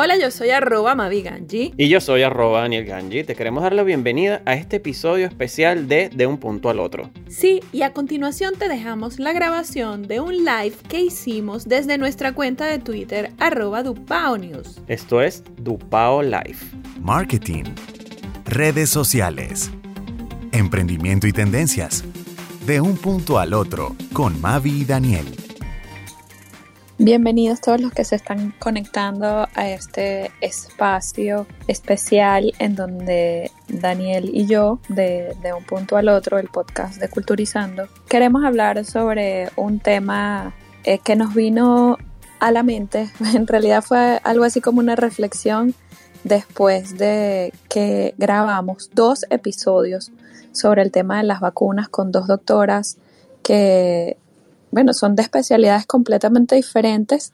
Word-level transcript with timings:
Hola, 0.00 0.16
yo 0.16 0.30
soy 0.30 0.50
arroba 0.50 0.94
Maviganji. 0.94 1.74
Y 1.76 1.88
yo 1.88 2.00
soy 2.00 2.22
arroba 2.22 2.60
Daniel 2.60 2.84
Ganji. 2.84 3.24
Te 3.24 3.34
queremos 3.34 3.64
dar 3.64 3.72
la 3.72 3.82
bienvenida 3.82 4.42
a 4.44 4.54
este 4.54 4.76
episodio 4.76 5.26
especial 5.26 5.88
de 5.88 6.08
De 6.08 6.24
un 6.24 6.38
punto 6.38 6.70
al 6.70 6.78
otro. 6.78 7.10
Sí, 7.26 7.58
y 7.72 7.82
a 7.82 7.92
continuación 7.92 8.54
te 8.56 8.68
dejamos 8.68 9.18
la 9.18 9.32
grabación 9.32 10.06
de 10.06 10.20
un 10.20 10.44
live 10.44 10.76
que 10.88 11.00
hicimos 11.00 11.66
desde 11.66 11.98
nuestra 11.98 12.32
cuenta 12.32 12.66
de 12.66 12.78
Twitter 12.78 13.32
arroba 13.40 13.82
Dupao 13.82 14.38
News. 14.38 14.80
Esto 14.86 15.20
es 15.20 15.42
Dupao 15.56 16.22
Live. 16.22 16.58
Marketing. 17.00 17.64
Redes 18.44 18.90
sociales. 18.90 19.72
Emprendimiento 20.52 21.26
y 21.26 21.32
tendencias. 21.32 22.04
De 22.66 22.80
un 22.80 22.96
punto 22.98 23.40
al 23.40 23.52
otro 23.52 23.96
con 24.12 24.40
Mavi 24.40 24.82
y 24.82 24.84
Daniel. 24.84 25.26
Bienvenidos 27.00 27.60
todos 27.60 27.80
los 27.80 27.92
que 27.92 28.02
se 28.04 28.16
están 28.16 28.52
conectando 28.58 29.46
a 29.54 29.68
este 29.68 30.32
espacio 30.40 31.46
especial 31.68 32.52
en 32.58 32.74
donde 32.74 33.52
Daniel 33.68 34.28
y 34.34 34.46
yo, 34.46 34.80
de, 34.88 35.32
un 35.56 35.62
punto 35.62 35.96
al 35.96 36.08
otro, 36.08 36.38
el 36.38 36.48
podcast 36.48 37.00
de 37.00 37.08
Culturizando, 37.08 37.86
queremos 38.08 38.42
hablar 38.42 38.84
sobre 38.84 39.48
un 39.54 39.78
tema 39.78 40.56
eh, 40.82 40.98
que 40.98 41.14
nos 41.14 41.34
vino 41.34 41.98
a 42.40 42.50
la 42.50 42.64
mente. 42.64 43.08
En 43.32 43.46
realidad 43.46 43.84
fue 43.84 44.20
algo 44.24 44.42
así 44.42 44.60
como 44.60 44.80
una 44.80 44.96
reflexión 44.96 45.76
después 46.24 46.98
de 46.98 47.52
que 47.68 48.16
grabamos 48.18 48.90
dos 48.92 49.24
episodios 49.30 50.10
sobre 50.50 50.82
el 50.82 50.90
tema 50.90 51.18
de 51.18 51.22
las 51.22 51.38
vacunas 51.38 51.88
con 51.88 52.10
dos 52.10 52.26
doctoras 52.26 52.98
que 53.44 54.16
bueno, 54.70 54.92
son 54.92 55.16
de 55.16 55.22
especialidades 55.22 55.86
completamente 55.86 56.54
diferentes, 56.56 57.32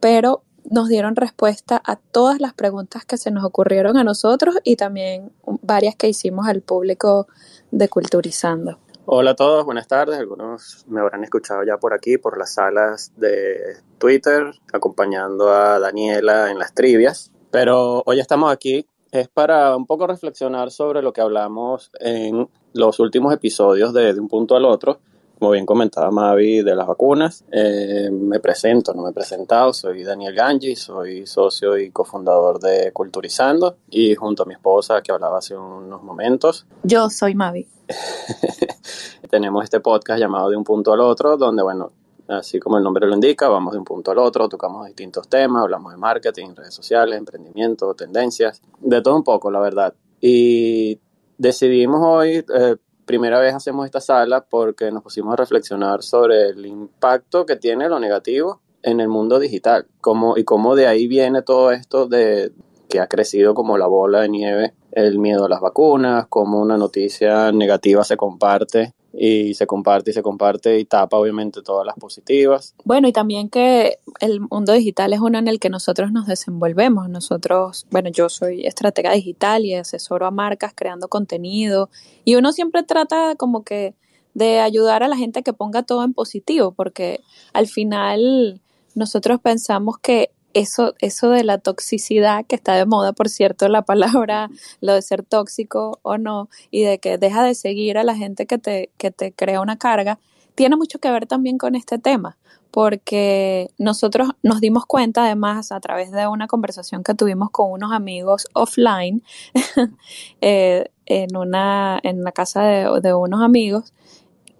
pero 0.00 0.42
nos 0.68 0.88
dieron 0.88 1.16
respuesta 1.16 1.80
a 1.84 1.96
todas 1.96 2.40
las 2.40 2.54
preguntas 2.54 3.04
que 3.04 3.16
se 3.16 3.30
nos 3.30 3.44
ocurrieron 3.44 3.96
a 3.96 4.04
nosotros 4.04 4.56
y 4.64 4.76
también 4.76 5.32
varias 5.62 5.96
que 5.96 6.08
hicimos 6.08 6.46
al 6.46 6.62
público 6.62 7.26
de 7.70 7.88
Culturizando. 7.88 8.78
Hola 9.06 9.32
a 9.32 9.36
todos, 9.36 9.64
buenas 9.64 9.88
tardes. 9.88 10.18
Algunos 10.18 10.84
me 10.86 11.00
habrán 11.00 11.24
escuchado 11.24 11.64
ya 11.64 11.78
por 11.78 11.94
aquí, 11.94 12.18
por 12.18 12.38
las 12.38 12.54
salas 12.54 13.12
de 13.16 13.56
Twitter, 13.98 14.52
acompañando 14.72 15.50
a 15.50 15.80
Daniela 15.80 16.50
en 16.50 16.58
las 16.58 16.74
trivias. 16.74 17.32
Pero 17.50 18.02
hoy 18.06 18.20
estamos 18.20 18.52
aquí 18.52 18.86
es 19.10 19.28
para 19.28 19.74
un 19.76 19.86
poco 19.86 20.06
reflexionar 20.06 20.70
sobre 20.70 21.02
lo 21.02 21.12
que 21.12 21.20
hablamos 21.20 21.90
en 21.98 22.48
los 22.72 23.00
últimos 23.00 23.34
episodios 23.34 23.92
de, 23.92 24.14
de 24.14 24.20
un 24.20 24.28
punto 24.28 24.54
al 24.54 24.64
otro 24.64 25.00
como 25.40 25.52
bien 25.52 25.64
comentaba 25.64 26.10
Mavi, 26.10 26.62
de 26.62 26.76
las 26.76 26.86
vacunas. 26.86 27.46
Eh, 27.50 28.10
me 28.12 28.40
presento, 28.40 28.92
no 28.92 29.02
me 29.02 29.10
he 29.10 29.12
presentado, 29.14 29.72
soy 29.72 30.04
Daniel 30.04 30.34
Ganji, 30.34 30.76
soy 30.76 31.26
socio 31.26 31.78
y 31.78 31.90
cofundador 31.90 32.60
de 32.60 32.92
Culturizando 32.92 33.78
y 33.88 34.14
junto 34.14 34.42
a 34.42 34.46
mi 34.46 34.52
esposa 34.52 35.00
que 35.00 35.12
hablaba 35.12 35.38
hace 35.38 35.56
unos 35.56 36.02
momentos. 36.02 36.66
Yo 36.82 37.08
soy 37.08 37.34
Mavi. 37.34 37.66
Tenemos 39.30 39.64
este 39.64 39.80
podcast 39.80 40.20
llamado 40.20 40.50
De 40.50 40.56
un 40.56 40.64
punto 40.64 40.92
al 40.92 41.00
otro, 41.00 41.38
donde, 41.38 41.62
bueno, 41.62 41.90
así 42.28 42.60
como 42.60 42.76
el 42.76 42.84
nombre 42.84 43.06
lo 43.06 43.14
indica, 43.14 43.48
vamos 43.48 43.72
de 43.72 43.78
un 43.78 43.84
punto 43.84 44.10
al 44.10 44.18
otro, 44.18 44.46
tocamos 44.46 44.86
distintos 44.88 45.26
temas, 45.26 45.62
hablamos 45.62 45.92
de 45.92 45.98
marketing, 45.98 46.50
redes 46.54 46.74
sociales, 46.74 47.18
emprendimiento, 47.18 47.94
tendencias, 47.94 48.60
de 48.78 49.00
todo 49.00 49.16
un 49.16 49.24
poco, 49.24 49.50
la 49.50 49.60
verdad. 49.60 49.94
Y 50.20 51.00
decidimos 51.38 52.00
hoy... 52.04 52.44
Eh, 52.54 52.76
primera 53.10 53.40
vez 53.40 53.52
hacemos 53.52 53.86
esta 53.86 54.00
sala 54.00 54.46
porque 54.48 54.92
nos 54.92 55.02
pusimos 55.02 55.32
a 55.32 55.36
reflexionar 55.36 56.04
sobre 56.04 56.50
el 56.50 56.64
impacto 56.64 57.44
que 57.44 57.56
tiene 57.56 57.88
lo 57.88 57.98
negativo 57.98 58.60
en 58.84 59.00
el 59.00 59.08
mundo 59.08 59.40
digital 59.40 59.88
cómo, 60.00 60.38
y 60.38 60.44
cómo 60.44 60.76
de 60.76 60.86
ahí 60.86 61.08
viene 61.08 61.42
todo 61.42 61.72
esto 61.72 62.06
de 62.06 62.52
que 62.88 63.00
ha 63.00 63.08
crecido 63.08 63.52
como 63.52 63.78
la 63.78 63.88
bola 63.88 64.20
de 64.20 64.28
nieve, 64.28 64.74
el 64.92 65.18
miedo 65.18 65.46
a 65.46 65.48
las 65.48 65.60
vacunas, 65.60 66.26
cómo 66.28 66.60
una 66.60 66.76
noticia 66.76 67.50
negativa 67.50 68.04
se 68.04 68.16
comparte 68.16 68.94
y 69.12 69.54
se 69.54 69.66
comparte 69.66 70.10
y 70.10 70.14
se 70.14 70.22
comparte 70.22 70.78
y 70.78 70.84
tapa 70.84 71.16
obviamente 71.16 71.62
todas 71.62 71.86
las 71.86 71.96
positivas. 71.96 72.74
Bueno, 72.84 73.08
y 73.08 73.12
también 73.12 73.48
que 73.48 73.98
el 74.20 74.40
mundo 74.40 74.72
digital 74.72 75.12
es 75.12 75.20
uno 75.20 75.38
en 75.38 75.48
el 75.48 75.58
que 75.58 75.68
nosotros 75.68 76.12
nos 76.12 76.26
desenvolvemos. 76.26 77.08
Nosotros, 77.08 77.86
bueno, 77.90 78.10
yo 78.10 78.28
soy 78.28 78.66
estratega 78.66 79.12
digital 79.12 79.64
y 79.64 79.74
asesoro 79.74 80.26
a 80.26 80.30
marcas 80.30 80.72
creando 80.74 81.08
contenido 81.08 81.90
y 82.24 82.36
uno 82.36 82.52
siempre 82.52 82.82
trata 82.82 83.34
como 83.36 83.64
que 83.64 83.94
de 84.34 84.60
ayudar 84.60 85.02
a 85.02 85.08
la 85.08 85.16
gente 85.16 85.42
que 85.42 85.52
ponga 85.52 85.82
todo 85.82 86.04
en 86.04 86.14
positivo, 86.14 86.72
porque 86.72 87.20
al 87.52 87.66
final 87.66 88.60
nosotros 88.94 89.40
pensamos 89.40 89.98
que 89.98 90.30
eso, 90.54 90.94
eso 90.98 91.30
de 91.30 91.44
la 91.44 91.58
toxicidad, 91.58 92.44
que 92.46 92.56
está 92.56 92.74
de 92.74 92.86
moda, 92.86 93.12
por 93.12 93.28
cierto, 93.28 93.68
la 93.68 93.82
palabra, 93.82 94.50
lo 94.80 94.94
de 94.94 95.02
ser 95.02 95.22
tóxico 95.22 95.98
o 96.02 96.18
no, 96.18 96.48
y 96.70 96.82
de 96.82 96.98
que 96.98 97.18
deja 97.18 97.44
de 97.44 97.54
seguir 97.54 97.98
a 97.98 98.04
la 98.04 98.16
gente 98.16 98.46
que 98.46 98.58
te, 98.58 98.90
que 98.98 99.10
te 99.10 99.32
crea 99.32 99.60
una 99.60 99.78
carga, 99.78 100.18
tiene 100.54 100.76
mucho 100.76 100.98
que 100.98 101.10
ver 101.10 101.26
también 101.26 101.58
con 101.58 101.74
este 101.74 101.98
tema, 101.98 102.36
porque 102.70 103.70
nosotros 103.78 104.28
nos 104.42 104.60
dimos 104.60 104.86
cuenta, 104.86 105.24
además, 105.24 105.72
a 105.72 105.80
través 105.80 106.10
de 106.12 106.26
una 106.26 106.46
conversación 106.46 107.02
que 107.02 107.14
tuvimos 107.14 107.50
con 107.50 107.70
unos 107.70 107.92
amigos 107.92 108.46
offline, 108.52 109.22
eh, 110.40 110.90
en, 111.06 111.36
una, 111.36 111.98
en 112.02 112.22
la 112.22 112.32
casa 112.32 112.62
de, 112.62 113.00
de 113.00 113.14
unos 113.14 113.42
amigos, 113.42 113.92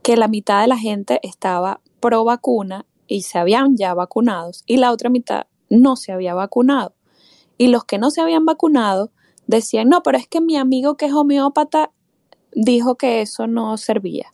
que 0.02 0.16
la 0.16 0.28
mitad 0.28 0.60
de 0.62 0.68
la 0.68 0.78
gente 0.78 1.20
estaba 1.22 1.80
pro 2.00 2.24
vacuna 2.24 2.86
y 3.06 3.22
se 3.22 3.38
habían 3.38 3.76
ya 3.76 3.92
vacunados, 3.94 4.62
y 4.66 4.78
la 4.78 4.92
otra 4.92 5.10
mitad 5.10 5.46
no 5.70 5.96
se 5.96 6.12
había 6.12 6.34
vacunado. 6.34 6.94
Y 7.56 7.68
los 7.68 7.84
que 7.84 7.98
no 7.98 8.10
se 8.10 8.20
habían 8.20 8.44
vacunado 8.44 9.10
decían, 9.46 9.88
no, 9.88 10.02
pero 10.02 10.18
es 10.18 10.28
que 10.28 10.40
mi 10.40 10.56
amigo 10.56 10.96
que 10.96 11.06
es 11.06 11.12
homeópata 11.12 11.90
dijo 12.52 12.96
que 12.96 13.22
eso 13.22 13.46
no 13.46 13.76
servía. 13.76 14.26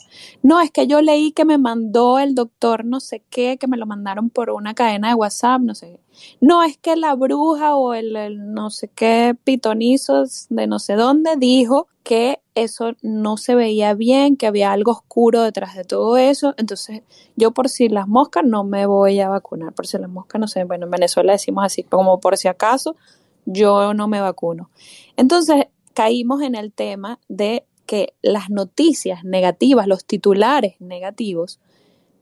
No, 0.43 0.61
es 0.61 0.71
que 0.71 0.87
yo 0.87 1.03
leí 1.03 1.33
que 1.33 1.45
me 1.45 1.59
mandó 1.59 2.19
el 2.19 2.35
doctor 2.35 2.85
no 2.85 3.01
sé 3.01 3.23
qué, 3.31 3.59
que 3.59 3.67
me 3.67 3.77
lo 3.77 3.87
mandaron 3.87 4.31
por 4.31 4.51
una 4.51 4.75
cadena 4.75 5.09
de 5.09 5.15
WhatsApp, 5.15 5.61
no 5.61 5.75
sé. 5.75 6.01
No, 6.41 6.63
es 6.63 6.79
que 6.79 6.97
la 6.97 7.15
bruja 7.15 7.77
o 7.77 7.95
el, 7.95 8.53
no 8.55 8.71
sé 8.71 8.89
qué 8.89 9.37
pitonizos 9.45 10.47
de 10.49 10.67
no 10.67 10.79
sé 10.79 10.95
dónde 10.95 11.37
dijo 11.37 11.89
que 12.03 12.41
eso 12.57 12.95
no 13.03 13.37
se 13.37 13.55
veía 13.55 13.95
bien, 13.95 14.37
que 14.37 14.47
había 14.47 14.73
algo 14.73 14.91
oscuro 14.91 15.43
detrás 15.43 15.77
de 15.77 15.85
todo 15.85 16.17
eso. 16.17 16.55
Entonces, 16.57 17.03
yo 17.37 17.53
por 17.53 17.69
si 17.69 17.89
las 17.89 18.09
moscas 18.09 18.45
no 18.45 18.65
me 18.65 18.87
voy 18.87 19.21
a 19.21 19.29
vacunar, 19.29 19.75
por 19.75 19.87
si 19.87 19.99
las 19.99 20.09
moscas 20.09 20.41
no 20.41 20.49
sé, 20.49 20.65
bueno, 20.65 20.87
en 20.87 20.91
Venezuela 20.91 21.33
decimos 21.33 21.65
así, 21.65 21.85
como 21.85 22.19
por 22.19 22.37
si 22.39 22.49
acaso, 22.49 22.97
yo 23.45 23.93
no 23.93 24.09
me 24.09 24.21
vacuno. 24.21 24.71
Entonces, 25.17 25.67
caímos 25.93 26.41
en 26.41 26.55
el 26.55 26.73
tema 26.73 27.21
de 27.29 27.67
que 27.85 28.15
las 28.23 28.49
noticias 28.49 29.23
negativas, 29.23 29.87
los 29.87 30.07
titulares 30.07 30.81
negativos, 30.81 31.61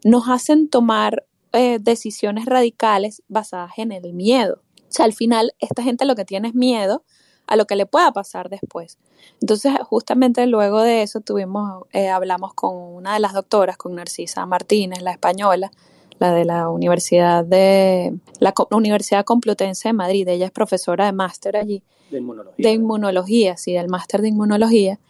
nos 0.05 0.29
hacen 0.29 0.69
tomar 0.69 1.25
eh, 1.53 1.79
decisiones 1.81 2.45
radicales 2.45 3.23
basadas 3.29 3.73
en 3.77 3.93
el 3.93 4.13
miedo. 4.13 4.63
O 4.81 4.93
sea, 4.97 5.07
al 5.07 5.13
final 5.13 5.55
esta 5.61 5.83
gente 5.85 6.05
lo 6.05 6.17
que 6.17 6.25
tiene 6.25 6.49
es 6.49 6.55
miedo 6.55 7.05
a 7.47 7.57
lo 7.57 7.67
que 7.67 7.77
le 7.77 7.87
pueda 7.87 8.13
pasar 8.13 8.49
después. 8.49 8.99
Entonces, 9.41 9.73
justamente 9.85 10.47
luego 10.47 10.81
de 10.83 11.03
eso 11.03 11.21
tuvimos, 11.21 11.85
eh, 11.93 12.09
hablamos 12.09 12.55
con 12.55 12.77
una 12.77 13.15
de 13.15 13.21
las 13.21 13.33
doctoras, 13.33 13.77
con 13.77 13.95
Narcisa 13.95 14.47
Martínez, 14.47 15.03
la 15.03 15.13
española, 15.13 15.71
la 16.19 16.33
de 16.33 16.45
la 16.45 16.69
Universidad 16.69 17.45
de 17.45 18.15
la 18.39 18.55
Universidad 18.71 19.25
Complutense 19.25 19.89
de 19.89 19.93
Madrid. 19.93 20.29
Ella 20.29 20.47
es 20.47 20.53
profesora 20.53 21.07
de 21.07 21.13
máster 21.13 21.57
allí. 21.57 21.83
De 22.11 22.19
inmunología. 22.19 22.69
De 22.69 22.73
inmunología, 22.73 23.57
sí, 23.57 23.73
del 23.73 23.89
máster 23.89 24.23
de 24.23 24.29
inmunología. 24.29 25.01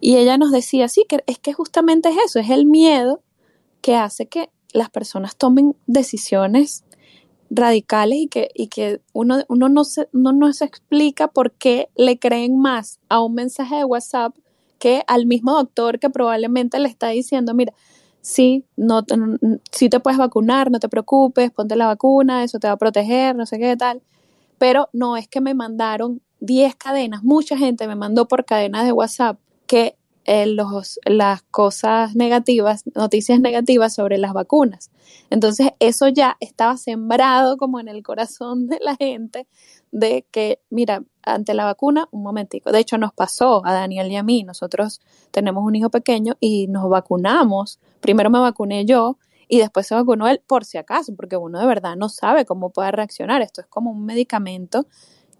Y 0.00 0.16
ella 0.16 0.36
nos 0.36 0.52
decía, 0.52 0.88
sí, 0.88 1.06
que 1.08 1.22
es 1.26 1.38
que 1.38 1.52
justamente 1.52 2.10
es 2.10 2.16
eso, 2.26 2.38
es 2.38 2.50
el 2.50 2.66
miedo 2.66 3.22
que 3.80 3.96
hace 3.96 4.26
que 4.26 4.50
las 4.72 4.90
personas 4.90 5.36
tomen 5.36 5.76
decisiones 5.86 6.83
radicales 7.54 8.18
y 8.18 8.28
que, 8.28 8.50
y 8.54 8.68
que 8.68 9.00
uno, 9.12 9.38
uno, 9.48 9.68
no 9.68 9.84
se, 9.84 10.08
no 10.12 10.48
explica 10.48 11.28
por 11.28 11.52
qué 11.52 11.88
le 11.96 12.18
creen 12.18 12.58
más 12.58 13.00
a 13.08 13.22
un 13.22 13.34
mensaje 13.34 13.76
de 13.76 13.84
WhatsApp 13.84 14.34
que 14.78 15.02
al 15.06 15.26
mismo 15.26 15.52
doctor 15.52 15.98
que 15.98 16.10
probablemente 16.10 16.78
le 16.78 16.88
está 16.88 17.08
diciendo, 17.08 17.54
mira, 17.54 17.72
sí, 18.20 18.64
no, 18.76 19.04
sí 19.70 19.88
te 19.88 20.00
puedes 20.00 20.18
vacunar, 20.18 20.70
no 20.70 20.80
te 20.80 20.88
preocupes, 20.88 21.50
ponte 21.50 21.76
la 21.76 21.86
vacuna, 21.86 22.44
eso 22.44 22.58
te 22.58 22.66
va 22.66 22.74
a 22.74 22.78
proteger, 22.78 23.36
no 23.36 23.46
sé 23.46 23.58
qué 23.58 23.76
tal. 23.76 24.02
Pero 24.58 24.88
no 24.92 25.16
es 25.16 25.28
que 25.28 25.40
me 25.40 25.54
mandaron 25.54 26.22
10 26.40 26.74
cadenas, 26.76 27.22
mucha 27.22 27.56
gente 27.56 27.86
me 27.86 27.96
mandó 27.96 28.28
por 28.28 28.44
cadenas 28.44 28.84
de 28.84 28.92
WhatsApp 28.92 29.38
que 29.66 29.96
eh, 30.24 30.46
los, 30.46 30.98
las 31.04 31.42
cosas 31.42 32.14
negativas, 32.14 32.84
noticias 32.94 33.40
negativas 33.40 33.94
sobre 33.94 34.18
las 34.18 34.32
vacunas. 34.32 34.90
Entonces, 35.30 35.70
eso 35.80 36.08
ya 36.08 36.36
estaba 36.40 36.76
sembrado 36.76 37.56
como 37.56 37.80
en 37.80 37.88
el 37.88 38.02
corazón 38.02 38.66
de 38.66 38.78
la 38.80 38.96
gente 38.96 39.46
de 39.92 40.26
que, 40.30 40.60
mira, 40.70 41.04
ante 41.22 41.54
la 41.54 41.64
vacuna, 41.64 42.08
un 42.10 42.22
momentico. 42.22 42.72
De 42.72 42.80
hecho, 42.80 42.98
nos 42.98 43.12
pasó 43.12 43.64
a 43.64 43.72
Daniel 43.72 44.10
y 44.10 44.16
a 44.16 44.22
mí. 44.22 44.44
Nosotros 44.44 45.00
tenemos 45.30 45.64
un 45.64 45.74
hijo 45.76 45.90
pequeño 45.90 46.36
y 46.40 46.66
nos 46.68 46.88
vacunamos. 46.88 47.78
Primero 48.00 48.30
me 48.30 48.38
vacuné 48.38 48.84
yo 48.84 49.18
y 49.46 49.58
después 49.58 49.86
se 49.86 49.94
vacunó 49.94 50.26
él 50.28 50.42
por 50.46 50.64
si 50.64 50.78
acaso, 50.78 51.14
porque 51.14 51.36
uno 51.36 51.60
de 51.60 51.66
verdad 51.66 51.96
no 51.96 52.08
sabe 52.08 52.44
cómo 52.44 52.70
puede 52.70 52.90
reaccionar. 52.92 53.42
Esto 53.42 53.60
es 53.60 53.66
como 53.66 53.90
un 53.90 54.04
medicamento 54.04 54.86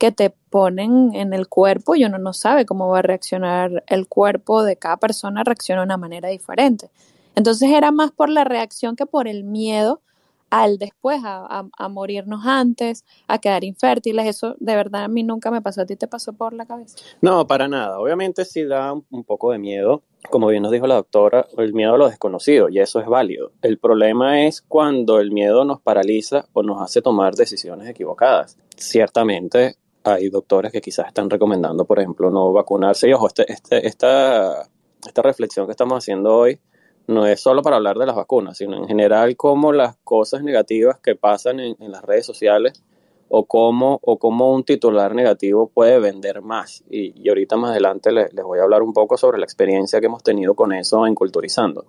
que 0.05 0.12
te 0.12 0.35
ponen 0.51 1.15
en 1.15 1.33
el 1.33 1.49
cuerpo 1.49 1.97
y 1.97 2.05
uno 2.05 2.19
no 2.19 2.35
sabe 2.35 2.67
cómo 2.67 2.89
va 2.89 2.99
a 2.99 3.03
reaccionar 3.03 3.83
el 3.87 4.06
cuerpo 4.06 4.62
de 4.62 4.77
cada 4.77 4.99
persona, 4.99 5.45
reacciona 5.45 5.81
de 5.81 5.87
una 5.87 5.97
manera 5.97 6.29
diferente. 6.29 6.91
Entonces 7.35 7.71
era 7.71 7.91
más 7.91 8.12
por 8.12 8.29
la 8.29 8.45
reacción 8.45 8.97
que 8.97 9.06
por 9.06 9.29
el 9.29 9.45
miedo 9.45 10.03
al 10.51 10.77
después, 10.77 11.23
a, 11.25 11.89
morirnos 11.89 12.45
antes, 12.45 13.06
a 13.29 13.39
quedar 13.39 13.65
infértiles. 13.65 14.27
Eso 14.27 14.56
de 14.61 14.77
verdad 14.77 15.05
a 15.05 15.09
mí 15.09 15.23
nunca 15.23 15.51
me 15.51 15.62
pasó. 15.62 15.81
¿A 15.81 15.87
ti 15.87 15.97
te 15.97 16.07
pasó 16.07 16.35
por 16.35 16.53
la 16.53 16.67
cabeza? 16.67 16.99
No, 17.23 17.47
para 17.47 17.67
nada. 17.67 17.99
Obviamente 17.99 18.45
sí 18.45 18.62
da 18.65 18.93
un 18.93 19.25
poco 19.25 19.53
de 19.53 19.59
miedo. 19.59 20.03
Como 20.29 20.49
bien 20.49 20.62
nos 20.62 20.71
dijo 20.71 20.87
la 20.87 20.97
doctora, 20.97 21.47
el 21.57 21.73
miedo 21.73 21.95
a 21.95 21.99
lo 21.99 22.09
desconocido, 22.09 22.69
y 22.69 22.79
eso 22.79 23.00
es 23.00 23.07
válido. 23.07 23.53
El 23.62 23.79
problema 23.79 24.43
es 24.47 24.61
cuando 24.61 25.19
el 25.19 25.33
miedo 25.33 25.65
nos 25.65 25.81
paraliza 25.81 26.45
o 26.53 26.62
nos 26.62 26.81
hace 26.83 27.00
tomar 27.00 27.35
decisiones 27.35 27.89
equivocadas. 27.89 28.59
Ciertamente 28.77 29.77
hay 30.05 30.29
doctores 30.29 30.71
que 30.71 30.83
quizás 30.83 31.09
están 31.09 31.31
recomendando, 31.31 31.87
por 31.87 31.99
ejemplo, 31.99 32.31
no 32.31 32.53
vacunarse. 32.53 33.09
Y 33.09 33.12
ojo, 33.15 33.27
este, 33.27 33.51
este, 33.51 33.87
esta, 33.87 34.69
esta 35.06 35.23
reflexión 35.23 35.67
que 35.67 35.73
estamos 35.73 35.99
haciendo 35.99 36.37
hoy 36.37 36.61
no 37.06 37.27
es 37.27 37.41
solo 37.41 37.62
para 37.62 37.77
hablar 37.77 37.97
de 37.97 38.06
las 38.06 38.15
vacunas, 38.15 38.59
sino 38.59 38.77
en 38.77 38.87
general 38.87 39.37
cómo 39.37 39.73
las 39.73 39.97
cosas 40.05 40.43
negativas 40.43 40.99
que 41.01 41.17
pasan 41.17 41.59
en, 41.61 41.77
las 41.79 42.03
redes 42.03 42.27
sociales 42.27 42.83
o 43.29 43.47
cómo, 43.47 43.99
o 44.03 44.19
cómo 44.19 44.53
un 44.53 44.65
titular 44.65 45.15
negativo 45.15 45.71
puede 45.73 45.99
vender 45.99 46.43
más. 46.43 46.85
Y, 46.91 47.27
ahorita 47.29 47.57
más 47.57 47.73
adelante 47.73 48.12
les, 48.12 48.33
les, 48.33 48.45
voy 48.45 48.59
a 48.59 48.62
hablar 48.62 48.83
un 48.83 48.93
poco 48.93 49.17
sobre 49.17 49.39
la 49.39 49.45
experiencia 49.45 50.00
que 50.00 50.07
hemos 50.07 50.23
tenido 50.23 50.55
con 50.55 50.73
eso 50.73 51.07
en 51.07 51.15
Culturizando. 51.15 51.87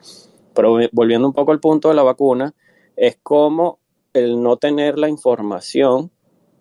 Pero 0.54 0.78
volviendo 0.94 1.28
un 1.28 1.34
poco 1.34 1.52
al 1.52 1.60
punto 1.60 1.90
de 1.90 1.96
la 1.96 2.04
vacuna, 2.04 2.54
es 2.96 3.18
como 3.22 3.80
el 4.14 4.42
no 4.42 4.56
tener 4.56 4.98
la 4.98 5.10
información 5.10 6.12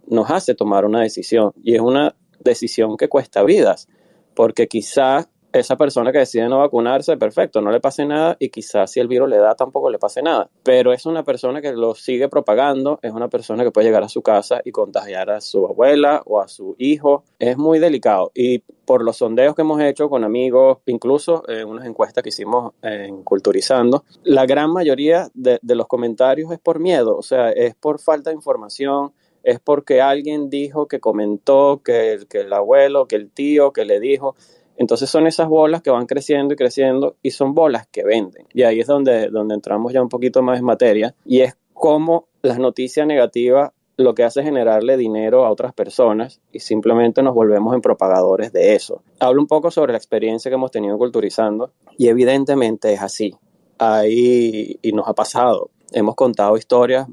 nos 0.09 0.31
hace 0.31 0.55
tomar 0.55 0.85
una 0.85 1.03
decisión 1.03 1.53
y 1.63 1.75
es 1.75 1.81
una 1.81 2.15
decisión 2.41 2.97
que 2.97 3.09
cuesta 3.09 3.43
vidas, 3.43 3.89
porque 4.35 4.69
quizás 4.69 5.29
esa 5.55 5.77
persona 5.77 6.11
que 6.11 6.19
decide 6.19 6.49
no 6.49 6.59
vacunarse, 6.59 7.17
perfecto, 7.17 7.61
no 7.61 7.71
le 7.71 7.81
pase 7.81 8.05
nada 8.05 8.37
y 8.41 8.49
quizás 8.49 8.91
si 8.91 8.99
el 8.99 9.07
virus 9.07 9.29
le 9.29 9.39
da 9.39 9.55
tampoco 9.55 9.89
le 9.89 9.99
pase 9.99 10.21
nada, 10.21 10.51
pero 10.65 10.93
es 10.93 11.07
una 11.07 11.23
persona 11.23 11.63
que 11.63 11.73
lo 11.73 11.95
sigue 11.95 12.29
propagando, 12.29 12.99
es 13.03 13.13
una 13.13 13.29
persona 13.29 13.63
que 13.63 13.71
puede 13.71 13.87
llegar 13.87 14.03
a 14.03 14.09
su 14.09 14.21
casa 14.21 14.61
y 14.65 14.73
contagiar 14.73 15.31
a 15.31 15.41
su 15.41 15.65
abuela 15.65 16.23
o 16.27 16.41
a 16.41 16.49
su 16.49 16.75
hijo, 16.79 17.23
es 17.39 17.57
muy 17.57 17.79
delicado. 17.79 18.33
Y 18.35 18.59
por 18.59 19.05
los 19.05 19.19
sondeos 19.19 19.55
que 19.55 19.63
hemos 19.63 19.81
hecho 19.81 20.11
con 20.11 20.25
amigos, 20.25 20.79
incluso 20.87 21.49
en 21.49 21.69
unas 21.69 21.87
encuestas 21.87 22.23
que 22.25 22.31
hicimos 22.31 22.73
en 22.83 23.23
Culturizando, 23.23 24.05
la 24.25 24.47
gran 24.47 24.73
mayoría 24.73 25.29
de, 25.35 25.61
de 25.63 25.75
los 25.77 25.87
comentarios 25.87 26.51
es 26.51 26.59
por 26.59 26.81
miedo, 26.81 27.17
o 27.17 27.23
sea, 27.23 27.51
es 27.51 27.77
por 27.77 28.01
falta 28.01 28.31
de 28.31 28.37
información, 28.37 29.13
es 29.45 29.61
porque 29.61 30.01
alguien 30.01 30.51
dijo 30.51 30.89
que 30.89 30.99
comentó, 30.99 31.83
que, 31.85 32.19
que 32.29 32.41
el 32.41 32.53
abuelo, 32.53 33.07
que 33.07 33.17
el 33.17 33.31
tío, 33.31 33.73
que 33.73 33.85
le 33.85 34.01
dijo. 34.01 34.35
Entonces 34.77 35.09
son 35.09 35.27
esas 35.27 35.49
bolas 35.49 35.83
que 35.83 35.91
van 35.91 36.07
creciendo 36.07 36.55
y 36.55 36.57
creciendo 36.57 37.17
y 37.23 37.31
son 37.31 37.55
bolas 37.55 37.87
que 37.87 38.05
venden. 38.05 38.47
Y 38.53 38.63
ahí 38.63 38.81
es 38.81 38.87
donde, 38.87 39.29
donde 39.29 39.55
entramos 39.55 39.93
ya 39.93 40.03
un 40.03 40.09
poquito 40.09 40.43
más 40.43 40.59
en 40.59 40.65
materia 40.65 41.15
y 41.25 41.43
es 41.43 41.57
cómo 41.73 42.27
las 42.43 42.59
noticias 42.59 43.07
negativas 43.07 43.71
lo 43.97 44.15
que 44.15 44.25
hace 44.25 44.41
es 44.41 44.47
generarle 44.47 44.97
dinero 44.97 45.45
a 45.45 45.51
otras 45.51 45.73
personas 45.73 46.41
y 46.51 46.59
simplemente 46.59 47.23
nos 47.23 47.35
volvemos 47.35 47.75
en 47.75 47.81
propagadores 47.81 48.53
de 48.53 48.75
eso. 48.75 49.03
Hablo 49.21 49.41
un 49.41 49.47
poco 49.47 49.71
sobre 49.71 49.93
la 49.93 49.99
experiencia 49.99 50.51
que 50.51 50.57
hemos 50.57 50.73
tenido 50.73 50.99
culturizando 50.99 51.71
y 51.97 52.09
evidentemente 52.09 52.93
es 52.93 53.03
así. 53.03 53.35
Ahí 53.79 54.79
y 54.83 54.93
nos 54.93 55.07
ha 55.07 55.15
pasado 55.15 55.71
hemos 55.95 56.17
contado 56.17 56.57
historias, 56.57 57.07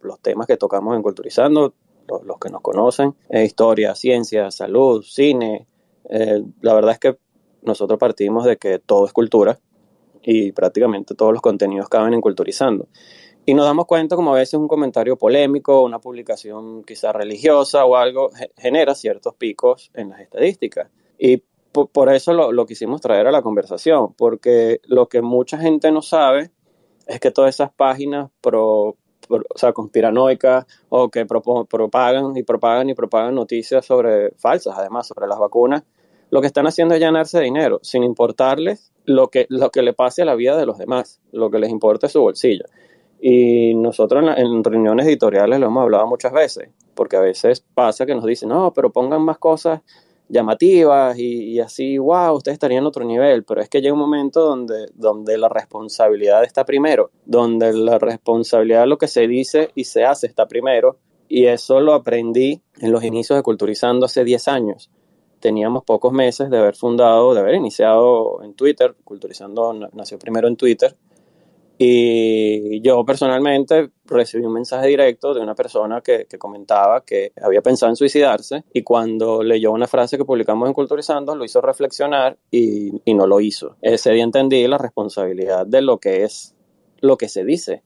los 0.00 0.20
temas 0.20 0.46
que 0.46 0.56
tocamos 0.56 0.96
en 0.96 1.02
Culturizando, 1.02 1.74
los, 2.06 2.38
que 2.38 2.48
nos 2.50 2.62
conocen, 2.62 3.14
eh, 3.28 3.44
historia, 3.44 3.94
ciencia, 3.94 4.50
salud, 4.50 5.02
cine. 5.02 5.66
Eh, 6.08 6.42
la 6.62 6.72
verdad 6.72 6.92
es 6.92 6.98
que 6.98 7.18
nosotros 7.62 7.98
partimos 7.98 8.44
de 8.44 8.56
que 8.56 8.78
todo 8.78 9.04
es 9.06 9.12
cultura 9.12 9.58
y 10.22 10.52
prácticamente 10.52 11.14
todos 11.14 11.32
los 11.32 11.42
contenidos 11.42 11.88
caben 11.88 12.14
en 12.14 12.20
Culturizando. 12.20 12.88
Y 13.44 13.54
nos 13.54 13.64
damos 13.64 13.86
cuenta 13.86 14.14
como 14.14 14.34
a 14.34 14.38
veces 14.38 14.54
un 14.54 14.68
comentario 14.68 15.16
polémico, 15.16 15.82
una 15.82 15.98
publicación 15.98 16.84
quizá 16.84 17.12
religiosa 17.12 17.84
o 17.84 17.96
algo, 17.96 18.30
genera 18.56 18.94
ciertos 18.94 19.34
picos 19.34 19.90
en 19.94 20.10
las 20.10 20.20
estadísticas. 20.20 20.90
Y 21.18 21.42
por, 21.72 22.12
eso 22.12 22.32
lo, 22.32 22.52
lo 22.52 22.66
quisimos 22.66 23.00
traer 23.00 23.26
a 23.26 23.32
la 23.32 23.42
conversación, 23.42 24.14
porque 24.14 24.80
lo 24.84 25.08
que 25.08 25.22
mucha 25.22 25.58
gente 25.58 25.90
no 25.90 26.02
sabe 26.02 26.50
es 27.08 27.20
que 27.20 27.30
todas 27.30 27.54
esas 27.54 27.72
páginas 27.72 28.30
pro, 28.40 28.96
o 29.30 29.40
sea, 29.56 29.72
conspiranoicas 29.72 30.66
o 30.90 31.08
que 31.08 31.26
propagan 31.26 32.36
y 32.36 32.42
propagan 32.42 32.90
y 32.90 32.94
propagan 32.94 33.34
noticias 33.34 33.84
sobre 33.84 34.30
falsas, 34.32 34.74
además, 34.76 35.08
sobre 35.08 35.26
las 35.26 35.38
vacunas, 35.38 35.82
lo 36.30 36.42
que 36.42 36.46
están 36.46 36.66
haciendo 36.66 36.94
es 36.94 37.00
llenarse 37.00 37.38
de 37.38 37.44
dinero, 37.44 37.80
sin 37.82 38.04
importarles 38.04 38.92
lo 39.06 39.28
que, 39.28 39.46
lo 39.48 39.70
que 39.70 39.82
le 39.82 39.94
pase 39.94 40.22
a 40.22 40.26
la 40.26 40.34
vida 40.34 40.56
de 40.58 40.66
los 40.66 40.76
demás, 40.76 41.20
lo 41.32 41.50
que 41.50 41.58
les 41.58 41.70
importa 41.70 42.06
es 42.06 42.12
su 42.12 42.20
bolsillo. 42.20 42.64
Y 43.20 43.74
nosotros 43.74 44.22
en, 44.22 44.46
en, 44.46 44.62
reuniones 44.62 45.06
editoriales 45.06 45.58
lo 45.58 45.66
hemos 45.66 45.82
hablado 45.82 46.06
muchas 46.06 46.32
veces, 46.32 46.68
porque 46.94 47.16
a 47.16 47.20
veces 47.20 47.64
pasa 47.74 48.04
que 48.04 48.14
nos 48.14 48.26
dicen, 48.26 48.50
no, 48.50 48.72
pero 48.74 48.90
pongan 48.90 49.22
más 49.22 49.38
cosas 49.38 49.80
llamativas 50.28 51.18
y, 51.18 51.58
así, 51.60 51.98
wow, 51.98 52.34
ustedes 52.34 52.54
estarían 52.54 52.82
en 52.82 52.86
otro 52.86 53.04
nivel, 53.04 53.44
pero 53.44 53.60
es 53.60 53.68
que 53.68 53.80
llega 53.80 53.94
un 53.94 54.00
momento 54.00 54.40
donde, 54.40 54.86
donde 54.94 55.38
la 55.38 55.48
responsabilidad 55.48 56.44
está 56.44 56.64
primero, 56.64 57.10
donde 57.24 57.72
la 57.72 57.98
responsabilidad 57.98 58.82
de 58.82 58.86
lo 58.86 58.98
que 58.98 59.08
se 59.08 59.26
dice 59.26 59.70
y 59.74 59.84
se 59.84 60.04
hace 60.04 60.26
está 60.26 60.46
primero, 60.46 60.98
y 61.28 61.46
eso 61.46 61.80
lo 61.80 61.94
aprendí 61.94 62.62
en 62.80 62.92
los 62.92 63.04
inicios 63.04 63.38
de 63.38 63.42
Culturizando 63.42 64.06
hace 64.06 64.24
10 64.24 64.48
años. 64.48 64.90
Teníamos 65.40 65.84
pocos 65.84 66.12
meses 66.12 66.50
de 66.50 66.58
haber 66.58 66.74
fundado, 66.74 67.34
de 67.34 67.40
haber 67.40 67.54
iniciado 67.54 68.42
en 68.42 68.54
Twitter, 68.54 68.96
Culturizando 69.04 69.72
nació 69.92 70.18
primero 70.18 70.48
en 70.48 70.56
Twitter, 70.56 70.96
y 71.80 72.80
yo 72.80 73.04
personalmente 73.04 73.90
recibí 74.04 74.44
un 74.44 74.52
mensaje 74.52 74.88
directo 74.88 75.32
de 75.32 75.40
una 75.40 75.54
persona 75.54 76.00
que, 76.00 76.26
comentaba 76.36 77.04
que 77.04 77.32
había 77.40 77.62
pensado 77.62 77.90
en 77.90 77.96
suicidarse 77.96 78.64
y 78.72 78.82
cuando 78.82 79.44
leyó 79.44 79.70
una 79.70 79.86
frase 79.86 80.18
que 80.18 80.24
publicamos 80.24 80.66
en 80.66 80.74
Culturizando 80.74 81.36
lo 81.36 81.44
hizo 81.44 81.60
reflexionar 81.60 82.36
y, 82.50 83.00
no 83.14 83.28
lo 83.28 83.40
hizo. 83.40 83.76
Ese 83.80 84.10
día 84.10 84.24
entendí 84.24 84.66
la 84.66 84.78
responsabilidad 84.78 85.66
de 85.66 85.82
lo 85.82 85.98
que 85.98 86.24
es 86.24 86.56
lo 87.00 87.16
que 87.16 87.28
se 87.28 87.44
dice. 87.44 87.84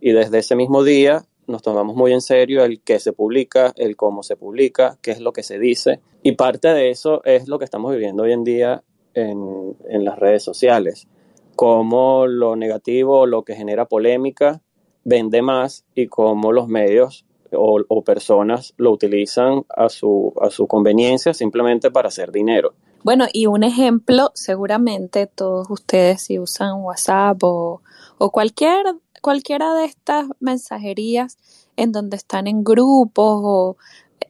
Y 0.00 0.12
desde 0.12 0.38
ese 0.38 0.56
mismo 0.56 0.82
día 0.82 1.24
nos 1.46 1.60
tomamos 1.60 1.96
muy 1.96 2.12
en 2.14 2.22
serio 2.22 2.64
el 2.64 2.80
qué 2.80 2.98
se 2.98 3.12
publica, 3.12 3.74
el 3.76 3.94
cómo 3.96 4.22
se 4.22 4.36
publica, 4.36 4.98
qué 5.02 5.10
es 5.10 5.20
lo 5.20 5.34
que 5.34 5.42
se 5.42 5.58
dice. 5.58 6.00
Y 6.22 6.32
parte 6.32 6.68
de 6.68 6.88
eso 6.88 7.22
es 7.24 7.46
lo 7.46 7.58
que 7.58 7.66
estamos 7.66 7.92
viviendo 7.92 8.22
hoy 8.22 8.32
en 8.32 8.44
día 8.44 8.82
en, 9.12 9.76
en 9.88 10.04
las 10.04 10.18
redes 10.18 10.42
sociales 10.42 11.08
cómo 11.56 12.26
lo 12.26 12.56
negativo, 12.56 13.26
lo 13.26 13.42
que 13.42 13.54
genera 13.54 13.86
polémica, 13.86 14.62
vende 15.04 15.42
más 15.42 15.84
y 15.94 16.06
cómo 16.06 16.52
los 16.52 16.68
medios 16.68 17.24
o, 17.56 18.02
personas 18.02 18.74
lo 18.76 18.90
utilizan 18.90 19.64
a 19.68 19.88
su, 19.88 20.32
a 20.40 20.50
su 20.50 20.66
conveniencia 20.66 21.34
simplemente 21.34 21.90
para 21.90 22.08
hacer 22.08 22.32
dinero. 22.32 22.74
Bueno, 23.02 23.26
y 23.32 23.46
un 23.46 23.62
ejemplo, 23.62 24.30
seguramente 24.34 25.26
todos 25.26 25.68
ustedes 25.70 26.22
si 26.22 26.38
usan 26.38 26.82
WhatsApp 26.82 27.42
o, 27.42 27.82
o 28.18 28.30
cualquier, 28.30 28.84
cualquiera 29.20 29.74
de 29.74 29.84
estas 29.84 30.26
mensajerías 30.40 31.36
en 31.76 31.92
donde 31.92 32.16
están 32.16 32.46
en 32.46 32.64
grupos 32.64 33.40
o 33.44 33.76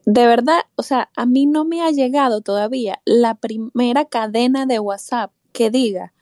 de 0.07 0.27
verdad, 0.27 0.61
o 0.77 0.83
sea, 0.83 1.11
a 1.17 1.25
mí 1.25 1.47
no 1.47 1.65
me 1.65 1.83
ha 1.83 1.91
llegado 1.91 2.41
todavía 2.41 3.01
la 3.05 3.37
primera 3.37 4.05
cadena 4.05 4.67
de 4.67 4.79
WhatsApp 4.79 5.31
que 5.53 5.71
diga 5.71 6.14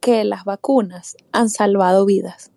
que 0.00 0.24
las 0.24 0.44
vacunas 0.44 1.16
han 1.32 1.50
salvado 1.50 2.06
vidas. 2.06 2.50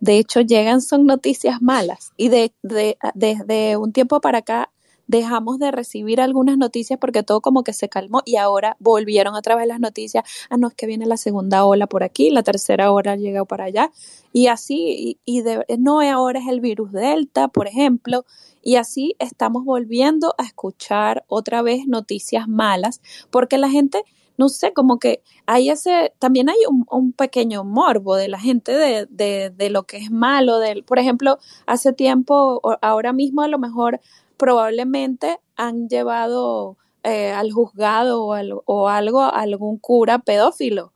De 0.00 0.18
hecho, 0.18 0.40
llegan 0.40 0.80
son 0.80 1.06
noticias 1.06 1.60
malas. 1.60 2.12
Y 2.16 2.28
de, 2.28 2.52
de, 2.62 2.96
desde 3.14 3.76
un 3.76 3.92
tiempo 3.92 4.20
para 4.20 4.38
acá 4.38 4.70
dejamos 5.08 5.58
de 5.58 5.70
recibir 5.72 6.20
algunas 6.20 6.58
noticias 6.58 6.98
porque 7.00 7.22
todo 7.22 7.40
como 7.40 7.64
que 7.64 7.72
se 7.72 7.88
calmó 7.88 8.20
y 8.26 8.36
ahora 8.36 8.76
volvieron 8.78 9.34
otra 9.34 9.56
vez 9.56 9.66
las 9.66 9.80
noticias, 9.80 10.22
ah, 10.50 10.58
no, 10.58 10.68
es 10.68 10.74
que 10.74 10.86
viene 10.86 11.06
la 11.06 11.16
segunda 11.16 11.64
ola 11.64 11.86
por 11.86 12.04
aquí, 12.04 12.30
la 12.30 12.42
tercera 12.42 12.92
ola 12.92 13.16
llega 13.16 13.44
para 13.44 13.64
allá. 13.64 13.90
Y 14.32 14.46
así, 14.48 15.18
y, 15.24 15.40
de, 15.40 15.64
no, 15.78 16.00
ahora 16.02 16.38
es 16.38 16.46
el 16.46 16.60
virus 16.60 16.92
Delta, 16.92 17.48
por 17.48 17.66
ejemplo, 17.66 18.24
y 18.62 18.76
así 18.76 19.16
estamos 19.18 19.64
volviendo 19.64 20.34
a 20.36 20.44
escuchar 20.44 21.24
otra 21.26 21.62
vez 21.62 21.86
noticias 21.86 22.46
malas 22.46 23.00
porque 23.30 23.56
la 23.56 23.70
gente 23.70 24.04
no 24.38 24.48
sé, 24.48 24.72
como 24.72 24.98
que 24.98 25.22
hay 25.46 25.68
ese, 25.68 26.14
también 26.18 26.48
hay 26.48 26.56
un, 26.68 27.12
pequeño 27.12 27.64
morbo 27.64 28.16
de 28.16 28.28
la 28.28 28.38
gente 28.38 28.72
de, 28.72 29.06
de, 29.10 29.50
de, 29.50 29.70
lo 29.70 29.82
que 29.82 29.96
es 29.98 30.10
malo, 30.10 30.58
del, 30.58 30.84
por 30.84 30.98
ejemplo, 30.98 31.38
hace 31.66 31.92
tiempo, 31.92 32.60
ahora 32.80 33.12
mismo 33.12 33.42
a 33.42 33.48
lo 33.48 33.58
mejor 33.58 34.00
probablemente 34.36 35.40
han 35.56 35.88
llevado 35.88 36.76
eh, 37.02 37.32
al 37.32 37.50
juzgado 37.50 38.24
o, 38.24 38.36
o 38.64 38.88
algo 38.88 39.22
a 39.22 39.28
algún 39.30 39.78
cura 39.78 40.20
pedófilo, 40.20 40.92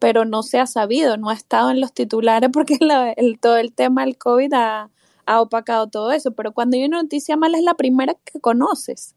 pero 0.00 0.24
no 0.24 0.42
se 0.42 0.58
ha 0.58 0.66
sabido, 0.66 1.16
no 1.16 1.30
ha 1.30 1.34
estado 1.34 1.70
en 1.70 1.80
los 1.80 1.92
titulares 1.92 2.50
porque 2.52 2.76
el, 3.16 3.38
todo 3.38 3.56
el 3.56 3.72
tema 3.72 4.04
del 4.04 4.18
COVID 4.18 4.52
ha, 4.52 4.90
ha 5.26 5.40
opacado 5.40 5.86
todo 5.86 6.10
eso, 6.10 6.32
pero 6.32 6.52
cuando 6.52 6.76
hay 6.76 6.84
una 6.84 7.02
noticia 7.02 7.36
mala 7.36 7.56
es 7.56 7.64
la 7.64 7.74
primera 7.74 8.14
que 8.24 8.40
conoces. 8.40 9.14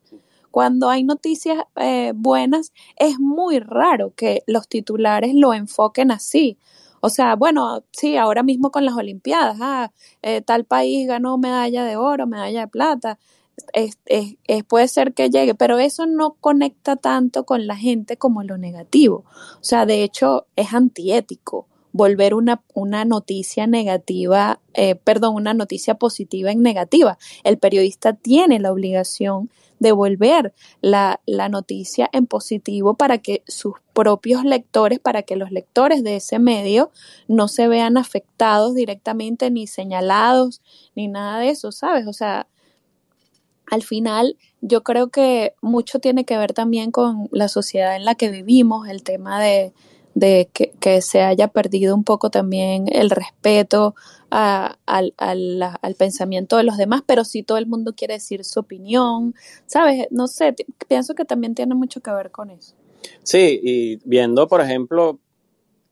Cuando 0.54 0.92
hay 0.92 1.04
noticias 1.04 1.64
eh, 1.78 2.12
buenas, 2.14 2.74
es 2.98 3.18
muy 3.18 3.58
raro 3.58 4.14
que 4.16 4.44
los 4.46 4.68
titulares 4.68 5.34
lo 5.34 5.52
enfoquen 5.52 6.12
así. 6.12 6.60
O 7.02 7.10
sea, 7.10 7.36
bueno, 7.36 7.84
sí, 7.90 8.18
ahora 8.18 8.44
mismo 8.44 8.70
con 8.70 8.86
las 8.86 8.96
Olimpiadas, 8.96 9.58
ah, 9.60 9.92
eh, 10.22 10.42
tal 10.42 10.64
país 10.64 11.08
ganó 11.08 11.40
medalla 11.40 11.84
de 11.86 11.98
oro, 11.98 12.28
medalla 12.28 12.60
de 12.60 12.68
plata, 12.68 13.18
puede 14.68 14.88
ser 14.90 15.16
que 15.16 15.32
llegue, 15.32 15.56
pero 15.56 15.80
eso 15.80 16.06
no 16.06 16.36
conecta 16.40 16.98
tanto 16.98 17.46
con 17.46 17.66
la 17.66 17.76
gente 17.76 18.18
como 18.18 18.44
lo 18.44 18.60
negativo. 18.60 19.26
O 19.60 19.64
sea, 19.64 19.88
de 19.88 20.04
hecho, 20.04 20.46
es 20.56 20.72
antiético 20.72 21.66
volver 21.94 22.34
una, 22.34 22.62
una 22.74 23.06
noticia 23.06 23.66
negativa, 23.66 24.60
eh, 24.74 24.94
perdón, 24.96 25.36
una 25.36 25.54
noticia 25.54 25.96
positiva 25.96 26.52
en 26.52 26.62
negativa. 26.62 27.18
El 27.44 27.58
periodista 27.60 28.14
tiene 28.14 28.60
la 28.60 28.72
obligación 28.72 29.50
de 29.84 29.92
volver 29.92 30.54
la, 30.82 31.20
la 31.28 31.50
noticia 31.50 32.10
en 32.14 32.26
positivo 32.26 32.96
para 32.96 33.20
que 33.20 33.44
sus 33.48 33.74
propios 33.94 34.44
lectores, 34.46 35.00
para 35.00 35.22
que 35.22 35.36
los 35.36 35.52
lectores 35.52 36.04
de 36.04 36.16
ese 36.16 36.40
medio 36.40 36.90
no 37.28 37.48
se 37.48 37.68
vean 37.68 37.98
afectados 37.98 38.74
directamente 38.74 39.52
ni 39.52 39.68
señalados 39.68 40.62
ni 40.96 41.08
nada 41.08 41.40
de 41.40 41.50
eso, 41.50 41.72
¿sabes? 41.72 42.08
O 42.08 42.14
sea, 42.14 42.48
al 43.70 43.84
final 43.84 44.38
yo 44.62 44.84
creo 44.84 45.10
que 45.10 45.54
mucho 45.62 46.00
tiene 46.00 46.26
que 46.26 46.38
ver 46.38 46.54
también 46.54 46.90
con 46.90 47.28
la 47.32 47.50
sociedad 47.50 47.96
en 47.96 48.06
la 48.06 48.16
que 48.16 48.30
vivimos, 48.30 48.88
el 48.88 49.04
tema 49.04 49.42
de, 49.42 49.74
que, 50.20 51.02
se 51.02 51.22
haya 51.22 51.48
perdido 51.48 51.96
un 51.96 52.04
poco 52.04 52.30
también 52.30 52.86
el 52.92 53.10
respeto 53.10 53.96
al, 54.30 55.14
pensamiento 55.98 56.58
de 56.58 56.64
los 56.64 56.78
demás, 56.78 57.02
pero 57.06 57.24
si 57.24 57.44
todo 57.44 57.58
el 57.58 57.68
mundo 57.68 57.94
quiere 57.96 58.16
decir 58.16 58.44
su 58.44 58.60
opinión, 58.60 59.34
¿sabes? 59.66 60.08
No 60.12 60.28
sé, 60.28 60.56
pienso 60.88 61.16
que 61.16 61.26
también 61.26 61.56
tiene 61.56 61.76
mucho 61.76 62.02
que 62.02 62.12
ver 62.12 62.32
con 62.32 62.50
eso. 62.50 62.76
Sí, 63.24 63.60
y 63.62 63.98
viendo, 64.08 64.48
por 64.48 64.62
ejemplo, 64.62 65.20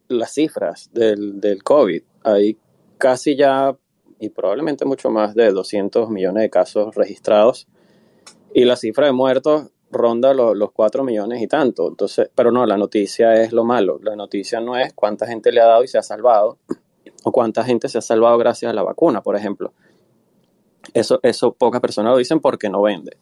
las 0.07 0.33
cifras 0.33 0.89
del, 0.93 1.39
del 1.41 1.63
COVID, 1.63 2.03
hay 2.23 2.57
casi 2.97 3.35
ya 3.35 3.75
y 4.19 4.29
probablemente 4.29 4.85
mucho 4.85 5.09
más 5.09 5.33
de 5.33 5.49
200 5.49 6.09
millones 6.11 6.43
de 6.43 6.49
casos 6.51 6.93
registrados 6.93 7.67
y 8.53 8.65
la 8.65 8.75
cifra 8.75 9.07
de 9.07 9.13
muertos 9.13 9.71
ronda 9.91 10.33
los, 10.33 10.55
los 10.55 10.71
4 10.71 11.03
millones 11.03 11.41
y 11.41 11.47
tanto. 11.47 11.87
Entonces, 11.87 12.29
pero 12.33 12.51
no, 12.51 12.65
la 12.65 12.77
noticia 12.77 13.33
es 13.41 13.51
lo 13.51 13.63
malo. 13.63 13.99
La 14.01 14.15
noticia 14.15 14.59
no 14.59 14.77
es 14.77 14.93
cuánta 14.93 15.27
gente 15.27 15.51
le 15.51 15.61
ha 15.61 15.65
dado 15.65 15.83
y 15.83 15.87
se 15.87 15.97
ha 15.97 16.03
salvado 16.03 16.57
o 17.23 17.31
cuánta 17.31 17.63
gente 17.63 17.89
se 17.89 17.97
ha 17.97 18.01
salvado 18.01 18.37
gracias 18.37 18.71
a 18.71 18.73
la 18.73 18.83
vacuna, 18.83 19.21
por 19.21 19.35
ejemplo. 19.35 19.73
Eso, 20.93 21.19
eso 21.23 21.53
pocas 21.53 21.81
personas 21.81 22.11
lo 22.11 22.17
dicen 22.17 22.39
porque 22.39 22.69
no 22.69 22.81
vende. 22.81 23.17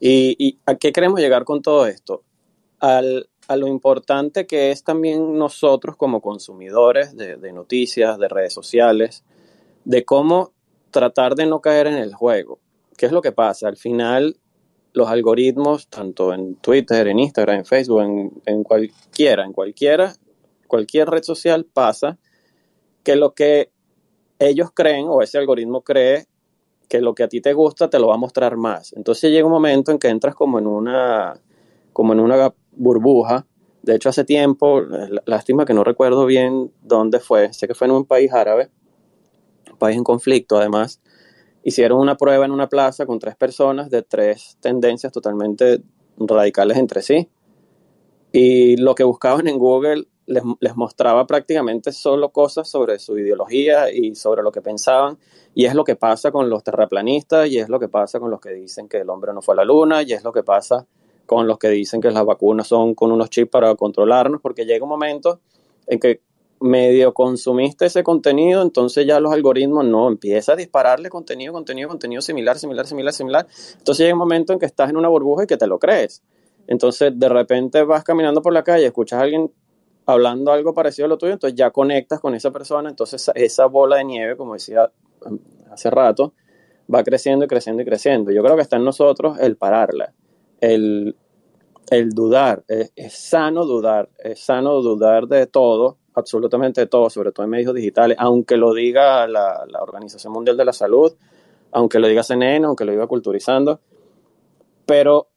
¿Y, 0.00 0.58
a 0.66 0.74
qué 0.74 0.92
queremos 0.92 1.20
llegar 1.20 1.44
con 1.44 1.62
todo 1.62 1.86
esto? 1.86 2.22
Al, 2.80 3.28
a 3.48 3.56
lo 3.56 3.68
importante 3.68 4.46
que 4.46 4.70
es 4.70 4.84
también 4.84 5.38
nosotros 5.38 5.96
como 5.96 6.20
consumidores 6.20 7.16
de 7.16 7.52
noticias, 7.52 8.18
de 8.18 8.28
redes 8.28 8.52
sociales, 8.52 9.24
de 9.84 10.04
cómo 10.04 10.52
tratar 10.90 11.34
de 11.34 11.46
no 11.46 11.60
caer 11.60 11.86
en 11.86 11.94
el 11.94 12.14
juego. 12.14 12.58
¿Qué 12.96 13.06
es 13.06 13.12
lo 13.12 13.22
que 13.22 13.32
pasa? 13.32 13.68
Al 13.68 13.76
final, 13.76 14.36
los 14.96 15.10
algoritmos, 15.10 15.88
tanto 15.88 16.32
en 16.32 16.56
Twitter, 16.56 17.06
en 17.06 17.18
Instagram, 17.18 17.58
en 17.58 17.64
Facebook, 17.66 18.00
en, 18.46 18.64
cualquiera, 18.64 19.44
en 19.44 19.52
cualquiera, 19.52 20.14
cualquier 20.66 21.10
red 21.10 21.22
social 21.22 21.66
pasa 21.66 22.18
que 23.04 23.14
lo 23.14 23.34
que 23.34 23.70
ellos 24.38 24.70
creen 24.72 25.04
o 25.10 25.20
ese 25.20 25.36
algoritmo 25.36 25.82
cree 25.82 26.28
que 26.88 27.02
lo 27.02 27.14
que 27.14 27.24
a 27.24 27.28
ti 27.28 27.42
te 27.42 27.52
gusta 27.52 27.90
te 27.90 27.98
lo 27.98 28.08
va 28.08 28.14
a 28.14 28.18
mostrar 28.18 28.56
más. 28.56 28.94
Entonces 28.94 29.30
llega 29.30 29.44
un 29.44 29.52
momento 29.52 29.92
en 29.92 29.98
que 29.98 30.08
entras 30.08 30.34
como 30.34 30.58
en 30.58 30.66
una, 30.66 31.42
como 31.92 32.14
en 32.14 32.20
una 32.20 32.54
burbuja. 32.72 33.46
De 33.82 33.96
hecho, 33.96 34.08
hace 34.08 34.24
tiempo, 34.24 34.80
lástima 35.26 35.66
que 35.66 35.74
no 35.74 35.84
recuerdo 35.84 36.24
bien 36.24 36.72
dónde 36.80 37.20
fue, 37.20 37.52
sé 37.52 37.68
que 37.68 37.74
fue 37.74 37.86
en 37.86 37.92
un 37.92 38.06
país 38.06 38.32
árabe, 38.32 38.70
país 39.78 39.98
en 39.98 40.04
conflicto 40.04 40.56
además, 40.56 41.02
hicieron 41.66 41.98
una 41.98 42.16
prueba 42.16 42.44
en 42.44 42.52
una 42.52 42.68
plaza 42.68 43.06
con 43.06 43.18
tres 43.18 43.34
personas 43.34 43.90
de 43.90 44.02
tres 44.02 44.56
tendencias 44.60 45.12
totalmente 45.12 45.82
radicales 46.16 46.76
entre 46.76 47.02
sí. 47.02 47.28
Y 48.30 48.76
lo 48.76 48.94
que 48.94 49.02
buscaban 49.02 49.48
en 49.48 49.58
Google 49.58 50.04
les, 50.26 50.44
les, 50.60 50.76
mostraba 50.76 51.26
prácticamente 51.26 51.90
solo 51.90 52.30
cosas 52.30 52.68
sobre 52.68 53.00
su 53.00 53.18
ideología 53.18 53.90
y 53.92 54.14
sobre 54.14 54.44
lo 54.44 54.52
que 54.52 54.62
pensaban. 54.62 55.18
Y 55.56 55.64
es 55.64 55.74
lo 55.74 55.82
que 55.82 55.96
pasa 55.96 56.30
con 56.30 56.48
los 56.48 56.62
terraplanistas, 56.62 57.48
y 57.48 57.58
es 57.58 57.68
lo 57.68 57.80
que 57.80 57.88
pasa 57.88 58.20
con 58.20 58.30
los 58.30 58.40
que 58.40 58.50
dicen 58.50 58.88
que 58.88 58.98
el 58.98 59.10
hombre 59.10 59.32
no 59.32 59.42
fue 59.42 59.54
a 59.54 59.56
la 59.56 59.64
luna, 59.64 60.02
y 60.02 60.12
es 60.12 60.22
lo 60.22 60.32
que 60.32 60.44
pasa 60.44 60.86
con 61.26 61.48
los 61.48 61.58
que 61.58 61.68
dicen 61.70 62.00
que 62.00 62.12
las 62.12 62.24
vacunas 62.24 62.68
son 62.68 62.94
con 62.94 63.10
unos 63.10 63.28
chips 63.28 63.50
para 63.50 63.74
controlarnos, 63.74 64.40
porque 64.40 64.66
llega 64.66 64.84
un 64.84 64.90
momento 64.90 65.40
en 65.88 65.98
que 65.98 66.20
medio 66.60 67.12
consumiste 67.12 67.86
ese 67.86 68.02
contenido, 68.02 68.62
entonces 68.62 69.06
ya 69.06 69.20
los 69.20 69.32
algoritmos 69.32 69.84
no, 69.84 70.08
empieza 70.08 70.52
a 70.52 70.56
dispararle 70.56 71.08
contenido, 71.10 71.52
contenido, 71.52 71.88
contenido 71.88 72.22
similar, 72.22 72.58
similar, 72.58 72.86
similar, 72.86 73.12
similar. 73.12 73.46
Entonces 73.78 74.04
llega 74.04 74.14
un 74.14 74.18
momento 74.18 74.52
en 74.52 74.58
que 74.58 74.66
estás 74.66 74.90
en 74.90 74.96
una 74.96 75.08
burbuja 75.08 75.44
y 75.44 75.46
que 75.46 75.56
te 75.56 75.66
lo 75.66 75.78
crees. 75.78 76.22
Entonces 76.66 77.12
de 77.14 77.28
repente 77.28 77.82
vas 77.84 78.04
caminando 78.04 78.42
por 78.42 78.52
la 78.52 78.62
calle, 78.62 78.86
escuchas 78.86 79.20
a 79.20 79.22
alguien 79.22 79.50
hablando 80.06 80.52
algo 80.52 80.72
parecido 80.72 81.06
a 81.06 81.08
lo 81.08 81.18
tuyo, 81.18 81.32
entonces 81.32 81.56
ya 81.56 81.70
conectas 81.70 82.20
con 82.20 82.34
esa 82.34 82.50
persona, 82.52 82.88
entonces 82.88 83.30
esa 83.34 83.66
bola 83.66 83.96
de 83.96 84.04
nieve, 84.04 84.36
como 84.36 84.54
decía 84.54 84.90
um, 85.26 85.38
hace 85.70 85.90
rato, 85.90 86.32
va 86.92 87.02
creciendo 87.02 87.44
y 87.44 87.48
creciendo 87.48 87.82
y 87.82 87.84
creciendo. 87.84 88.30
Yo 88.30 88.42
creo 88.42 88.54
que 88.56 88.62
está 88.62 88.76
en 88.76 88.84
nosotros 88.84 89.38
el 89.40 89.56
pararla, 89.56 90.14
el, 90.60 91.16
dudar, 92.10 92.64
es 92.68 93.12
sano 93.14 93.64
dudar, 93.64 94.08
es 94.18 94.40
sano 94.40 94.80
dudar 94.80 95.26
de 95.26 95.46
todo, 95.46 95.98
absolutamente 96.16 96.86
todo, 96.86 97.10
sobre 97.10 97.30
todo 97.30 97.44
en 97.44 97.50
medios 97.50 97.74
digitales, 97.74 98.16
aunque 98.18 98.56
lo 98.56 98.72
diga 98.72 99.28
la, 99.28 99.66
Organización 99.80 100.32
Mundial 100.32 100.56
de 100.56 100.64
la 100.64 100.72
Salud, 100.72 101.12
aunque 101.72 101.98
lo 101.98 102.08
diga 102.08 102.22
CNN, 102.22 102.66
aunque 102.66 102.86
lo 102.86 102.92
diga 102.92 103.06
Culturizando, 103.06 103.80
pero 104.86 105.28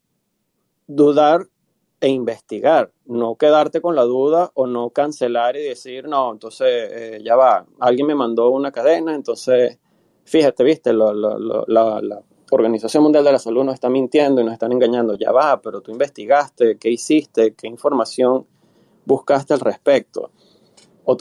dudar 0.88 1.48
e 2.00 2.08
investigar, 2.08 2.94
no 3.06 3.36
quedarte 3.36 3.82
con 3.82 3.94
la 3.94 4.04
duda 4.04 4.52
o 4.54 4.68
no 4.68 4.92
cancelar 4.92 5.58
y 5.58 5.64
decir, 5.64 6.08
no, 6.08 6.32
entonces 6.32 6.90
eh, 6.92 7.22
ya 7.26 7.36
va, 7.36 7.66
alguien 7.80 8.08
me 8.08 8.16
mandó 8.16 8.50
una 8.50 8.72
cadena, 8.72 9.14
entonces, 9.14 9.78
fíjate, 10.24 10.64
viste, 10.64 10.94
la, 10.94 11.14
la 11.14 12.24
Organización 12.52 13.04
Mundial 13.04 13.26
de 13.26 13.34
la 13.34 13.40
Salud 13.40 13.66
nos 13.66 13.74
está 13.74 13.90
mintiendo 13.90 14.40
y 14.40 14.46
nos 14.46 14.54
están 14.54 14.72
engañando, 14.72 15.18
ya 15.18 15.34
va, 15.34 15.62
pero 15.62 15.82
tú 15.82 15.92
investigaste, 15.92 16.78
qué 16.78 16.90
hiciste, 16.90 17.54
qué 17.54 17.68
información 17.68 18.48
buscaste 19.06 19.54
al 19.54 19.60
respecto 19.60 20.32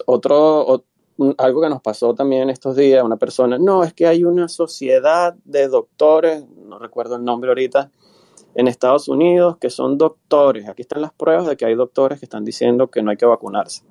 otro, 0.07 0.85
algo 1.39 1.61
que 1.63 1.69
nos 1.69 1.83
pasó 1.83 2.15
también 2.15 2.51
estos 2.51 2.77
días, 2.77 3.03
una 3.05 3.17
persona, 3.17 3.59
no, 3.59 3.83
es 3.83 3.93
que 3.93 4.07
hay 4.07 4.25
una 4.25 4.49
sociedad 4.49 5.35
de 5.45 5.69
doctores, 5.69 6.45
no 6.65 6.79
recuerdo 6.79 7.17
el 7.17 7.25
nombre 7.25 7.51
ahorita, 7.51 7.91
en 8.55 8.69
Estados 8.69 9.09
Unidos 9.09 9.57
que 9.59 9.71
son 9.71 9.99
doctores. 9.99 10.69
Aquí 10.69 10.83
están 10.83 11.03
las 11.03 11.13
pruebas 11.13 11.47
de 11.47 11.57
que 11.57 11.65
hay 11.65 11.75
doctores 11.75 12.19
que 12.19 12.27
están 12.27 12.45
diciendo 12.45 12.89
que 12.89 13.03
no 13.03 13.11
hay 13.11 13.17
que 13.17 13.27
vacunarse. 13.27 13.83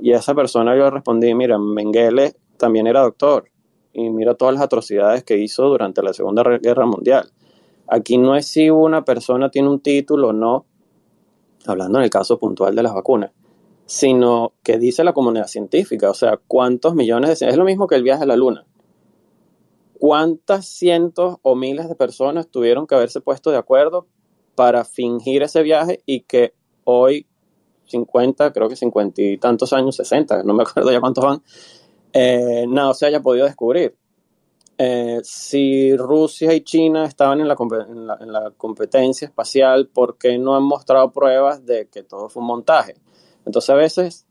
Y 0.00 0.12
a 0.12 0.18
esa 0.18 0.34
persona 0.34 0.76
yo 0.76 0.84
le 0.84 0.90
respondí, 0.90 1.34
mira, 1.34 1.58
Mengele 1.58 2.34
también 2.56 2.86
era 2.86 3.02
doctor 3.02 3.50
y 3.92 4.10
mira 4.10 4.34
todas 4.34 4.54
las 4.54 4.62
atrocidades 4.62 5.22
que 5.22 5.38
hizo 5.38 5.64
durante 5.68 6.02
la 6.02 6.12
Segunda 6.12 6.42
Guerra 6.58 6.86
Mundial. 6.86 7.30
Aquí 7.86 8.18
no 8.18 8.34
es 8.34 8.46
si 8.46 8.70
una 8.70 9.04
persona 9.04 9.50
tiene 9.50 9.68
un 9.68 9.80
título 9.80 10.28
o 10.28 10.32
no, 10.32 10.66
hablando 11.66 11.98
en 11.98 12.04
el 12.04 12.10
caso 12.10 12.38
puntual 12.38 12.74
de 12.74 12.82
las 12.82 12.94
vacunas, 12.94 13.30
sino 13.86 14.52
que 14.62 14.78
dice 14.78 15.04
la 15.04 15.12
comunidad 15.12 15.46
científica, 15.46 16.10
o 16.10 16.14
sea, 16.14 16.38
cuántos 16.48 16.94
millones 16.94 17.38
de... 17.38 17.48
Es 17.48 17.56
lo 17.56 17.64
mismo 17.64 17.86
que 17.86 17.96
el 17.96 18.02
viaje 18.02 18.22
a 18.22 18.26
la 18.26 18.36
Luna. 18.36 18.64
¿Cuántas 19.98 20.66
cientos 20.66 21.36
o 21.42 21.54
miles 21.54 21.88
de 21.88 21.94
personas 21.94 22.48
tuvieron 22.48 22.86
que 22.86 22.94
haberse 22.94 23.20
puesto 23.20 23.50
de 23.50 23.58
acuerdo 23.58 24.06
para 24.54 24.84
fingir 24.84 25.42
ese 25.42 25.62
viaje 25.62 26.02
y 26.06 26.20
que 26.20 26.54
hoy, 26.84 27.26
50, 27.86 28.52
creo 28.52 28.68
que 28.68 28.76
50 28.76 29.22
y 29.22 29.38
tantos 29.38 29.72
años, 29.72 29.96
60, 29.96 30.42
no 30.44 30.54
me 30.54 30.62
acuerdo 30.62 30.90
ya 30.90 31.00
cuántos 31.00 31.24
van, 31.24 31.42
eh, 32.12 32.64
nada 32.68 32.94
se 32.94 33.06
haya 33.06 33.20
podido 33.20 33.46
descubrir? 33.46 33.96
Eh, 34.76 35.20
si 35.22 35.96
Rusia 35.96 36.52
y 36.52 36.62
China 36.62 37.04
estaban 37.04 37.40
en 37.40 37.46
la, 37.46 37.56
en 38.18 38.32
la, 38.32 38.52
competencia 38.56 39.26
espacial, 39.26 39.88
¿por 39.88 40.18
qué 40.18 40.36
no 40.36 40.56
han 40.56 40.64
mostrado 40.64 41.12
pruebas 41.12 41.64
de 41.64 41.86
que 41.86 42.02
todo 42.02 42.28
fue 42.28 42.40
un 42.40 42.48
montaje? 42.48 42.96
Entonces 43.46 43.70
a 43.70 43.74
veces 43.74 44.26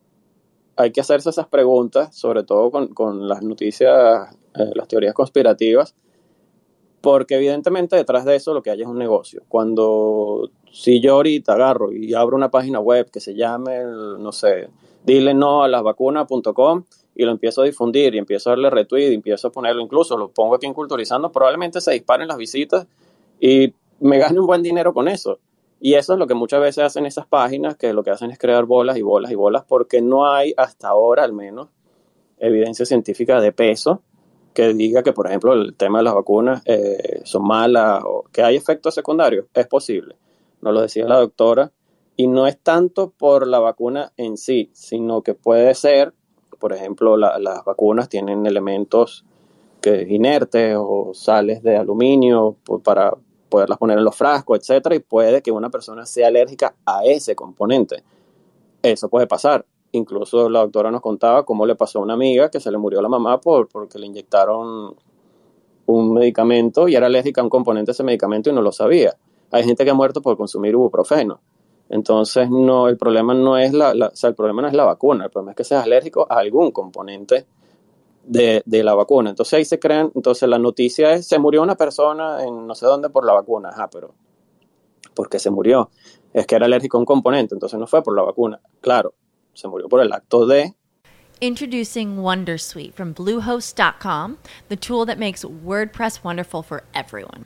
hay 0.75 0.91
que 0.91 1.01
hacerse 1.01 1.29
esas 1.29 1.47
preguntas, 1.47 2.15
sobre 2.15 2.43
todo 2.43 2.71
con, 2.71 2.87
con 2.93 3.27
las 3.27 3.43
noticias, 3.43 4.35
eh, 4.55 4.71
las 4.73 4.87
teorías 4.87 5.13
conspirativas, 5.13 5.95
porque 7.01 7.35
evidentemente 7.35 7.95
detrás 7.95 8.25
de 8.25 8.35
eso 8.35 8.53
lo 8.53 8.63
que 8.63 8.71
hay 8.71 8.81
es 8.81 8.87
un 8.87 8.97
negocio. 8.97 9.43
Cuando 9.49 10.49
si 10.71 11.01
yo 11.01 11.15
ahorita 11.15 11.53
agarro 11.53 11.91
y 11.91 12.13
abro 12.13 12.35
una 12.35 12.49
página 12.49 12.79
web 12.79 13.11
que 13.11 13.19
se 13.19 13.35
llame, 13.35 13.83
no 13.83 14.31
sé, 14.31 14.69
dile 15.03 15.33
no 15.33 15.63
a 15.63 15.67
las 15.67 15.83
vacunas.com 15.83 16.85
y 17.15 17.25
lo 17.25 17.31
empiezo 17.31 17.61
a 17.61 17.65
difundir 17.65 18.15
y 18.15 18.17
empiezo 18.17 18.49
a 18.49 18.53
darle 18.53 18.69
retweet 18.69 19.11
y 19.11 19.15
empiezo 19.15 19.49
a 19.49 19.51
ponerlo, 19.51 19.81
incluso 19.81 20.17
lo 20.17 20.29
pongo 20.29 20.55
aquí 20.55 20.65
en 20.65 20.73
Culturizando, 20.73 21.31
probablemente 21.31 21.81
se 21.81 21.91
disparen 21.91 22.27
las 22.27 22.37
visitas 22.37 22.87
y 23.39 23.73
me 23.99 24.17
gane 24.17 24.39
un 24.39 24.47
buen 24.47 24.63
dinero 24.63 24.93
con 24.93 25.07
eso. 25.07 25.39
Y 25.83 25.95
eso 25.95 26.13
es 26.13 26.19
lo 26.19 26.27
que 26.27 26.33
muchas 26.33 26.61
veces 26.61 26.85
hacen 26.85 27.05
esas 27.05 27.27
páginas, 27.27 27.75
que 27.75 27.91
lo 27.91 28.03
que 28.03 28.11
hacen 28.11 28.31
es 28.31 28.39
crear 28.39 28.63
bolas 28.63 28.95
y 28.95 29.01
bolas 29.01 29.31
y 29.31 29.35
bolas, 29.35 29.65
porque 29.67 30.01
no 30.01 30.31
hay 30.31 30.53
hasta 30.55 30.87
ahora 30.87 31.25
al 31.25 31.33
menos 31.33 31.67
evidencia 32.37 32.85
científica 32.85 33.41
de 33.41 33.51
peso 33.51 34.01
que 34.53 34.73
diga 34.73 35.03
que, 35.03 35.11
por 35.11 35.27
ejemplo, 35.27 35.51
el 35.53 35.75
tema 35.75 35.97
de 35.97 36.05
las 36.05 36.13
vacunas 36.13 36.61
eh, 36.65 37.19
son 37.25 37.45
malas 37.45 38.01
o 38.05 38.23
que 38.31 38.43
hay 38.43 38.55
efectos 38.55 38.95
secundarios. 38.95 39.47
Es 39.53 39.67
posible, 39.67 40.15
nos 40.61 40.73
lo 40.73 40.81
decía 40.81 41.05
la 41.05 41.19
doctora, 41.19 41.71
y 42.15 42.27
no 42.27 42.47
es 42.47 42.57
tanto 42.59 43.11
por 43.11 43.45
la 43.45 43.59
vacuna 43.59 44.13
en 44.15 44.37
sí, 44.37 44.69
sino 44.73 45.21
que 45.21 45.33
puede 45.33 45.73
ser 45.73 46.13
por 46.63 46.71
ejemplo, 46.71 47.17
las 47.17 47.65
vacunas 47.65 48.07
tienen 48.07 48.45
elementos 48.45 49.25
que 49.81 50.03
inertes 50.03 50.77
o 50.79 51.11
sales 51.13 51.61
de 51.61 51.75
aluminio 51.75 52.55
para 52.85 53.17
poderlas 53.53 53.77
poner 53.77 53.99
en 53.99 54.03
los 54.03 54.15
frascos, 54.15 54.57
etcétera, 54.57 54.95
y 54.95 54.99
puede 54.99 55.43
que 55.43 55.51
una 55.51 55.69
persona 55.69 56.07
sea 56.07 56.29
alérgica 56.29 56.73
a 56.87 57.05
ese 57.05 57.35
componente. 57.35 58.03
Eso 58.81 59.09
puede 59.09 59.27
pasar. 59.27 59.63
Incluso 59.91 60.49
la 60.49 60.61
doctora 60.61 60.89
nos 60.89 61.01
contaba 61.01 61.45
cómo 61.45 61.67
le 61.67 61.75
pasó 61.75 61.99
a 61.99 62.01
una 62.01 62.15
amiga 62.15 62.49
que 62.49 62.59
se 62.59 62.71
le 62.71 62.79
murió 62.79 62.99
la 62.99 63.09
mamá 63.09 63.39
por, 63.39 63.67
porque 63.67 63.99
le 63.99 64.07
inyectaron 64.07 64.95
un 65.85 66.13
medicamento 66.13 66.87
y 66.87 66.95
era 66.95 67.05
alérgica 67.05 67.41
a 67.41 67.43
un 67.43 67.51
componente 67.51 67.89
de 67.89 67.91
ese 67.91 68.03
medicamento 68.03 68.49
y 68.49 68.53
no 68.53 68.63
lo 68.63 68.71
sabía. 68.71 69.15
Hay 69.51 69.63
gente 69.63 69.85
que 69.85 69.91
ha 69.91 69.93
muerto 69.93 70.19
por 70.19 70.35
consumir 70.35 70.71
ibuprofeno. 70.71 71.39
Entonces, 71.89 72.49
no, 72.49 72.87
el 72.87 72.97
problema 72.97 73.35
no 73.35 73.55
es 73.55 73.71
la, 73.71 73.91
el 73.91 74.33
problema 74.33 74.63
no 74.63 74.67
es 74.67 74.73
la 74.73 74.85
vacuna, 74.85 75.25
el 75.25 75.29
problema 75.29 75.51
es 75.51 75.57
que 75.57 75.63
seas 75.63 75.83
alérgico 75.83 76.25
a 76.27 76.39
algún 76.39 76.71
componente 76.71 77.45
de, 78.23 78.63
la 78.65 78.93
vacuna. 78.95 79.29
Entonces 79.29 79.53
ahí 79.53 79.65
se 79.65 79.79
crean, 79.79 80.11
entonces 80.15 80.47
la 80.47 80.59
noticia 80.59 81.13
es, 81.13 81.27
se 81.27 81.39
murió 81.39 81.61
una 81.61 81.75
persona 81.75 82.43
en 82.43 82.65
no 82.67 82.75
sé 82.75 82.85
dónde 82.85 83.09
por 83.09 83.25
la 83.25 83.33
vacuna. 83.33 83.71
Pero 83.91 84.13
¿por 85.13 85.29
qué 85.29 85.39
se 85.39 85.49
murió? 85.49 85.89
Es 86.33 86.47
que 86.47 86.55
era 86.55 86.65
alérgico 86.65 86.97
a 86.97 86.99
un 86.99 87.05
componente, 87.05 87.53
entonces 87.53 87.79
no 87.79 87.87
fue 87.87 88.01
por 88.01 88.15
la 88.15 88.23
vacuna. 88.23 88.59
Claro, 88.81 89.13
se 89.53 89.67
murió 89.67 89.87
por 89.87 90.01
el 90.01 90.11
acto 90.11 90.45
de 90.45 90.73
Introducing 91.41 92.17
Wondersuite 92.17 92.93
from 92.93 93.13
Bluehost.com, 93.13 94.37
the 94.69 94.77
tool 94.77 95.05
that 95.05 95.19
makes 95.19 95.43
WordPress 95.43 96.23
wonderful 96.23 96.63
for 96.63 96.83
everyone. 96.93 97.45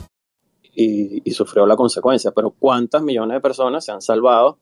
Y, 0.73 1.31
sufrió 1.31 1.65
la 1.65 1.75
consecuencia. 1.75 2.31
Pero 2.31 2.53
¿cuántas 2.57 3.01
millones 3.01 3.35
de 3.35 3.41
personas 3.41 3.85
se 3.85 3.91
han 3.91 4.01
salvado 4.01 4.57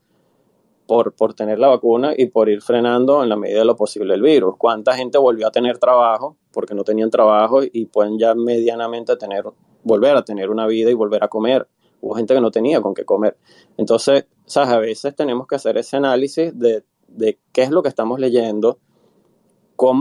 por, 0.88 1.14
por 1.14 1.34
tener 1.34 1.60
la 1.60 1.68
vacuna 1.68 2.14
y 2.18 2.28
por 2.28 2.50
ir 2.50 2.62
frenando 2.62 3.24
en 3.24 3.30
la 3.30 3.36
medida 3.36 3.60
de 3.60 3.66
lo 3.66 3.76
posible 3.76 4.14
el 4.14 4.22
virus? 4.22 4.56
¿Cuánta 4.58 4.96
gente 4.96 5.18
volvió 5.18 5.48
a 5.48 5.52
tener 5.52 5.78
trabajo 5.78 6.38
porque 6.52 6.74
no 6.74 6.84
tenían 6.84 7.10
trabajo 7.10 7.62
y 7.64 7.86
pueden 7.86 8.18
ya 8.18 8.34
medianamente 8.36 9.16
tener, 9.18 9.46
volver 9.84 10.16
a 10.16 10.24
tener 10.24 10.50
una 10.50 10.68
vida 10.68 10.90
y 10.90 10.94
volver 10.94 11.24
a 11.24 11.28
comer? 11.28 11.68
Hubo 12.02 12.16
gente 12.16 12.34
que 12.34 12.42
no 12.42 12.52
tenía 12.52 12.82
con 12.82 12.94
qué 12.94 13.06
comer. 13.06 13.38
Entonces, 13.78 14.26
¿sabes? 14.46 14.70
a 14.70 14.80
veces 14.80 15.16
tenemos 15.16 15.48
que 15.48 15.56
hacer 15.56 15.78
ese 15.78 15.98
análisis 15.98 16.58
de, 16.58 16.84
de 17.08 17.40
qué 17.52 17.64
es 17.64 17.72
lo 17.72 17.84
que 17.84 17.90
estamos 17.90 18.20
leyendo 18.20 18.80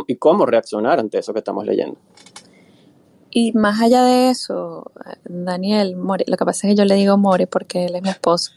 y 0.06 0.16
cómo 0.16 0.46
reaccionar 0.46 0.98
ante 0.98 1.18
eso 1.18 1.32
que 1.32 1.38
estamos 1.38 1.64
leyendo. 1.64 1.98
Y 3.30 3.52
más 3.52 3.80
allá 3.80 4.02
de 4.04 4.30
eso, 4.30 4.90
Daniel, 5.24 5.96
More, 5.96 6.24
lo 6.26 6.36
que 6.36 6.44
pasa 6.44 6.66
es 6.66 6.72
que 6.72 6.78
yo 6.78 6.84
le 6.84 6.94
digo 6.94 7.18
More 7.18 7.46
porque 7.46 7.84
él 7.84 7.94
es 7.94 8.02
mi 8.02 8.08
esposo, 8.08 8.52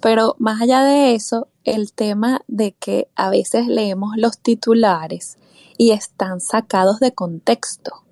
pero 0.00 0.34
más 0.38 0.60
allá 0.60 0.82
de 0.82 1.14
eso, 1.14 1.48
el 1.64 1.92
tema 1.92 2.40
de 2.48 2.72
que 2.72 3.08
a 3.14 3.30
veces 3.30 3.68
leemos 3.68 4.16
los 4.16 4.38
titulares 4.38 5.38
y 5.76 5.92
están 5.92 6.40
sacados 6.40 6.98
de 6.98 7.12
contexto. 7.12 8.02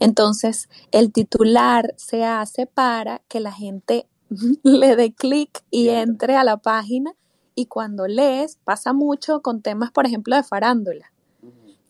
Entonces, 0.00 0.68
el 0.90 1.12
titular 1.12 1.94
se 1.96 2.24
hace 2.24 2.66
para 2.66 3.20
que 3.28 3.40
la 3.40 3.52
gente 3.52 4.08
le 4.62 4.96
dé 4.96 5.12
clic 5.12 5.62
y 5.70 5.90
entre 5.90 6.36
a 6.36 6.44
la 6.44 6.56
página 6.56 7.14
y 7.54 7.66
cuando 7.66 8.06
lees 8.06 8.58
pasa 8.64 8.92
mucho 8.92 9.42
con 9.42 9.62
temas, 9.62 9.92
por 9.92 10.06
ejemplo, 10.06 10.34
de 10.34 10.42
farándula 10.42 11.12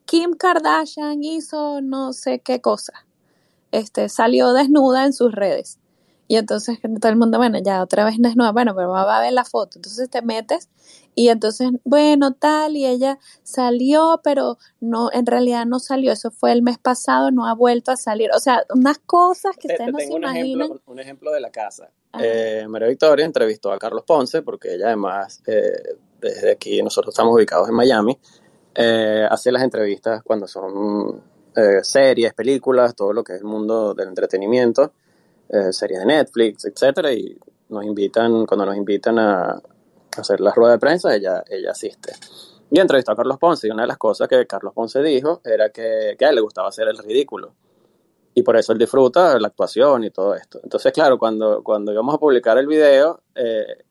Kim 0.04 0.34
Kardashian 0.34 1.24
hizo 1.24 1.80
no 1.80 2.12
sé 2.12 2.40
qué 2.40 2.60
cosa. 2.60 3.06
Este, 3.74 4.08
salió 4.08 4.52
desnuda 4.52 5.04
en 5.04 5.12
sus 5.12 5.32
redes. 5.32 5.80
Y 6.28 6.36
entonces 6.36 6.78
todo 7.00 7.10
el 7.10 7.16
mundo, 7.16 7.38
bueno, 7.38 7.58
ya 7.62 7.82
otra 7.82 8.04
vez 8.04 8.14
desnuda, 8.18 8.52
bueno, 8.52 8.72
pero 8.74 8.88
va 8.90 9.18
a 9.18 9.20
ver 9.20 9.32
la 9.32 9.44
foto. 9.44 9.78
Entonces 9.78 10.08
te 10.08 10.22
metes 10.22 10.70
y 11.16 11.28
entonces, 11.28 11.70
bueno, 11.84 12.34
tal, 12.34 12.76
y 12.76 12.86
ella 12.86 13.18
salió, 13.42 14.20
pero 14.22 14.58
no, 14.80 15.10
en 15.12 15.26
realidad 15.26 15.66
no 15.66 15.80
salió. 15.80 16.12
Eso 16.12 16.30
fue 16.30 16.52
el 16.52 16.62
mes 16.62 16.78
pasado, 16.78 17.32
no 17.32 17.46
ha 17.46 17.54
vuelto 17.54 17.90
a 17.90 17.96
salir. 17.96 18.30
O 18.34 18.38
sea, 18.38 18.64
unas 18.72 18.98
cosas 18.98 19.56
que 19.56 19.66
ustedes 19.66 19.92
no 19.92 19.98
se 19.98 20.06
un 20.06 20.22
imaginan. 20.22 20.66
Ejemplo, 20.66 20.82
un 20.86 21.00
ejemplo 21.00 21.32
de 21.32 21.40
la 21.40 21.50
casa. 21.50 21.90
Eh, 22.20 22.66
María 22.68 22.88
Victoria 22.88 23.26
entrevistó 23.26 23.72
a 23.72 23.78
Carlos 23.78 24.04
Ponce, 24.06 24.42
porque 24.42 24.74
ella 24.74 24.86
además, 24.86 25.42
eh, 25.46 25.98
desde 26.20 26.52
aquí, 26.52 26.80
nosotros 26.80 27.12
estamos 27.12 27.34
ubicados 27.34 27.68
en 27.68 27.74
Miami, 27.74 28.16
eh, 28.76 29.26
hace 29.28 29.50
las 29.50 29.62
entrevistas 29.62 30.22
cuando 30.22 30.46
son 30.46 31.33
eh, 31.56 31.82
series, 31.82 32.34
películas, 32.34 32.94
todo 32.94 33.12
lo 33.12 33.22
que 33.22 33.34
es 33.34 33.40
el 33.40 33.46
mundo 33.46 33.94
del 33.94 34.08
entretenimiento, 34.08 34.92
eh, 35.48 35.72
series 35.72 36.00
de 36.00 36.06
Netflix, 36.06 36.64
etcétera, 36.64 37.12
y 37.12 37.36
nos 37.68 37.84
invitan, 37.84 38.46
cuando 38.46 38.66
nos 38.66 38.76
invitan 38.76 39.18
a 39.18 39.60
hacer 40.16 40.40
la 40.40 40.52
rueda 40.52 40.72
de 40.72 40.78
prensa, 40.78 41.14
ella, 41.14 41.42
ella 41.48 41.70
asiste. 41.70 42.12
Y 42.70 42.80
entrevistó 42.80 43.12
a 43.12 43.16
Carlos 43.16 43.38
Ponce, 43.38 43.68
y 43.68 43.70
una 43.70 43.82
de 43.82 43.88
las 43.88 43.98
cosas 43.98 44.28
que 44.28 44.46
Carlos 44.46 44.72
Ponce 44.74 45.02
dijo 45.02 45.40
era 45.44 45.70
que, 45.70 46.16
que 46.18 46.24
a 46.24 46.30
él 46.30 46.34
le 46.34 46.40
gustaba 46.40 46.68
hacer 46.68 46.88
el 46.88 46.98
ridículo. 46.98 47.54
Y 48.34 48.42
por 48.42 48.56
eso 48.56 48.72
él 48.72 48.78
disfruta 48.78 49.38
la 49.38 49.48
actuación 49.48 50.04
y 50.04 50.10
todo 50.10 50.34
esto. 50.34 50.58
Entonces, 50.62 50.92
claro, 50.92 51.18
cuando, 51.18 51.62
cuando 51.62 51.92
íbamos 51.92 52.14
a 52.16 52.18
publicar 52.18 52.58
el 52.58 52.66
video, 52.66 53.20
eh, 53.34 53.84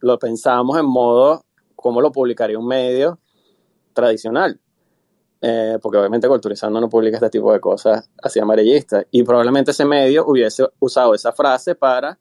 lo 0.00 0.18
pensamos 0.18 0.78
en 0.78 0.86
modo 0.86 1.44
cómo 1.74 2.00
lo 2.00 2.10
publicaría 2.10 2.58
un 2.58 2.66
medio 2.66 3.18
tradicional. 3.92 4.58
Eh, 5.40 5.78
porque 5.82 5.98
obviamente 5.98 6.28
Culturizando 6.28 6.80
no 6.80 6.88
publica 6.88 7.18
este 7.18 7.30
tipo 7.30 7.52
de 7.52 7.60
cosas 7.60 8.08
así 8.22 8.40
amarillistas. 8.40 9.06
Y 9.10 9.22
probablemente 9.22 9.70
ese 9.70 9.84
medio 9.84 10.24
hubiese 10.26 10.66
usado 10.80 11.14
esa 11.14 11.32
frase 11.32 11.74
para 11.74 12.18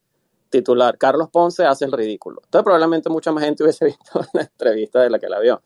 titular 0.50 0.98
Carlos 0.98 1.30
Ponce 1.30 1.66
hace 1.66 1.86
el 1.86 1.92
ridículo. 1.92 2.42
Entonces 2.44 2.64
probablemente 2.64 3.10
mucha 3.10 3.32
más 3.32 3.44
gente 3.44 3.64
hubiese 3.64 3.86
visto 3.86 4.22
la 4.34 4.42
entrevista 4.42 5.02
de 5.02 5.10
la 5.10 5.20
que 5.20 5.30
la 5.30 5.40
vio. 5.40 5.62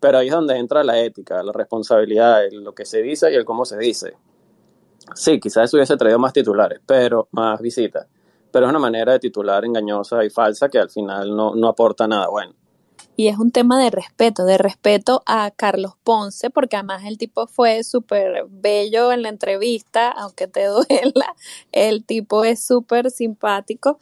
Pero 0.00 0.18
ahí 0.18 0.28
es 0.28 0.32
donde 0.32 0.56
entra 0.56 0.82
la 0.82 0.98
ética, 0.98 1.42
la 1.42 1.52
responsabilidad, 1.52 2.42
lo 2.52 2.74
que 2.74 2.86
se 2.86 3.02
dice 3.02 3.30
y 3.30 3.34
el 3.34 3.44
cómo 3.44 3.64
se 3.64 3.76
dice. 3.76 4.14
Sí, 5.14 5.38
quizás 5.38 5.64
eso 5.64 5.76
hubiese 5.76 5.96
traído 5.96 6.18
más 6.18 6.32
titulares, 6.32 6.80
pero 6.86 7.28
más 7.32 7.60
visitas. 7.60 8.06
Pero 8.50 8.66
es 8.66 8.70
una 8.70 8.78
manera 8.78 9.12
de 9.12 9.18
titular 9.18 9.64
engañosa 9.64 10.24
y 10.24 10.30
falsa 10.30 10.68
que 10.68 10.78
al 10.78 10.90
final 10.90 11.36
no, 11.36 11.54
no 11.54 11.68
aporta 11.68 12.08
nada 12.08 12.28
bueno 12.28 12.59
y 13.20 13.28
es 13.28 13.36
un 13.38 13.50
tema 13.50 13.78
de 13.78 13.90
respeto, 13.90 14.46
de 14.46 14.56
respeto 14.56 15.22
a 15.26 15.50
Carlos 15.50 15.92
Ponce, 16.04 16.48
porque 16.48 16.76
además 16.76 17.02
el 17.04 17.18
tipo 17.18 17.46
fue 17.46 17.84
súper 17.84 18.46
bello 18.48 19.12
en 19.12 19.20
la 19.20 19.28
entrevista, 19.28 20.10
aunque 20.10 20.46
te 20.46 20.64
duela, 20.64 21.36
el 21.70 22.06
tipo 22.06 22.46
es 22.46 22.64
súper 22.64 23.10
simpático, 23.10 23.98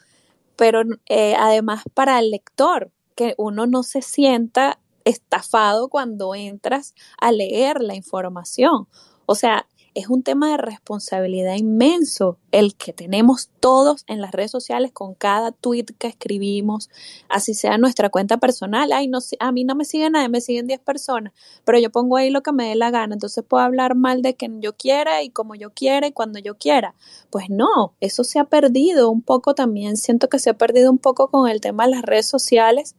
pero 0.54 0.82
eh, 1.08 1.34
además 1.36 1.82
para 1.94 2.20
el 2.20 2.30
lector, 2.30 2.92
que 3.16 3.34
uno 3.38 3.66
no 3.66 3.82
se 3.82 4.02
sienta 4.02 4.78
estafado 5.04 5.88
cuando 5.88 6.36
entras 6.36 6.94
a 7.20 7.32
leer 7.32 7.80
la 7.80 7.96
información. 7.96 8.86
O 9.26 9.34
sea, 9.34 9.66
es 9.98 10.08
un 10.08 10.22
tema 10.22 10.52
de 10.52 10.58
responsabilidad 10.58 11.56
inmenso 11.56 12.38
el 12.52 12.76
que 12.76 12.92
tenemos 12.92 13.50
todos 13.58 14.04
en 14.06 14.20
las 14.20 14.30
redes 14.30 14.52
sociales 14.52 14.92
con 14.92 15.14
cada 15.14 15.50
tweet 15.50 15.86
que 15.98 16.06
escribimos, 16.06 16.88
así 17.28 17.52
sea 17.52 17.78
nuestra 17.78 18.08
cuenta 18.08 18.36
personal. 18.36 18.92
Ay, 18.92 19.08
no, 19.08 19.18
a 19.40 19.50
mí 19.50 19.64
no 19.64 19.74
me 19.74 19.84
sigue 19.84 20.08
nadie, 20.08 20.28
me 20.28 20.40
siguen 20.40 20.68
10 20.68 20.78
personas, 20.80 21.32
pero 21.64 21.80
yo 21.80 21.90
pongo 21.90 22.16
ahí 22.16 22.30
lo 22.30 22.44
que 22.44 22.52
me 22.52 22.68
dé 22.68 22.76
la 22.76 22.92
gana, 22.92 23.12
entonces 23.12 23.42
puedo 23.42 23.64
hablar 23.64 23.96
mal 23.96 24.22
de 24.22 24.36
quien 24.36 24.62
yo 24.62 24.76
quiera 24.76 25.24
y 25.24 25.30
como 25.30 25.56
yo 25.56 25.70
quiera 25.70 26.06
y 26.06 26.12
cuando 26.12 26.38
yo 26.38 26.56
quiera. 26.56 26.94
Pues 27.30 27.50
no, 27.50 27.94
eso 28.00 28.22
se 28.22 28.38
ha 28.38 28.44
perdido 28.44 29.10
un 29.10 29.22
poco 29.22 29.56
también, 29.56 29.96
siento 29.96 30.28
que 30.28 30.38
se 30.38 30.50
ha 30.50 30.54
perdido 30.54 30.92
un 30.92 30.98
poco 30.98 31.26
con 31.26 31.48
el 31.50 31.60
tema 31.60 31.86
de 31.86 31.96
las 31.96 32.02
redes 32.02 32.28
sociales. 32.28 32.94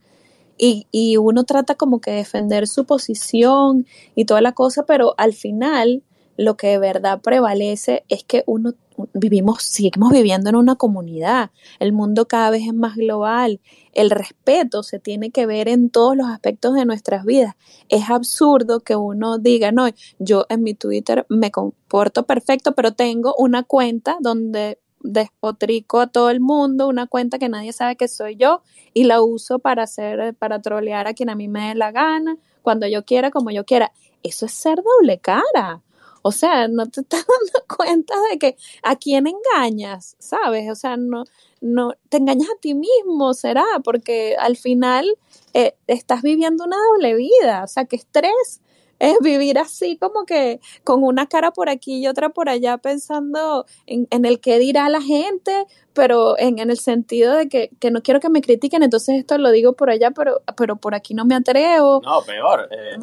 Y, 0.62 0.88
y 0.92 1.16
uno 1.16 1.46
trata 1.46 1.76
como 1.76 2.02
que 2.02 2.12
defender 2.12 2.68
su 2.68 2.84
posición 2.84 3.88
y 4.14 4.26
toda 4.26 4.42
la 4.42 4.52
cosa, 4.52 4.86
pero 4.86 5.16
al 5.18 5.32
final 5.32 6.04
lo 6.40 6.56
que 6.56 6.68
de 6.68 6.78
verdad 6.78 7.20
prevalece 7.20 8.06
es 8.08 8.24
que 8.24 8.46
uno 8.48 8.74
vivimos, 9.14 9.62
seguimos 9.62 10.14
viviendo 10.14 10.50
en 10.50 10.56
una 10.56 10.78
comunidad, 10.78 11.52
el 11.80 11.92
mundo 11.92 12.30
cada 12.30 12.50
vez 12.50 12.62
es 12.66 12.74
más 12.74 12.96
global, 12.96 13.60
el 13.92 14.10
respeto 14.10 14.82
se 14.82 15.00
tiene 15.00 15.32
que 15.32 15.46
ver 15.46 15.68
en 15.68 15.90
todos 15.90 16.16
los 16.16 16.28
aspectos 16.28 16.76
de 16.76 16.86
nuestras 16.86 17.26
vidas. 17.26 17.56
Es 17.90 18.10
absurdo 18.10 18.80
que 18.80 18.96
uno 18.96 19.38
diga, 19.38 19.74
no, 19.74 19.90
yo 20.18 20.46
en 20.48 20.64
mi 20.64 20.76
Twitter 20.76 21.26
me 21.28 21.52
comporto 21.52 22.24
perfecto, 22.24 22.74
pero 22.74 22.94
tengo 22.94 23.36
una 23.38 23.64
cuenta 23.64 24.16
donde 24.22 24.80
despotrico 25.02 26.00
a 26.00 26.08
todo 26.08 26.30
el 26.30 26.40
mundo, 26.40 26.88
una 26.88 27.08
cuenta 27.08 27.38
que 27.38 27.50
nadie 27.50 27.74
sabe 27.74 27.98
que 27.98 28.08
soy 28.08 28.38
yo 28.38 28.62
y 28.94 29.04
la 29.04 29.22
uso 29.22 29.60
para 29.60 29.84
hacer, 29.84 30.34
para 30.36 30.62
trolear 30.62 31.06
a 31.06 31.14
quien 31.14 31.30
a 31.30 31.36
mí 31.36 31.50
me 31.50 31.68
dé 31.68 31.76
la 31.76 31.92
gana, 31.92 32.38
cuando 32.62 32.88
yo 32.88 33.04
quiera, 33.04 33.30
como 33.30 33.52
yo 33.52 33.66
quiera. 33.66 33.92
Eso 34.24 34.46
es 34.46 34.54
ser 34.54 34.78
doble 34.78 35.20
cara. 35.20 35.82
O 36.22 36.32
sea, 36.32 36.68
no 36.68 36.88
te 36.88 37.02
estás 37.02 37.26
dando 37.26 37.76
cuenta 37.76 38.16
de 38.32 38.40
que 38.40 38.58
a 38.84 38.96
quién 38.96 39.26
engañas, 39.28 40.16
¿sabes? 40.20 40.70
O 40.72 40.76
sea, 40.76 40.98
no, 40.98 41.24
no 41.62 41.94
te 42.10 42.18
engañas 42.18 42.50
a 42.50 42.60
ti 42.60 42.74
mismo, 42.74 43.34
será, 43.34 43.66
porque 43.84 44.36
al 44.40 44.58
final 44.58 45.18
eh, 45.54 45.76
estás 45.88 46.22
viviendo 46.22 46.66
una 46.66 46.78
doble 46.94 47.16
vida. 47.16 47.64
O 47.64 47.68
sea, 47.68 47.86
qué 47.86 47.96
estrés 47.96 48.62
es 49.00 49.18
vivir 49.22 49.58
así 49.58 49.98
como 49.98 50.26
que 50.26 50.60
con 50.84 51.04
una 51.04 51.28
cara 51.28 51.52
por 51.52 51.70
aquí 51.70 51.98
y 51.98 52.08
otra 52.08 52.30
por 52.30 52.50
allá 52.50 52.78
pensando 52.78 53.66
en, 53.86 54.08
en 54.12 54.26
el 54.26 54.40
qué 54.40 54.60
dirá 54.60 54.90
la 54.90 55.02
gente, 55.02 55.66
pero 55.94 56.38
en, 56.38 56.60
en 56.60 56.70
el 56.70 56.78
sentido 56.78 57.34
de 57.34 57.50
que, 57.50 57.72
que, 57.80 57.92
no 57.92 58.02
quiero 58.02 58.20
que 58.20 58.30
me 58.30 58.42
critiquen, 58.42 58.84
entonces 58.84 59.18
esto 59.18 59.38
lo 59.38 59.52
digo 59.52 59.74
por 59.74 59.90
allá, 59.90 60.12
pero, 60.12 60.42
pero 60.56 60.76
por 60.76 60.96
aquí 60.96 61.14
no 61.14 61.26
me 61.26 61.36
atrevo. 61.36 62.02
No, 62.04 62.22
peor, 62.22 62.70
eh, 62.72 62.98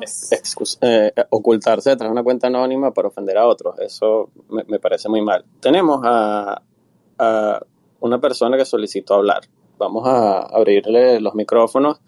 eh, 0.82 1.12
ocultarse 1.30 1.90
detrás 1.90 2.08
de 2.08 2.12
una 2.12 2.22
cuenta 2.22 2.46
anónima 2.46 2.92
para 2.92 3.08
ofender 3.08 3.38
a 3.38 3.46
otros, 3.46 3.78
eso 3.80 4.30
me, 4.48 4.64
me 4.64 4.78
parece 4.78 5.08
muy 5.08 5.22
mal. 5.22 5.44
Tenemos 5.60 6.00
a, 6.04 6.62
a 7.18 7.60
una 8.00 8.20
persona 8.20 8.56
que 8.56 8.64
solicitó 8.64 9.14
hablar. 9.14 9.42
Vamos 9.78 10.06
a 10.06 10.40
abrirle 10.40 11.20
los 11.20 11.34
micrófonos 11.34 12.00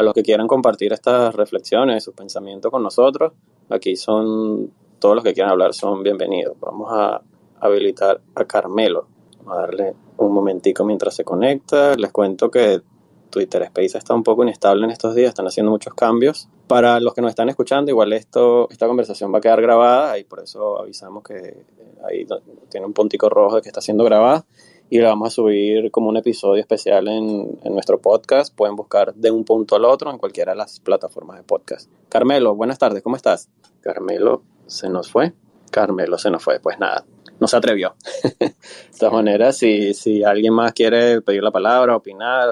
a 0.00 0.02
los 0.02 0.14
que 0.14 0.22
quieran 0.22 0.48
compartir 0.48 0.94
estas 0.94 1.34
reflexiones, 1.34 2.02
sus 2.02 2.14
pensamientos 2.14 2.70
con 2.70 2.82
nosotros. 2.82 3.34
Aquí 3.68 3.96
son 3.96 4.72
todos 4.98 5.14
los 5.14 5.22
que 5.22 5.34
quieran 5.34 5.52
hablar 5.52 5.74
son 5.74 6.02
bienvenidos. 6.02 6.56
Vamos 6.58 6.88
a 6.90 7.20
habilitar 7.60 8.18
a 8.34 8.44
Carmelo. 8.46 9.06
Vamos 9.38 9.58
a 9.58 9.60
darle 9.60 9.94
un 10.16 10.32
momentico 10.32 10.86
mientras 10.86 11.14
se 11.14 11.22
conecta. 11.22 11.96
Les 11.96 12.10
cuento 12.12 12.50
que 12.50 12.80
Twitter 13.28 13.62
Space 13.64 13.98
está 13.98 14.14
un 14.14 14.22
poco 14.22 14.42
inestable 14.42 14.86
en 14.86 14.90
estos 14.90 15.14
días, 15.14 15.28
están 15.28 15.46
haciendo 15.46 15.70
muchos 15.70 15.92
cambios. 15.92 16.48
Para 16.66 16.98
los 16.98 17.12
que 17.12 17.20
nos 17.20 17.28
están 17.28 17.50
escuchando, 17.50 17.90
igual 17.90 18.14
esto, 18.14 18.70
esta 18.70 18.86
conversación 18.86 19.34
va 19.34 19.38
a 19.38 19.40
quedar 19.42 19.60
grabada 19.60 20.18
y 20.18 20.24
por 20.24 20.40
eso 20.40 20.80
avisamos 20.80 21.22
que 21.22 21.62
ahí 22.08 22.26
tiene 22.70 22.86
un 22.86 22.94
puntico 22.94 23.28
rojo 23.28 23.56
de 23.56 23.62
que 23.62 23.68
está 23.68 23.82
siendo 23.82 24.04
grabada 24.04 24.46
y 24.90 24.98
la 24.98 25.10
vamos 25.10 25.28
a 25.28 25.30
subir 25.30 25.92
como 25.92 26.08
un 26.08 26.16
episodio 26.16 26.60
especial 26.60 27.06
en, 27.06 27.58
en, 27.62 27.72
nuestro 27.72 28.00
podcast. 28.00 28.52
Pueden 28.52 28.74
buscar 28.74 29.14
de 29.14 29.30
un 29.30 29.44
punto 29.44 29.76
al 29.76 29.84
otro 29.84 30.10
en 30.10 30.18
cualquiera 30.18 30.52
de 30.52 30.58
las 30.58 30.80
plataformas 30.80 31.36
de 31.36 31.44
podcast. 31.44 31.88
Carmelo, 32.08 32.56
buenas 32.56 32.78
tardes, 32.78 33.00
¿cómo 33.00 33.14
estás? 33.14 33.48
Carmelo 33.80 34.42
se 34.66 34.88
nos 34.88 35.08
fue. 35.08 35.32
Carmelo 35.70 36.18
se 36.18 36.32
nos 36.32 36.42
fue, 36.42 36.58
pues 36.58 36.80
nada, 36.80 37.04
no 37.38 37.46
se 37.46 37.56
atrevió. 37.56 37.94
de 38.40 38.54
todas 38.98 39.14
maneras, 39.14 39.56
si, 39.56 39.94
si 39.94 40.24
alguien 40.24 40.52
más 40.52 40.72
quiere 40.72 41.20
pedir 41.22 41.44
la 41.44 41.52
palabra, 41.52 41.94
opinar, 41.94 42.48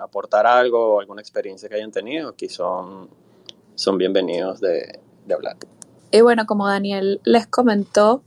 aportar 0.00 0.44
algo, 0.44 0.98
alguna 0.98 1.20
experiencia 1.20 1.68
que 1.68 1.76
hayan 1.76 1.92
tenido, 1.92 2.30
aquí 2.30 2.48
son, 2.48 3.08
son 3.76 3.96
bienvenidos 3.96 4.60
de, 4.60 4.98
de 5.24 5.34
hablar. 5.34 5.56
Y 6.10 6.20
bueno, 6.20 6.46
como 6.46 6.66
Daniel 6.66 7.20
les 7.24 7.46
comentó, 7.46 8.22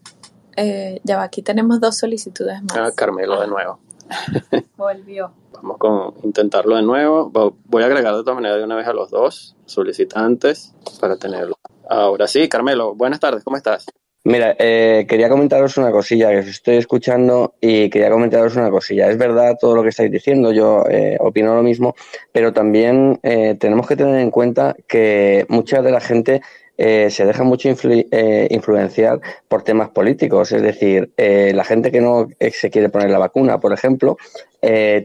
eh, 0.59 1.01
ya 1.03 1.17
va, 1.17 1.23
aquí 1.23 1.41
tenemos 1.41 1.79
dos 1.79 1.97
solicitudes 1.97 2.61
más. 2.61 2.77
Ah, 2.77 2.91
Carmelo 2.95 3.39
de 3.39 3.47
nuevo. 3.47 3.79
Volvió. 4.77 5.31
Vamos 5.53 5.77
con 5.77 6.13
intentarlo 6.23 6.75
de 6.75 6.83
nuevo. 6.83 7.31
Voy 7.65 7.83
a 7.83 7.85
agregar 7.85 8.15
de 8.15 8.21
todas 8.21 8.35
maneras 8.35 8.57
de 8.57 8.63
una 8.63 8.75
vez 8.75 8.87
a 8.87 8.93
los 8.93 9.09
dos 9.09 9.55
solicitantes 9.65 10.73
para 10.99 11.17
tenerlo. 11.17 11.55
Ahora 11.89 12.27
sí, 12.27 12.47
Carmelo, 12.47 12.95
buenas 12.95 13.19
tardes, 13.19 13.43
¿cómo 13.43 13.57
estás? 13.57 13.85
Mira, 14.25 14.53
eh, 14.59 15.05
quería 15.07 15.29
comentaros 15.29 15.77
una 15.77 15.91
cosilla, 15.91 16.29
que 16.29 16.39
os 16.39 16.47
estoy 16.47 16.75
escuchando 16.75 17.55
y 17.61 17.89
quería 17.89 18.11
comentaros 18.11 18.55
una 18.57 18.69
cosilla. 18.69 19.09
Es 19.09 19.17
verdad 19.17 19.57
todo 19.59 19.75
lo 19.75 19.81
que 19.81 19.89
estáis 19.89 20.11
diciendo, 20.11 20.51
yo 20.51 20.83
eh, 20.89 21.17
opino 21.19 21.55
lo 21.55 21.63
mismo, 21.63 21.95
pero 22.33 22.51
también 22.51 23.19
eh, 23.23 23.55
tenemos 23.57 23.87
que 23.87 23.95
tener 23.95 24.19
en 24.19 24.29
cuenta 24.29 24.75
que 24.87 25.45
mucha 25.47 25.81
de 25.81 25.91
la 25.91 26.01
gente 26.01 26.41
eh, 26.81 27.09
se 27.11 27.25
deja 27.25 27.43
mucho 27.43 27.67
eh, 27.69 28.47
influenciar 28.51 29.19
por 29.49 29.63
temas 29.63 29.89
políticos. 29.89 30.53
Es 30.53 30.61
decir, 30.61 31.11
eh, 31.17 31.51
la 31.53 31.65
gente 31.65 31.91
que 31.91 31.99
no 31.99 32.29
se 32.39 32.69
quiere 32.69 32.87
poner 32.87 33.09
la 33.09 33.17
vacuna, 33.17 33.59
por 33.59 33.73
ejemplo, 33.73 34.17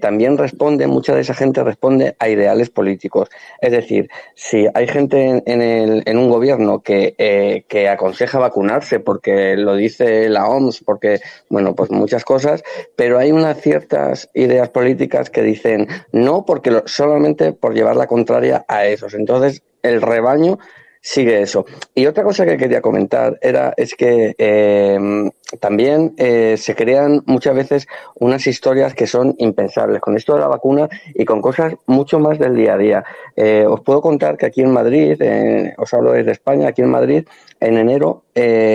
también 0.01 0.37
responde, 0.37 0.89
mucha 0.89 1.15
de 1.15 1.21
esa 1.21 1.35
gente 1.35 1.63
responde 1.63 2.17
a 2.19 2.29
ideales 2.29 2.71
políticos. 2.71 3.29
Es 3.61 3.71
decir, 3.71 4.09
si 4.35 4.67
hay 4.75 4.89
gente 4.89 5.43
en, 5.47 5.63
el, 5.63 6.03
en 6.07 6.19
un 6.19 6.29
gobierno 6.29 6.81
que, 6.81 7.65
que 7.69 7.89
aconseja 7.89 8.41
vacunarse 8.41 8.99
porque 8.99 9.57
lo 9.57 9.77
dice 9.77 10.29
la 10.29 10.49
OMS, 10.49 10.83
porque, 10.85 11.21
bueno, 11.49 11.77
pues 11.77 11.93
muchas 11.93 12.25
cosas, 12.25 12.65
pero 12.97 13.19
hay 13.19 13.31
unas 13.31 13.61
ciertas 13.61 14.29
ideas 14.35 14.71
políticas 14.71 15.31
que 15.31 15.43
dicen 15.43 15.87
no 16.11 16.45
porque 16.45 16.83
solamente 16.87 17.53
por 17.53 17.75
llevar 17.75 17.95
la 17.95 18.09
contraria 18.09 18.65
a 18.67 18.87
esos. 18.87 19.15
Entonces, 19.15 19.63
el 19.83 20.03
rebaño 20.03 20.59
sigue 21.05 21.43
eso. 21.43 21.67
Y 21.95 22.07
otra 22.07 22.25
cosa 22.25 22.47
que 22.47 22.57
quería 22.57 22.81
comentar 22.81 23.39
era 23.43 23.75
es 23.77 23.95
que 23.95 24.35
eh, 24.39 25.31
también 25.61 26.15
eh, 26.17 26.57
se 26.57 26.75
crean 26.75 27.23
muchas 27.27 27.55
veces 27.55 27.87
unas 28.15 28.47
historias 28.47 28.95
que 28.95 29.07
son 29.07 29.35
impensables 29.37 30.01
con 30.01 30.17
esto 30.17 30.35
de 30.35 30.41
la 30.41 30.49
vacuna 30.49 30.89
y 31.15 31.27
con 31.27 31.43
cosas 31.43 31.75
mucho 31.87 32.19
más 32.19 32.39
del 32.39 32.57
día 32.57 32.73
a 32.73 32.79
día. 32.79 33.05
Eh, 33.37 33.67
os 33.69 33.83
puedo 33.83 34.01
contar 34.01 34.39
que 34.39 34.47
aquí 34.47 34.63
en 34.63 34.73
Madrid, 34.73 35.21
os 35.77 35.93
hablo 35.93 36.13
desde 36.13 36.33
España, 36.33 36.69
aquí 36.69 36.81
en 36.81 36.91
Madrid, 36.91 37.27
en 37.61 37.77
enero 37.77 38.23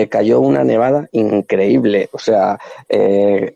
cayó 0.09 0.39
una 0.39 0.63
nevada 0.63 1.09
increíble. 1.11 2.09
O 2.11 2.19
sea, 2.19 2.57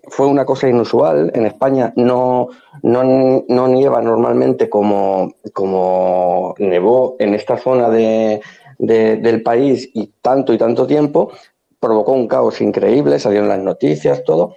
fue 0.09 0.27
una 0.27 0.45
cosa 0.45 0.67
inusual. 0.67 1.31
En 1.33 1.45
España 1.45 1.93
no, 1.95 2.49
no, 2.81 3.43
no 3.47 3.67
nieva 3.67 4.01
normalmente 4.01 4.69
como, 4.69 5.33
como 5.53 6.55
nevó 6.57 7.15
en 7.19 7.33
esta 7.33 7.57
zona 7.57 7.89
de 7.89 8.41
del 8.85 9.41
país 9.43 9.89
y 9.93 10.07
tanto 10.21 10.53
y 10.53 10.57
tanto 10.57 10.85
tiempo, 10.85 11.31
provocó 11.79 12.13
un 12.13 12.27
caos 12.27 12.61
increíble, 12.61 13.19
salieron 13.19 13.49
las 13.49 13.59
noticias, 13.59 14.23
todo. 14.23 14.55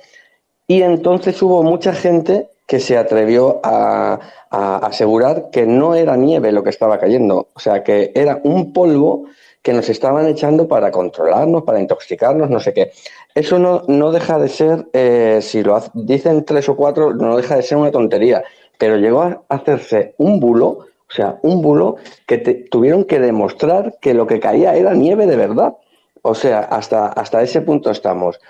Y 0.66 0.82
entonces 0.82 1.40
hubo 1.42 1.62
mucha 1.62 1.92
gente 1.92 2.50
que 2.66 2.80
se 2.80 2.96
atrevió 2.98 3.60
a, 3.62 4.18
asegurar 4.50 5.50
que 5.50 5.66
no 5.66 5.94
era 5.94 6.16
nieve 6.16 6.50
lo 6.50 6.62
que 6.62 6.70
estaba 6.70 6.98
cayendo, 6.98 7.48
o 7.52 7.60
sea, 7.60 7.84
que 7.84 8.10
era 8.14 8.40
un 8.42 8.72
polvo 8.72 9.24
que 9.60 9.74
nos 9.74 9.90
estaban 9.90 10.26
echando 10.28 10.66
para 10.66 10.90
controlarnos, 10.90 11.64
para 11.64 11.80
intoxicarnos, 11.80 12.48
no 12.48 12.58
sé 12.58 12.72
qué. 12.72 12.92
Eso 13.34 13.58
no, 13.58 13.82
no 13.88 14.12
deja 14.12 14.38
de 14.38 14.48
ser, 14.48 14.86
eh, 14.94 15.40
si 15.42 15.62
lo 15.62 15.78
dicen 15.92 16.44
tres 16.44 16.68
o 16.70 16.76
cuatro, 16.76 17.12
no 17.12 17.36
deja 17.36 17.56
de 17.56 17.62
ser 17.62 17.76
una 17.76 17.90
tontería, 17.90 18.44
pero 18.78 18.96
llegó 18.96 19.22
a 19.22 19.42
hacerse 19.48 20.14
un 20.16 20.40
bulo 20.40 20.86
o 21.08 21.14
sea, 21.14 21.38
un 21.42 21.62
bulo 21.62 21.96
que 22.26 22.38
tuvieron 22.38 23.04
que 23.04 23.20
demostrar 23.20 23.96
que 24.00 24.14
lo 24.14 24.26
que 24.26 24.40
caía 24.40 24.74
era 24.74 24.94
nieve 24.94 25.26
de 25.26 25.36
verdad. 25.36 25.76
O 26.22 26.34
sea, 26.34 26.60
hasta, 26.60 27.06
hasta 27.06 27.42
ese 27.42 27.60
punto 27.60 27.90
estamos. 27.90 28.40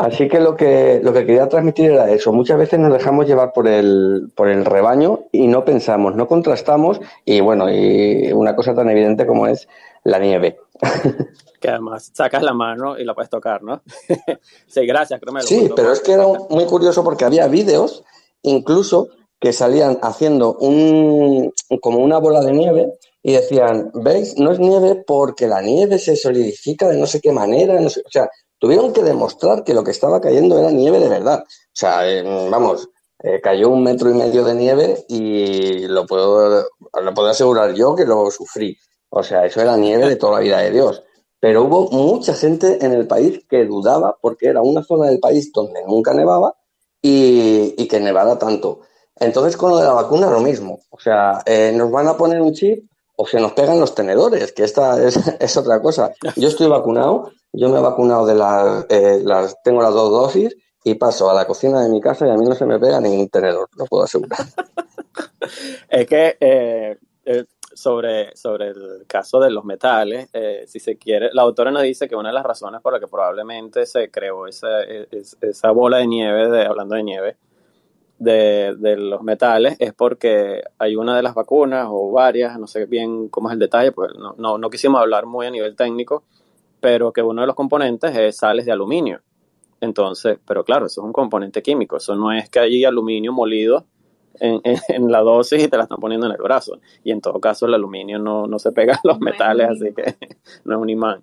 Así 0.00 0.28
que 0.28 0.40
lo 0.40 0.56
que 0.56 1.00
lo 1.04 1.12
que 1.12 1.26
quería 1.26 1.48
transmitir 1.48 1.90
era 1.90 2.10
eso. 2.10 2.32
Muchas 2.32 2.58
veces 2.58 2.80
nos 2.80 2.90
dejamos 2.90 3.26
llevar 3.26 3.52
por 3.52 3.68
el, 3.68 4.32
por 4.34 4.48
el 4.48 4.64
rebaño 4.64 5.20
y 5.30 5.46
no 5.46 5.64
pensamos, 5.64 6.16
no 6.16 6.26
contrastamos 6.26 7.00
y 7.26 7.40
bueno, 7.40 7.70
y 7.70 8.32
una 8.32 8.56
cosa 8.56 8.74
tan 8.74 8.88
evidente 8.88 9.26
como 9.26 9.46
es 9.46 9.68
la 10.04 10.18
nieve. 10.18 10.58
Que 11.60 11.68
además 11.68 12.10
sacas 12.14 12.42
la 12.42 12.54
mano 12.54 12.98
y 12.98 13.04
la 13.04 13.12
puedes 13.12 13.28
tocar, 13.28 13.62
¿no? 13.62 13.82
sí, 14.66 14.86
gracias, 14.86 15.20
Sí, 15.40 15.68
pero 15.76 15.92
es 15.92 16.00
que 16.00 16.12
era 16.12 16.24
muy 16.48 16.64
curioso 16.64 17.04
porque 17.04 17.26
había 17.26 17.48
vídeos 17.48 18.02
incluso 18.40 19.08
que 19.40 19.52
salían 19.52 19.98
haciendo 20.02 20.54
un, 20.56 21.52
como 21.80 21.98
una 21.98 22.18
bola 22.18 22.40
de 22.42 22.52
nieve 22.52 22.92
y 23.22 23.32
decían, 23.32 23.90
¿veis? 23.94 24.36
No 24.38 24.52
es 24.52 24.58
nieve 24.58 25.02
porque 25.06 25.46
la 25.46 25.62
nieve 25.62 25.98
se 25.98 26.14
solidifica 26.14 26.88
de 26.88 26.98
no 26.98 27.06
sé 27.06 27.20
qué 27.20 27.32
manera. 27.32 27.80
o 27.80 28.10
sea, 28.10 28.28
tuvieron 28.58 28.92
que 28.92 29.02
demostrar 29.02 29.64
que 29.64 29.74
lo 29.74 29.82
que 29.82 29.90
estaba 29.92 30.20
cayendo 30.20 30.58
era 30.58 30.70
nieve 30.70 31.00
de 31.00 31.08
verdad. 31.08 31.42
O 31.42 31.72
sea, 31.72 32.08
eh, 32.08 32.22
vamos, 32.22 32.88
eh, 33.22 33.40
cayó 33.42 33.70
un 33.70 33.82
metro 33.82 34.10
y 34.10 34.14
medio 34.14 34.44
de 34.44 34.54
nieve 34.54 35.04
y 35.08 35.86
lo 35.88 36.06
puedo, 36.06 36.66
lo 37.02 37.14
puedo 37.14 37.28
asegurar 37.28 37.72
yo 37.74 37.94
que 37.94 38.04
lo 38.04 38.30
sufrí. 38.30 38.76
O 39.08 39.22
sea, 39.22 39.46
eso 39.46 39.60
era 39.62 39.76
nieve 39.76 40.06
de 40.06 40.16
toda 40.16 40.34
la 40.34 40.40
vida 40.40 40.58
de 40.58 40.70
Dios. 40.70 41.02
Pero 41.40 41.64
hubo 41.64 41.90
mucha 41.90 42.34
gente 42.34 42.84
en 42.84 42.92
el 42.92 43.06
país 43.06 43.40
que 43.48 43.64
dudaba 43.64 44.18
porque 44.20 44.48
era 44.48 44.60
una 44.60 44.82
zona 44.82 45.06
del 45.06 45.18
país 45.18 45.50
donde 45.52 45.82
nunca 45.86 46.12
nevaba 46.12 46.54
y, 47.00 47.74
y 47.78 47.88
que 47.88 48.00
nevara 48.00 48.38
tanto. 48.38 48.80
Entonces, 49.20 49.54
con 49.58 49.70
lo 49.70 49.76
de 49.76 49.84
la 49.84 49.92
vacuna, 49.92 50.30
lo 50.30 50.40
mismo. 50.40 50.80
O 50.88 50.98
sea, 50.98 51.42
eh, 51.44 51.72
nos 51.74 51.90
van 51.90 52.08
a 52.08 52.16
poner 52.16 52.40
un 52.40 52.54
chip 52.54 52.90
o 53.16 53.26
se 53.26 53.38
nos 53.38 53.52
pegan 53.52 53.78
los 53.78 53.94
tenedores, 53.94 54.52
que 54.52 54.64
esta 54.64 54.96
es, 55.40 55.56
otra 55.56 55.80
cosa. 55.82 56.12
Yo 56.36 56.48
estoy 56.48 56.68
vacunado, 56.68 57.30
yo 57.52 57.68
me 57.68 57.78
he 57.78 57.82
vacunado 57.82 58.24
de 58.24 58.34
las, 58.34 58.86
eh, 58.88 59.20
las, 59.22 59.62
tengo 59.62 59.82
las 59.82 59.92
dos 59.92 60.10
dosis 60.10 60.56
y 60.84 60.94
paso 60.94 61.30
a 61.30 61.34
la 61.34 61.46
cocina 61.46 61.82
de 61.82 61.90
mi 61.90 62.00
casa 62.00 62.26
y 62.26 62.30
a 62.30 62.34
mí 62.34 62.46
no 62.46 62.54
se 62.54 62.64
me 62.64 62.78
pega 62.78 62.98
ningún 62.98 63.28
tenedor, 63.28 63.68
lo 63.76 63.84
puedo 63.84 64.04
asegurar. 64.04 64.40
es 65.90 66.06
que 66.06 66.38
eh, 66.40 66.96
sobre, 67.74 68.34
sobre 68.34 68.68
el 68.68 69.04
caso 69.06 69.38
de 69.38 69.50
los 69.50 69.66
metales, 69.66 70.30
si 70.66 70.80
se 70.80 70.96
quiere, 70.96 71.28
la 71.34 71.42
autora 71.42 71.70
nos 71.70 71.82
dice 71.82 72.08
que 72.08 72.16
una 72.16 72.30
de 72.30 72.34
las 72.34 72.44
razones 72.44 72.80
por 72.80 72.94
las 72.94 73.02
que 73.02 73.08
probablemente 73.08 73.84
se 73.84 74.10
creó 74.10 74.46
esa, 74.46 74.80
esa 74.82 75.70
bola 75.72 75.98
de 75.98 76.06
nieve, 76.06 76.48
de, 76.48 76.64
hablando 76.64 76.94
de 76.94 77.02
nieve, 77.02 77.36
de, 78.20 78.76
de, 78.78 78.96
los 78.96 79.22
metales 79.22 79.76
es 79.78 79.94
porque 79.94 80.62
hay 80.78 80.94
una 80.94 81.16
de 81.16 81.22
las 81.22 81.34
vacunas 81.34 81.86
o 81.90 82.12
varias, 82.12 82.58
no 82.58 82.66
sé 82.66 82.84
bien 82.84 83.28
cómo 83.28 83.48
es 83.48 83.54
el 83.54 83.58
detalle, 83.58 83.92
pues 83.92 84.12
no, 84.16 84.34
no, 84.36 84.58
no, 84.58 84.70
quisimos 84.70 85.00
hablar 85.00 85.26
muy 85.26 85.46
a 85.46 85.50
nivel 85.50 85.74
técnico, 85.74 86.22
pero 86.80 87.12
que 87.12 87.22
uno 87.22 87.40
de 87.40 87.46
los 87.46 87.56
componentes 87.56 88.14
es 88.14 88.36
sales 88.36 88.66
de 88.66 88.72
aluminio. 88.72 89.20
Entonces, 89.80 90.38
pero 90.46 90.62
claro, 90.62 90.86
eso 90.86 91.00
es 91.00 91.04
un 91.04 91.12
componente 91.12 91.62
químico, 91.62 91.96
eso 91.96 92.14
no 92.14 92.30
es 92.30 92.50
que 92.50 92.60
hay 92.60 92.84
aluminio 92.84 93.32
molido 93.32 93.86
en, 94.34 94.60
en, 94.64 95.10
la 95.10 95.20
dosis 95.20 95.62
y 95.64 95.68
te 95.68 95.76
la 95.76 95.84
están 95.84 95.98
poniendo 95.98 96.26
en 96.26 96.32
el 96.32 96.38
brazo. 96.38 96.78
Y 97.04 97.12
en 97.12 97.20
todo 97.20 97.40
caso 97.40 97.66
el 97.66 97.74
aluminio 97.74 98.18
no, 98.18 98.46
no 98.46 98.58
se 98.58 98.72
pega 98.72 98.94
a 98.94 99.00
los 99.04 99.20
metales, 99.20 99.68
así 99.70 99.92
que 99.94 100.16
no 100.64 100.76
es 100.76 100.80
un 100.80 100.90
imán. 100.90 101.22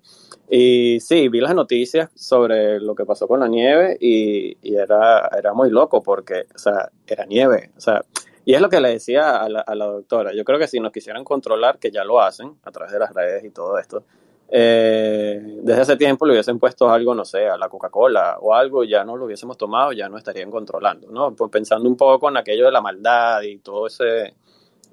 Y 0.49 0.99
sí, 1.01 1.27
vi 1.27 1.41
las 1.41 1.55
noticias 1.55 2.09
sobre 2.15 2.79
lo 2.79 2.95
que 2.95 3.05
pasó 3.05 3.27
con 3.27 3.41
la 3.41 3.47
nieve 3.47 3.97
y, 3.99 4.57
y, 4.61 4.75
era, 4.75 5.29
era 5.37 5.53
muy 5.53 5.69
loco 5.69 6.01
porque, 6.01 6.45
o 6.53 6.57
sea, 6.57 6.89
era 7.05 7.25
nieve. 7.25 7.71
O 7.75 7.81
sea, 7.81 8.03
y 8.45 8.53
es 8.53 8.61
lo 8.61 8.69
que 8.69 8.79
le 8.79 8.89
decía 8.89 9.37
a 9.37 9.49
la, 9.49 9.59
a 9.59 9.75
la, 9.75 9.85
doctora. 9.85 10.33
Yo 10.33 10.45
creo 10.45 10.57
que 10.57 10.67
si 10.67 10.79
nos 10.79 10.93
quisieran 10.93 11.25
controlar, 11.25 11.79
que 11.79 11.91
ya 11.91 12.05
lo 12.05 12.21
hacen 12.21 12.55
a 12.63 12.71
través 12.71 12.93
de 12.93 12.99
las 12.99 13.13
redes 13.13 13.43
y 13.43 13.49
todo 13.49 13.77
esto, 13.77 14.05
eh, 14.49 15.59
desde 15.61 15.81
hace 15.81 15.97
tiempo 15.97 16.25
le 16.25 16.33
hubiesen 16.33 16.57
puesto 16.57 16.89
algo, 16.89 17.13
no 17.13 17.25
sé, 17.25 17.47
a 17.47 17.57
la 17.57 17.67
Coca-Cola 17.67 18.37
o 18.39 18.53
algo, 18.53 18.83
ya 18.83 19.03
no 19.03 19.17
lo 19.17 19.25
hubiésemos 19.25 19.57
tomado, 19.57 19.91
ya 19.91 20.07
no 20.07 20.17
estarían 20.17 20.49
controlando, 20.49 21.09
¿no? 21.11 21.33
Pues 21.35 21.51
pensando 21.51 21.89
un 21.89 21.97
poco 21.97 22.29
en 22.29 22.37
aquello 22.37 22.65
de 22.65 22.71
la 22.71 22.81
maldad 22.81 23.41
y 23.41 23.57
todo 23.57 23.87
ese, 23.87 24.35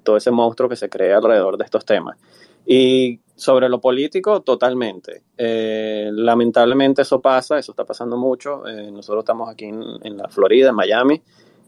todo 0.03 0.17
ese 0.17 0.31
monstruo 0.31 0.67
que 0.67 0.75
se 0.75 0.89
crea 0.89 1.17
alrededor 1.17 1.57
de 1.57 1.63
estos 1.63 1.85
temas. 1.85 2.17
Y 2.65 3.19
sobre 3.35 3.69
lo 3.69 3.79
político, 3.79 4.41
totalmente. 4.41 5.23
Eh, 5.37 6.09
lamentablemente 6.11 7.03
eso 7.03 7.21
pasa, 7.21 7.59
eso 7.59 7.73
está 7.73 7.85
pasando 7.85 8.17
mucho. 8.17 8.65
Eh, 8.67 8.89
nosotros 8.91 9.23
estamos 9.23 9.49
aquí 9.49 9.65
en, 9.65 10.17
la 10.17 10.29
Florida, 10.29 10.69
en 10.69 10.75
Miami, 10.75 11.21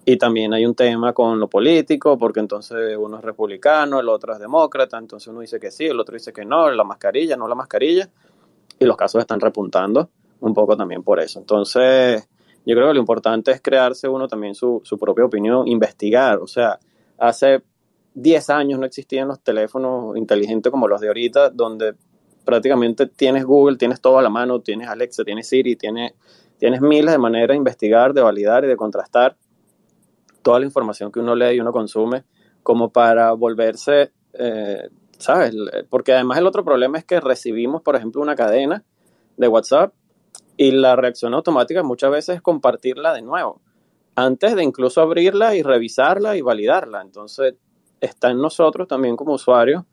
y 0.09 0.15
también 0.15 0.53
hay 0.53 0.65
un 0.65 0.73
tema 0.73 1.11
con 1.11 1.37
lo 1.37 1.49
político, 1.49 2.17
porque 2.17 2.39
entonces 2.39 2.95
uno 2.97 3.17
es 3.17 3.25
republicano, 3.25 3.99
el 3.99 4.07
otro 4.07 4.31
es 4.31 4.39
demócrata, 4.39 4.97
entonces 4.97 5.27
uno 5.27 5.41
dice 5.41 5.59
que 5.59 5.69
sí, 5.69 5.83
el 5.83 5.99
otro 5.99 6.13
dice 6.13 6.31
que 6.31 6.45
no, 6.45 6.71
la 6.71 6.85
mascarilla, 6.85 7.35
no 7.35 7.45
la 7.45 7.55
mascarilla, 7.55 8.09
y 8.79 8.85
los 8.85 8.95
casos 8.95 9.19
están 9.19 9.41
repuntando 9.41 10.09
un 10.39 10.53
poco 10.53 10.77
también 10.77 11.03
por 11.03 11.19
eso. 11.19 11.39
Entonces, 11.39 12.25
yo 12.65 12.73
creo 12.73 12.87
que 12.87 12.93
lo 12.93 13.01
importante 13.01 13.51
es 13.51 13.59
crearse 13.59 14.07
uno 14.07 14.29
también 14.29 14.55
su, 14.55 14.79
su 14.85 14.97
propia 14.97 15.25
opinión, 15.25 15.67
investigar, 15.67 16.37
o 16.37 16.47
sea, 16.47 16.79
hace 17.17 17.63
10 18.13 18.49
años 18.49 18.79
no 18.79 18.85
existían 18.85 19.27
los 19.27 19.41
teléfonos 19.41 20.15
inteligentes 20.15 20.71
como 20.71 20.87
los 20.87 21.01
de 21.01 21.07
ahorita, 21.07 21.49
donde 21.49 21.95
prácticamente 22.45 23.07
tienes 23.07 23.43
Google, 23.43 23.75
tienes 23.75 23.99
todo 23.99 24.19
a 24.19 24.21
la 24.21 24.29
mano, 24.29 24.61
tienes 24.61 24.87
Alexa, 24.87 25.25
tienes 25.25 25.49
Siri, 25.49 25.75
tienes, 25.75 26.13
tienes 26.57 26.79
miles 26.79 27.11
de 27.11 27.17
maneras 27.17 27.49
de 27.49 27.57
investigar, 27.57 28.13
de 28.13 28.21
validar 28.21 28.63
y 28.63 28.67
de 28.67 28.77
contrastar 28.77 29.35
toda 30.47 30.61
la 30.61 30.65
información 30.65 31.11
que 31.11 31.19
uno 31.19 31.35
lee 31.35 31.55
y 31.55 31.59
uno 31.59 31.73
consume, 31.73 32.23
como 32.63 32.89
para 32.89 33.33
volverse, 33.33 34.13
eh, 34.31 34.87
¿sabes? 35.17 35.53
Porque 35.89 36.13
además 36.13 36.37
el 36.37 36.47
otro 36.47 36.63
problema 36.63 36.97
es 36.97 37.03
que 37.03 37.19
recibimos, 37.19 37.81
por 37.81 37.97
ejemplo, 37.97 38.21
una 38.21 38.33
cadena 38.33 38.81
de 39.35 39.47
WhatsApp 39.49 39.93
y 40.55 40.71
la 40.71 40.95
reacción 40.95 41.33
automática 41.33 41.83
muchas 41.83 42.11
veces 42.11 42.37
es 42.37 42.41
compartirla 42.41 43.13
de 43.13 43.23
nuevo, 43.23 43.59
antes 44.15 44.55
de 44.55 44.63
incluso 44.63 45.01
abrirla 45.01 45.53
y 45.53 45.63
revisarla 45.63 46.37
y 46.37 46.41
validarla. 46.41 47.01
Entonces, 47.01 47.55
está 47.99 48.31
en 48.31 48.39
nosotros 48.39 48.87
también 48.87 49.17
como 49.17 49.33
usuarios 49.33 49.83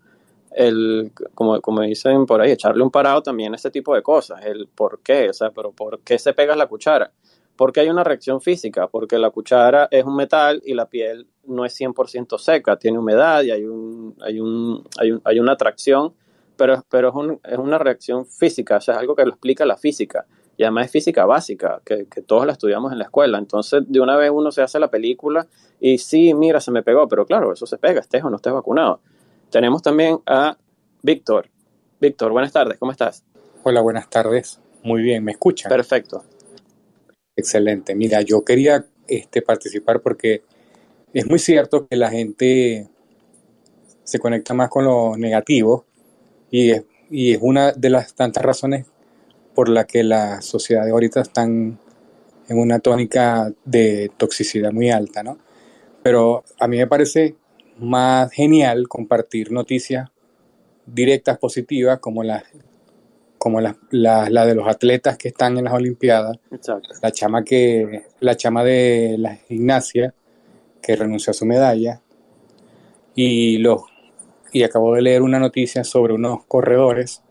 el, 0.52 1.10
como, 1.34 1.60
como 1.60 1.80
dicen 1.80 2.26
por 2.26 2.40
ahí, 2.40 2.52
echarle 2.52 2.84
un 2.84 2.92
parado 2.92 3.24
también 3.24 3.54
a 3.54 3.56
ese 3.56 3.72
tipo 3.72 3.92
de 3.92 4.04
cosas, 4.04 4.46
el 4.46 4.68
por 4.68 5.00
qué, 5.00 5.30
o 5.30 5.32
sea, 5.32 5.50
pero 5.50 5.72
¿por 5.72 5.98
qué 6.02 6.16
se 6.16 6.32
pega 6.32 6.54
la 6.54 6.68
cuchara? 6.68 7.10
Porque 7.56 7.80
hay 7.80 7.88
una 7.88 8.04
reacción 8.04 8.40
física, 8.40 8.88
porque 8.88 9.18
la 9.18 9.30
cuchara 9.30 9.88
es 9.90 10.04
un 10.04 10.16
metal 10.16 10.60
y 10.64 10.74
la 10.74 10.86
piel 10.86 11.28
no 11.46 11.64
es 11.64 11.78
100% 11.78 12.38
seca, 12.38 12.76
tiene 12.76 12.98
humedad 12.98 13.42
y 13.42 13.50
hay, 13.50 13.64
un, 13.64 14.16
hay, 14.20 14.40
un, 14.40 14.84
hay, 14.98 15.12
un, 15.12 15.20
hay 15.24 15.38
una 15.38 15.52
atracción 15.52 16.14
pero, 16.56 16.84
pero 16.88 17.08
es, 17.08 17.14
un, 17.14 17.40
es, 17.44 17.58
una 17.58 17.78
reacción 17.78 18.26
física, 18.26 18.76
o 18.76 18.80
sea, 18.80 18.94
es 18.94 19.00
algo 19.00 19.14
que 19.14 19.24
lo 19.24 19.30
explica 19.30 19.64
la 19.64 19.76
física. 19.76 20.26
Y 20.56 20.62
además 20.62 20.86
es 20.86 20.92
física 20.92 21.24
básica, 21.26 21.80
que, 21.84 22.06
que, 22.06 22.22
todos 22.22 22.46
la 22.46 22.52
estudiamos 22.52 22.92
en 22.92 22.98
la 22.98 23.04
escuela. 23.04 23.38
Entonces, 23.38 23.82
de 23.88 24.00
una 24.00 24.16
vez 24.16 24.30
uno 24.32 24.52
se 24.52 24.62
hace 24.62 24.78
la 24.78 24.88
película 24.88 25.48
y 25.80 25.98
sí, 25.98 26.32
mira, 26.32 26.60
se 26.60 26.70
me 26.70 26.84
pegó, 26.84 27.08
pero 27.08 27.26
claro, 27.26 27.52
eso 27.52 27.66
se 27.66 27.76
pega, 27.76 28.00
estés 28.00 28.22
o 28.22 28.30
no 28.30 28.36
estés 28.36 28.52
vacunado. 28.52 29.00
Tenemos 29.50 29.82
también 29.82 30.20
a 30.26 30.56
Víctor. 31.02 31.48
Víctor, 32.00 32.30
buenas 32.30 32.52
tardes, 32.52 32.78
¿cómo 32.78 32.92
estás? 32.92 33.24
Hola, 33.64 33.80
buenas 33.80 34.08
tardes. 34.08 34.60
Muy 34.84 35.02
bien, 35.02 35.24
¿me 35.24 35.32
escuchan? 35.32 35.70
Perfecto. 35.70 36.22
Excelente. 37.36 37.94
Mira, 37.94 38.22
yo 38.22 38.44
quería 38.44 38.86
este, 39.08 39.42
participar 39.42 40.00
porque 40.00 40.42
es 41.12 41.26
muy 41.26 41.38
cierto 41.38 41.86
que 41.86 41.96
la 41.96 42.10
gente 42.10 42.88
se 44.04 44.18
conecta 44.18 44.54
más 44.54 44.68
con 44.68 44.84
lo 44.84 45.16
negativo 45.16 45.84
y 46.50 46.70
es, 46.70 46.84
y 47.10 47.32
es 47.32 47.38
una 47.40 47.72
de 47.72 47.90
las 47.90 48.14
tantas 48.14 48.44
razones 48.44 48.86
por 49.54 49.68
la 49.68 49.84
que 49.84 50.02
las 50.02 50.44
sociedades 50.44 50.92
ahorita 50.92 51.20
están 51.20 51.78
en 52.48 52.58
una 52.58 52.78
tónica 52.80 53.52
de 53.64 54.10
toxicidad 54.16 54.72
muy 54.72 54.90
alta, 54.90 55.22
¿no? 55.22 55.38
Pero 56.02 56.44
a 56.58 56.68
mí 56.68 56.76
me 56.76 56.86
parece 56.86 57.36
más 57.78 58.30
genial 58.32 58.88
compartir 58.88 59.50
noticias 59.52 60.10
directas 60.86 61.38
positivas 61.38 61.98
como 61.98 62.22
las 62.22 62.44
como 63.44 63.60
la, 63.60 63.76
la, 63.90 64.46
de 64.46 64.54
los 64.54 64.66
atletas 64.66 65.18
que 65.18 65.28
están 65.28 65.58
en 65.58 65.64
las 65.64 65.74
Olimpiadas, 65.74 66.38
la 67.02 67.12
chama 67.12 67.44
que 67.44 68.04
la 68.20 68.38
chama 68.38 68.64
de 68.64 69.16
la 69.18 69.36
gimnasia 69.36 70.14
que 70.80 70.96
renunció 70.96 71.32
a 71.32 71.34
su 71.34 71.44
medalla. 71.44 72.00
Y 73.14 73.58
los 73.58 73.82
y 74.50 74.62
acabo 74.62 74.94
de 74.94 75.02
leer 75.02 75.20
una 75.20 75.38
noticia 75.38 75.84
sobre 75.84 76.14
unos 76.14 76.46
corredores 76.46 77.22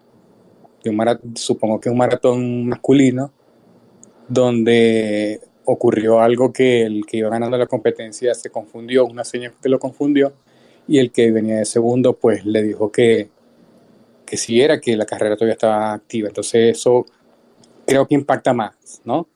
de 0.84 0.92
un 0.92 0.98
maratón, 0.98 1.36
supongo 1.36 1.80
que 1.80 1.90
un 1.90 1.98
maratón 1.98 2.68
masculino 2.68 3.32
donde 4.28 5.42
ocurrió 5.66 6.20
algo 6.20 6.54
que 6.54 6.84
el 6.84 7.08
que 7.08 7.18
iba 7.18 7.30
ganando 7.30 7.58
la 7.58 7.66
competencia 7.66 8.36
se 8.36 8.52
confundió, 8.52 9.04
una 9.08 9.24
señal 9.24 9.54
que 9.60 9.68
lo 9.68 9.80
confundió 9.80 10.34
y 10.88 11.00
el 11.00 11.12
que 11.12 11.32
venía 11.32 11.56
de 11.56 11.66
segundo 11.66 12.14
pues 12.14 12.46
le 12.46 12.62
dijo 12.62 12.92
que 12.92 13.32
que 14.34 14.38
sí 14.38 14.60
era 14.60 14.82
que 14.82 14.98
la 14.98 15.06
carrera 15.06 15.36
todavía 15.36 15.54
estaba 15.54 15.94
activa. 15.94 16.28
Entonces 16.28 16.76
eso 16.76 17.06
creo 17.86 18.08
que 18.08 18.16
impacta 18.16 18.52
más, 18.52 18.74
¿no? 19.06 19.28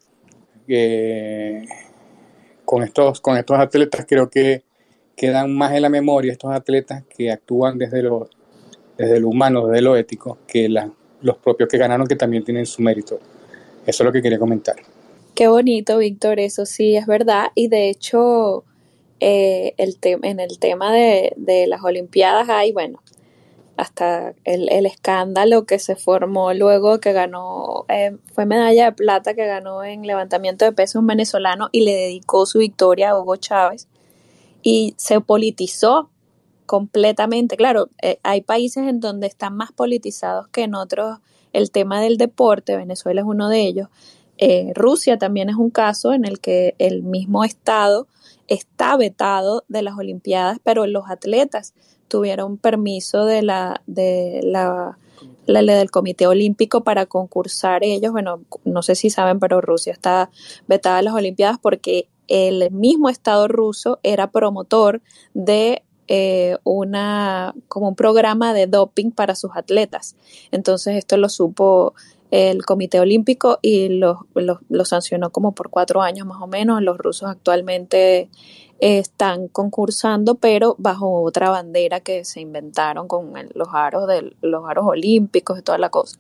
con, 2.66 2.82
estos, 2.82 3.22
con 3.22 3.38
estos 3.38 3.60
atletas 3.60 4.08
creo 4.10 4.28
que 4.28 4.64
quedan 5.16 5.54
más 5.54 5.74
en 5.74 5.84
la 5.84 5.90
memoria 5.90 6.32
estos 6.32 6.52
atletas 6.52 7.04
que 7.16 7.32
actúan 7.32 7.78
desde 7.78 8.02
lo, 8.02 8.28
desde 8.98 9.20
lo 9.20 9.30
humano, 9.30 9.68
desde 9.68 9.84
lo 9.84 9.96
ético, 9.96 10.40
que 10.48 10.68
los 10.68 11.38
propios 11.38 11.70
que 11.70 11.78
ganaron 11.78 12.08
que 12.08 12.16
también 12.16 12.44
tienen 12.44 12.66
su 12.66 12.82
mérito. 12.82 13.20
Eso 13.86 14.02
es 14.02 14.06
lo 14.06 14.12
que 14.12 14.24
quería 14.24 14.40
comentar. 14.40 14.78
Qué 15.36 15.48
bonito, 15.48 16.00
Víctor, 16.00 16.40
eso 16.40 16.66
sí 16.66 16.96
es 16.96 17.06
verdad. 17.06 17.50
Y 17.54 17.68
de 17.68 17.90
hecho, 17.90 18.64
eh, 19.20 19.76
el 19.78 20.00
en 20.02 20.40
el 20.40 20.58
tema 20.58 20.92
de, 20.92 21.34
de 21.38 21.68
las 21.68 21.84
Olimpiadas 21.84 22.50
hay, 22.50 22.72
bueno, 22.72 23.00
hasta 23.78 24.34
el, 24.44 24.70
el, 24.70 24.86
escándalo 24.86 25.66
que 25.66 25.80
se 25.80 25.96
formó 25.96 26.54
luego 26.54 27.00
que 27.00 27.14
ganó, 27.14 27.86
eh, 27.90 28.18
fue 28.34 28.46
medalla 28.46 28.86
de 28.86 28.92
plata 28.92 29.34
que 29.36 29.46
ganó 29.46 29.84
en 29.84 30.02
levantamiento 30.02 30.66
de 30.66 30.72
peso 30.72 31.00
un 31.00 31.08
venezolano 31.08 31.70
y 31.72 31.82
le 31.82 31.94
dedicó 31.94 32.46
su 32.46 32.60
victoria 32.60 33.12
a 33.12 33.20
Hugo 33.20 33.36
Chávez 33.36 33.88
y 34.64 34.96
se 34.98 35.22
politizó 35.22 36.10
completamente. 36.66 37.56
Claro, 37.56 37.90
eh, 38.02 38.20
hay 38.24 38.42
países 38.42 38.88
en 38.88 39.00
donde 39.00 39.28
están 39.28 39.56
más 39.56 39.72
politizados 39.72 40.48
que 40.50 40.64
en 40.64 40.76
otros 40.76 41.20
el 41.54 41.72
tema 41.72 42.02
del 42.02 42.18
deporte, 42.18 42.76
Venezuela 42.76 43.22
es 43.22 43.28
uno 43.28 43.50
de 43.50 43.62
ellos. 43.62 43.88
Eh, 44.38 44.72
Rusia 44.76 45.18
también 45.18 45.50
es 45.50 45.56
un 45.56 45.72
caso 45.72 46.14
en 46.14 46.26
el 46.26 46.40
que 46.40 46.76
el 46.78 47.04
mismo 47.04 47.44
Estado 47.44 48.08
está 48.48 48.96
vetado 48.98 49.64
de 49.68 49.82
las 49.82 49.98
Olimpiadas, 49.98 50.60
pero 50.64 50.86
los 50.86 51.10
atletas 51.10 51.74
tuvieron 52.08 52.58
permiso 52.58 53.26
de 53.26 53.42
la, 53.42 53.82
de 53.88 54.42
la, 54.44 54.98
la 55.46 55.62
del 55.62 55.92
Comité 55.92 56.28
Olímpico 56.28 56.84
para 56.84 57.06
concursar 57.06 57.84
ellos. 57.84 58.12
Bueno, 58.12 58.42
no 58.66 58.82
sé 58.82 58.96
si 58.96 59.10
saben, 59.10 59.40
pero 59.40 59.62
Rusia 59.62 59.94
está 59.94 60.30
vetada 60.68 60.98
de 60.98 61.04
las 61.04 61.14
Olimpiadas 61.14 61.58
porque 61.62 62.10
el 62.28 62.72
mismo 62.72 63.10
Estado 63.10 63.48
ruso 63.48 64.00
era 64.04 64.32
promotor 64.32 65.02
de 65.34 65.84
eh, 66.10 66.58
una 66.64 67.54
como 67.68 67.90
un 67.90 67.96
programa 67.96 68.54
de 68.54 68.68
doping 68.68 69.12
para 69.12 69.36
sus 69.36 69.52
atletas. 69.56 70.16
Entonces 70.52 70.96
esto 70.96 71.18
lo 71.18 71.30
supo 71.30 71.94
el 72.32 72.66
Comité 72.66 73.00
Olímpico 73.00 73.60
y 73.62 73.90
lo, 73.90 74.28
lo 74.34 74.86
sancionó 74.86 75.32
como 75.32 75.54
por 75.54 75.70
cuatro 75.70 76.02
años 76.02 76.28
más 76.28 76.42
o 76.42 76.48
menos. 76.48 76.82
Los 76.82 76.98
rusos 76.98 77.30
actualmente 77.30 78.30
están 78.80 79.48
concursando, 79.48 80.36
pero 80.36 80.76
bajo 80.78 81.22
otra 81.22 81.50
bandera 81.50 82.00
que 82.00 82.26
se 82.26 82.42
inventaron 82.42 83.08
con 83.08 83.34
los 83.54 83.70
aros 83.74 84.08
de 84.08 84.36
los 84.42 84.70
aros 84.70 84.86
olímpicos 84.88 85.60
y 85.60 85.62
toda 85.62 85.78
la 85.78 85.90
cosa. 85.90 86.20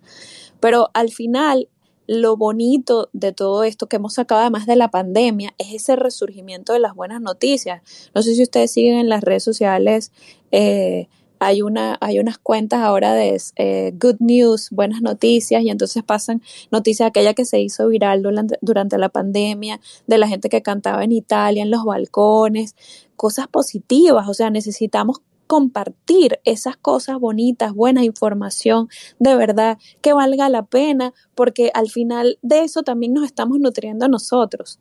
Pero 0.60 0.89
al 0.93 1.12
final, 1.12 1.70
lo 2.08 2.38
bonito 2.38 3.10
de 3.13 3.34
todo 3.34 3.63
esto 3.63 3.88
que 3.88 3.98
hemos 3.98 4.13
sacado 4.13 4.41
además 4.41 4.65
de 4.65 4.78
la 4.78 4.89
pandemia 4.89 5.54
es 5.58 5.74
ese 5.74 5.96
resurgimiento 5.96 6.74
de 6.74 6.80
las 6.80 6.96
buenas 6.96 7.22
noticias. 7.22 7.82
No 8.15 8.22
sé 8.22 8.34
si 8.34 8.43
ustedes 8.43 8.72
siguen 8.72 8.98
en 8.98 9.10
las 9.10 9.24
redes 9.24 9.43
sociales 9.43 10.12
eh, 10.52 11.10
hay, 11.39 11.62
una, 11.62 11.97
hay 12.02 12.19
unas 12.19 12.38
cuentas 12.38 12.82
ahora 12.82 13.13
de 13.13 13.41
eh, 13.56 13.93
good 14.00 14.17
news, 14.19 14.69
buenas 14.71 15.02
noticias, 15.02 15.63
y 15.63 15.69
entonces 15.69 16.04
pasan 16.04 16.41
noticias 16.71 17.08
aquella 17.08 17.34
que 17.34 17.45
se 17.45 17.60
hizo 17.60 17.88
viral 17.88 18.23
durante, 18.23 18.58
durante 18.62 18.97
la 18.97 19.10
pandemia, 19.10 19.80
de 20.08 20.17
la 20.17 20.28
gente 20.28 20.50
que 20.50 20.62
cantaba 20.62 21.04
en 21.04 21.12
Italia, 21.12 21.63
en 21.63 21.71
los 21.71 21.84
balcones, 21.84 22.76
cosas 23.15 23.47
positivas, 23.47 24.28
o 24.28 24.34
sea, 24.34 24.50
necesitamos 24.50 25.21
compartir 25.47 26.39
esas 26.43 26.76
cosas 26.78 27.19
bonitas, 27.19 27.73
buena 27.73 28.04
información, 28.04 28.89
de 29.17 29.36
verdad, 29.36 29.78
que 30.02 30.13
valga 30.13 30.50
la 30.50 30.63
pena, 30.63 31.13
porque 31.36 31.71
al 31.73 31.89
final 31.89 32.38
de 32.41 32.63
eso 32.63 32.84
también 32.84 33.13
nos 33.13 33.26
estamos 33.26 33.60
nutriendo 33.60 34.08
nosotros. 34.10 34.80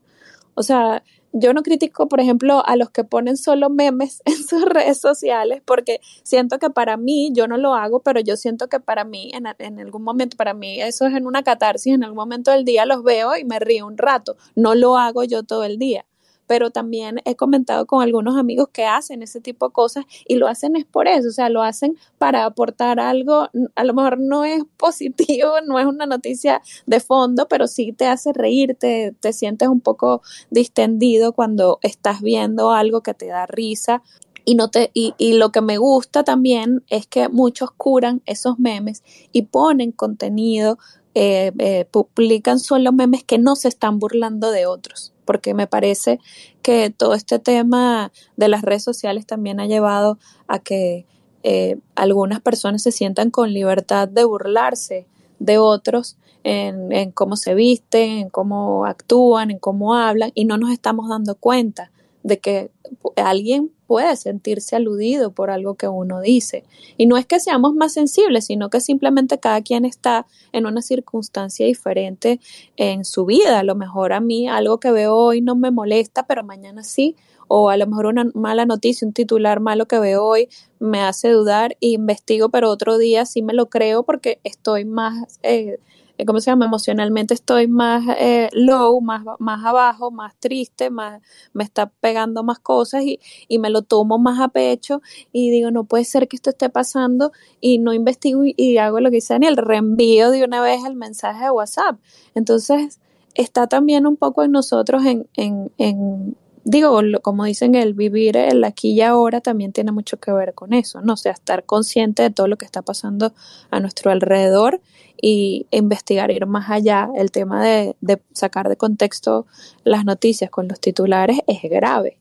O 0.54 0.62
sea, 0.62 1.04
yo 1.38 1.52
no 1.52 1.62
critico, 1.62 2.08
por 2.08 2.20
ejemplo, 2.20 2.62
a 2.66 2.76
los 2.76 2.90
que 2.90 3.04
ponen 3.04 3.36
solo 3.36 3.68
memes 3.68 4.22
en 4.24 4.36
sus 4.36 4.64
redes 4.64 4.98
sociales, 4.98 5.62
porque 5.64 6.00
siento 6.22 6.58
que 6.58 6.70
para 6.70 6.96
mí, 6.96 7.30
yo 7.34 7.46
no 7.46 7.58
lo 7.58 7.74
hago, 7.74 8.00
pero 8.00 8.20
yo 8.20 8.36
siento 8.36 8.68
que 8.68 8.80
para 8.80 9.04
mí, 9.04 9.30
en, 9.34 9.78
algún 9.78 10.02
momento, 10.02 10.36
para 10.36 10.54
mí 10.54 10.80
eso 10.80 11.06
es 11.06 11.14
en 11.14 11.26
una 11.26 11.42
catarsis, 11.42 11.94
en 11.94 12.04
algún 12.04 12.16
momento 12.16 12.50
del 12.50 12.64
día 12.64 12.86
los 12.86 13.02
veo 13.02 13.36
y 13.36 13.44
me 13.44 13.58
río 13.58 13.86
un 13.86 13.98
rato. 13.98 14.36
No 14.54 14.74
lo 14.74 14.96
hago 14.96 15.24
yo 15.24 15.42
todo 15.42 15.64
el 15.64 15.78
día 15.78 16.06
pero 16.46 16.70
también 16.70 17.20
he 17.24 17.36
comentado 17.36 17.86
con 17.86 18.02
algunos 18.02 18.36
amigos 18.36 18.68
que 18.72 18.84
hacen 18.84 19.22
ese 19.22 19.40
tipo 19.40 19.68
de 19.68 19.72
cosas 19.72 20.04
y 20.26 20.36
lo 20.36 20.48
hacen 20.48 20.76
es 20.76 20.84
por 20.84 21.08
eso, 21.08 21.28
o 21.28 21.32
sea, 21.32 21.48
lo 21.48 21.62
hacen 21.62 21.96
para 22.18 22.44
aportar 22.44 23.00
algo, 23.00 23.48
a 23.74 23.84
lo 23.84 23.94
mejor 23.94 24.18
no 24.18 24.44
es 24.44 24.62
positivo, 24.76 25.60
no 25.66 25.78
es 25.78 25.86
una 25.86 26.06
noticia 26.06 26.62
de 26.86 27.00
fondo, 27.00 27.48
pero 27.48 27.66
sí 27.66 27.92
te 27.92 28.06
hace 28.06 28.32
reír, 28.32 28.76
te, 28.78 29.14
te 29.20 29.32
sientes 29.32 29.68
un 29.68 29.80
poco 29.80 30.22
distendido 30.50 31.32
cuando 31.32 31.78
estás 31.82 32.20
viendo 32.20 32.70
algo 32.70 33.02
que 33.02 33.14
te 33.14 33.26
da 33.26 33.46
risa. 33.46 34.02
Y, 34.48 34.54
no 34.54 34.70
te, 34.70 34.92
y, 34.94 35.12
y, 35.18 35.32
lo 35.32 35.50
que 35.50 35.60
me 35.60 35.76
gusta 35.76 36.22
también 36.22 36.84
es 36.88 37.08
que 37.08 37.28
muchos 37.28 37.72
curan 37.72 38.22
esos 38.26 38.60
memes 38.60 39.02
y 39.32 39.42
ponen 39.42 39.90
contenido, 39.90 40.78
eh, 41.18 41.50
eh, 41.58 41.86
publican 41.90 42.58
solo 42.58 42.92
memes 42.92 43.24
que 43.24 43.38
no 43.38 43.56
se 43.56 43.68
están 43.68 43.98
burlando 43.98 44.50
de 44.50 44.66
otros 44.66 45.14
porque 45.24 45.54
me 45.54 45.66
parece 45.66 46.20
que 46.60 46.90
todo 46.90 47.14
este 47.14 47.38
tema 47.38 48.12
de 48.36 48.48
las 48.48 48.60
redes 48.60 48.84
sociales 48.84 49.24
también 49.24 49.58
ha 49.58 49.64
llevado 49.64 50.18
a 50.46 50.58
que 50.58 51.06
eh, 51.42 51.78
algunas 51.94 52.42
personas 52.42 52.82
se 52.82 52.92
sientan 52.92 53.30
con 53.30 53.54
libertad 53.54 54.08
de 54.08 54.24
burlarse 54.24 55.06
de 55.38 55.56
otros 55.56 56.18
en, 56.44 56.92
en, 56.92 57.12
cómo 57.12 57.36
se 57.36 57.54
visten, 57.54 58.18
en 58.18 58.28
cómo 58.28 58.84
actúan, 58.84 59.50
en 59.50 59.58
cómo 59.58 59.94
hablan, 59.94 60.32
y 60.34 60.44
no 60.44 60.58
nos 60.58 60.70
estamos 60.70 61.08
dando 61.08 61.34
cuenta 61.34 61.92
de 62.26 62.40
que 62.40 62.70
alguien 63.14 63.70
puede 63.86 64.16
sentirse 64.16 64.74
aludido 64.74 65.30
por 65.30 65.48
algo 65.48 65.76
que 65.76 65.86
uno 65.86 66.20
dice. 66.20 66.64
Y 66.96 67.06
no 67.06 67.16
es 67.16 67.24
que 67.24 67.38
seamos 67.38 67.72
más 67.72 67.92
sensibles, 67.92 68.46
sino 68.46 68.68
que 68.68 68.80
simplemente 68.80 69.38
cada 69.38 69.62
quien 69.62 69.84
está 69.84 70.26
en 70.52 70.66
una 70.66 70.82
circunstancia 70.82 71.64
diferente 71.66 72.40
en 72.76 73.04
su 73.04 73.26
vida. 73.26 73.60
A 73.60 73.62
lo 73.62 73.76
mejor 73.76 74.12
a 74.12 74.18
mí 74.18 74.48
algo 74.48 74.80
que 74.80 74.90
veo 74.90 75.14
hoy 75.14 75.40
no 75.40 75.54
me 75.54 75.70
molesta, 75.70 76.26
pero 76.26 76.42
mañana 76.42 76.82
sí. 76.82 77.14
O 77.46 77.70
a 77.70 77.76
lo 77.76 77.86
mejor 77.86 78.06
una 78.06 78.28
mala 78.34 78.66
noticia, 78.66 79.06
un 79.06 79.12
titular 79.12 79.60
malo 79.60 79.86
que 79.86 80.00
veo 80.00 80.24
hoy 80.24 80.48
me 80.80 81.02
hace 81.02 81.28
dudar 81.28 81.76
e 81.80 81.90
investigo, 81.90 82.48
pero 82.48 82.70
otro 82.70 82.98
día 82.98 83.24
sí 83.24 83.40
me 83.40 83.54
lo 83.54 83.66
creo 83.66 84.02
porque 84.02 84.40
estoy 84.42 84.84
más... 84.84 85.38
Eh, 85.44 85.78
¿cómo 86.24 86.40
se 86.40 86.50
llama? 86.50 86.66
Emocionalmente 86.66 87.34
estoy 87.34 87.66
más 87.66 88.04
eh, 88.18 88.48
low, 88.52 89.00
más, 89.00 89.24
más 89.38 89.64
abajo, 89.64 90.10
más 90.10 90.34
triste, 90.38 90.90
más, 90.90 91.20
me 91.52 91.64
está 91.64 91.86
pegando 91.86 92.42
más 92.42 92.58
cosas 92.58 93.02
y, 93.02 93.20
y 93.48 93.58
me 93.58 93.70
lo 93.70 93.82
tomo 93.82 94.18
más 94.18 94.40
a 94.40 94.48
pecho 94.48 95.02
y 95.32 95.50
digo, 95.50 95.70
no 95.70 95.84
puede 95.84 96.04
ser 96.04 96.28
que 96.28 96.36
esto 96.36 96.50
esté 96.50 96.70
pasando 96.70 97.32
y 97.60 97.78
no 97.78 97.92
investigo 97.92 98.42
y, 98.44 98.78
hago 98.78 99.00
lo 99.00 99.10
que 99.10 99.16
dice 99.16 99.34
Daniel, 99.34 99.56
reenvío 99.56 100.30
de 100.30 100.44
una 100.44 100.60
vez 100.60 100.84
el 100.84 100.96
mensaje 100.96 101.44
de 101.44 101.50
WhatsApp. 101.50 101.98
Entonces, 102.34 103.00
está 103.34 103.66
también 103.66 104.06
un 104.06 104.16
poco 104.16 104.42
en 104.42 104.52
nosotros 104.52 105.04
en, 105.04 105.26
en, 105.34 105.70
en 105.78 106.36
digo, 106.66 107.00
como 107.22 107.44
dicen, 107.44 107.76
el 107.76 107.94
vivir 107.94 108.36
el 108.36 108.64
aquí 108.64 108.90
y 108.90 109.00
ahora 109.00 109.40
también 109.40 109.72
tiene 109.72 109.92
mucho 109.92 110.18
que 110.18 110.32
ver 110.32 110.52
con 110.52 110.72
eso, 110.72 111.00
¿no? 111.00 111.12
O 111.12 111.16
sea, 111.16 111.30
estar 111.30 111.64
consciente 111.64 112.24
de 112.24 112.30
todo 112.30 112.48
lo 112.48 112.58
que 112.58 112.64
está 112.64 112.82
pasando 112.82 113.32
a 113.70 113.78
nuestro 113.78 114.10
alrededor 114.10 114.80
y 115.22 115.68
investigar, 115.70 116.32
ir 116.32 116.46
más 116.46 116.68
allá. 116.68 117.08
El 117.14 117.30
tema 117.30 117.64
de, 117.64 117.94
sacar 118.32 118.68
de 118.68 118.76
contexto 118.76 119.46
las 119.84 120.04
noticias 120.04 120.50
con 120.50 120.66
los 120.66 120.80
titulares 120.80 121.38
es 121.46 121.62
grave. 121.70 122.18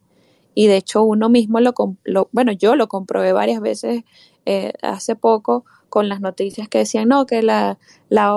Y 0.54 0.68
de 0.68 0.78
hecho 0.78 1.02
uno 1.02 1.28
mismo 1.28 1.60
lo, 1.60 1.74
lo 2.04 2.30
bueno, 2.32 2.52
yo 2.52 2.76
lo 2.76 2.88
comprobé 2.88 3.34
varias 3.34 3.62
veces 3.62 4.04
eh, 4.46 4.74
hace 4.82 5.16
poco 5.16 5.66
con 5.89 6.10
las 6.10 6.20
noticias 6.20 6.68
que 6.68 6.80
decían, 6.80 7.08
no, 7.08 7.26
que 7.26 7.41
la, 7.41 7.80
la, 8.10 8.34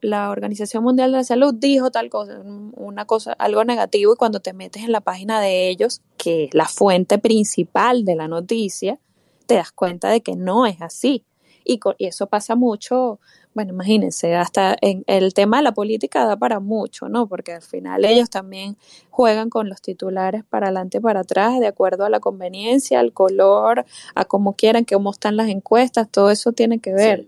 la, 0.00 0.30
Organización 0.30 0.84
Mundial 0.84 1.10
de 1.10 1.18
la 1.18 1.24
Salud 1.24 1.52
dijo 1.52 1.90
tal 1.90 2.08
cosa, 2.08 2.40
una 2.44 3.04
cosa, 3.04 3.32
algo 3.32 3.64
negativo, 3.64 4.12
y 4.12 4.16
cuando 4.16 4.40
te 4.40 4.52
metes 4.52 4.84
en 4.84 4.92
la 4.92 5.00
página 5.00 5.40
de 5.40 5.68
ellos, 5.68 6.02
que 6.16 6.44
es 6.44 6.54
la 6.54 6.66
fuente 6.66 7.18
principal 7.18 8.04
de 8.04 8.14
la 8.14 8.28
noticia, 8.28 9.00
te 9.46 9.56
das 9.56 9.72
cuenta 9.72 10.08
de 10.08 10.20
que 10.20 10.36
no 10.36 10.66
es 10.66 10.80
así. 10.80 11.24
Y, 11.64 11.80
y 11.98 12.06
eso 12.06 12.26
pasa 12.26 12.54
mucho 12.54 13.20
bueno, 13.52 13.72
imagínense, 13.72 14.36
hasta 14.36 14.76
en 14.80 15.02
el 15.08 15.34
tema 15.34 15.56
de 15.56 15.64
la 15.64 15.72
política 15.72 16.24
da 16.24 16.36
para 16.36 16.60
mucho, 16.60 17.08
¿no? 17.08 17.26
Porque 17.26 17.54
al 17.54 17.62
final 17.62 18.04
ellos 18.04 18.30
también 18.30 18.76
juegan 19.10 19.50
con 19.50 19.68
los 19.68 19.82
titulares 19.82 20.44
para 20.44 20.66
adelante 20.66 20.98
y 20.98 21.00
para 21.00 21.20
atrás, 21.20 21.58
de 21.58 21.66
acuerdo 21.66 22.04
a 22.04 22.10
la 22.10 22.20
conveniencia, 22.20 23.00
al 23.00 23.12
color, 23.12 23.84
a 24.14 24.24
cómo 24.24 24.54
quieran, 24.54 24.84
cómo 24.84 25.10
están 25.10 25.36
las 25.36 25.48
encuestas, 25.48 26.08
todo 26.08 26.30
eso 26.30 26.52
tiene 26.52 26.78
que 26.78 26.92
ver. 26.92 27.26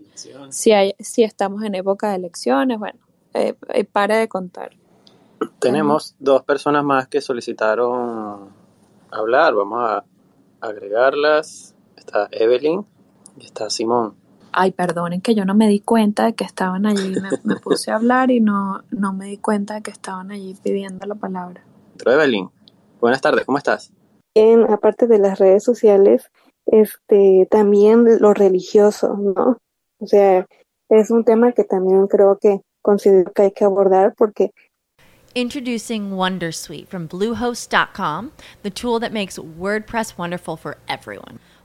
si, 0.49 0.71
hay, 0.71 0.95
si 0.99 1.23
estamos 1.23 1.63
en 1.63 1.75
época 1.75 2.09
de 2.11 2.15
elecciones, 2.15 2.79
bueno, 2.79 2.99
eh, 3.33 3.55
eh 3.73 3.83
para 3.83 4.17
de 4.17 4.29
contar. 4.29 4.71
Tenemos 5.59 6.15
dos 6.19 6.43
personas 6.43 6.85
más 6.85 7.09
que 7.09 7.19
solicitaron 7.19 8.49
hablar, 9.11 9.53
vamos 9.55 9.79
a 9.81 10.05
agregarlas. 10.61 11.75
Está 11.97 12.29
Evelyn 12.31 12.85
y 13.37 13.45
está 13.45 13.69
Simón 13.69 14.22
ay, 14.53 14.71
perdonen 14.71 15.21
que 15.21 15.35
yo 15.35 15.45
no 15.45 15.55
me 15.55 15.67
di 15.67 15.79
cuenta 15.79 16.25
de 16.25 16.33
que 16.33 16.43
estaban 16.43 16.85
allí, 16.85 17.15
me, 17.43 17.55
puse 17.57 17.91
a 17.91 17.95
hablar 17.95 18.31
y 18.31 18.39
no, 18.39 18.83
no 18.91 19.13
me 19.13 19.25
di 19.25 19.37
cuenta 19.37 19.75
de 19.75 19.81
que 19.81 19.91
estaban 19.91 20.31
allí 20.31 20.55
pidiendo 20.61 21.05
la 21.05 21.15
palabra. 21.15 21.63
Evelyn, 22.05 22.49
buenas 22.99 23.21
tardes, 23.21 23.45
¿cómo 23.45 23.57
estás? 23.57 23.91
Bien, 24.35 24.63
aparte 24.69 25.07
de 25.07 25.19
las 25.19 25.39
redes 25.39 25.63
sociales, 25.63 26.31
este, 26.65 27.47
también 27.49 28.05
lo 28.19 28.33
religioso, 28.33 29.15
¿no? 29.15 29.57
O 29.99 30.07
sea, 30.07 30.45
es 30.89 31.11
un 31.11 31.23
tema 31.23 31.51
que 31.51 31.63
también 31.63 32.07
creo 32.07 32.37
que 32.39 32.61
considero 32.81 33.31
que 33.31 33.43
hay 33.43 33.51
que 33.51 33.65
abordar 33.65 34.13
porque 34.17 34.51
Introducing 35.35 36.11
Wondersuite 36.11 36.87
from 36.87 37.07
Bluehost.com, 37.07 38.33
the 38.61 38.69
tool 38.69 38.99
that 38.99 39.11
makes 39.11 39.39
WordPress 39.39 40.15
wonderful 40.15 40.55
for 40.55 40.77
everyone. 40.87 41.39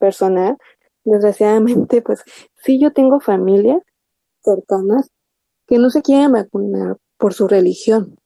personal, 0.00 0.58
desgraciadamente, 1.04 2.02
pues 2.02 2.24
sí 2.56 2.80
yo 2.80 2.92
tengo 2.92 3.20
familias 3.20 3.82
cercanas 4.42 5.10
que 5.68 5.78
no 5.78 5.90
se 5.90 6.02
quieren 6.02 6.32
vacunar 6.32 6.96
por 7.18 7.34
su 7.34 7.46
religión. 7.46 8.16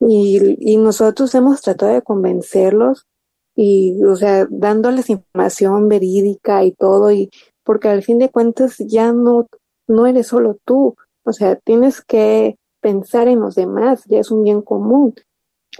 Y, 0.00 0.56
y 0.58 0.76
nosotros 0.78 1.34
hemos 1.36 1.60
tratado 1.62 1.92
de 1.92 2.02
convencerlos 2.02 3.06
y, 3.54 4.02
o 4.02 4.16
sea, 4.16 4.46
dándoles 4.50 5.08
información 5.10 5.88
verídica 5.88 6.64
y 6.64 6.72
todo, 6.72 7.12
y 7.12 7.30
porque 7.62 7.88
al 7.88 8.02
fin 8.02 8.18
de 8.18 8.30
cuentas 8.30 8.76
ya 8.78 9.12
no, 9.12 9.46
no 9.86 10.06
eres 10.06 10.26
solo 10.26 10.58
tú, 10.64 10.96
o 11.24 11.32
sea, 11.32 11.56
tienes 11.56 12.02
que 12.02 12.56
pensar 12.80 13.28
en 13.28 13.40
los 13.40 13.54
demás, 13.54 14.04
ya 14.06 14.18
es 14.18 14.30
un 14.30 14.42
bien 14.42 14.62
común. 14.62 15.14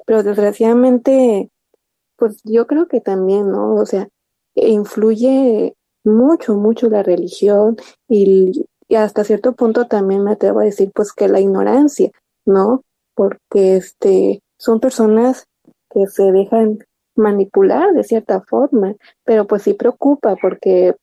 Pero 0.07 0.23
desgraciadamente, 0.23 1.51
pues 2.17 2.41
yo 2.45 2.67
creo 2.67 2.89
que 2.89 3.01
también, 3.01 3.51
¿no? 3.51 3.75
O 3.75 3.87
sea, 3.87 4.09
influye 4.55 5.75
mucho, 6.05 6.55
mucho 6.55 6.89
la 6.89 7.03
religión 7.03 7.77
y, 8.09 8.67
hasta 8.95 9.25
cierto 9.25 9.55
punto 9.55 9.87
también 9.87 10.23
me 10.23 10.33
atrevo 10.33 10.61
a 10.61 10.65
decir 10.65 10.93
pues 10.95 11.13
que 11.13 11.27
la 11.27 11.41
ignorancia, 11.41 12.11
¿no? 12.45 12.85
Porque 13.15 13.77
este 13.77 14.43
son 14.59 14.79
personas 14.79 15.47
que 15.91 16.07
se 16.07 16.31
dejan 16.31 16.79
manipular 17.17 17.93
de 17.93 18.05
cierta 18.05 18.43
forma, 18.43 18.95
pero 19.25 19.47
pues 19.47 19.63
sí 19.63 19.75
preocupa 19.75 20.37
porque 20.41 20.95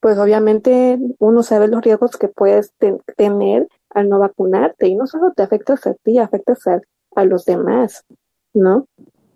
pues 0.00 0.18
obviamente 0.18 0.98
uno 1.18 1.42
sabe 1.42 1.68
los 1.68 1.82
riesgos 1.82 2.16
que 2.16 2.28
puedes 2.28 2.72
tener 3.16 3.68
al 3.90 4.08
no 4.08 4.18
vacunarte 4.18 4.86
y 4.86 4.94
no 4.94 5.06
solo 5.06 5.32
te 5.34 5.42
afectas 5.42 5.86
a 5.86 5.94
ti, 5.94 6.18
afectas 6.18 6.66
a, 6.66 6.80
a 7.16 7.24
los 7.24 7.44
demás, 7.44 8.04
¿no? 8.54 8.86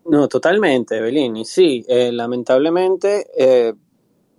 No, 0.06 0.28
totalmente, 0.28 0.96
Evelyn. 0.96 1.36
Y 1.36 1.44
sí, 1.44 1.84
eh, 1.88 2.10
lamentablemente, 2.12 3.26
eh, 3.36 3.74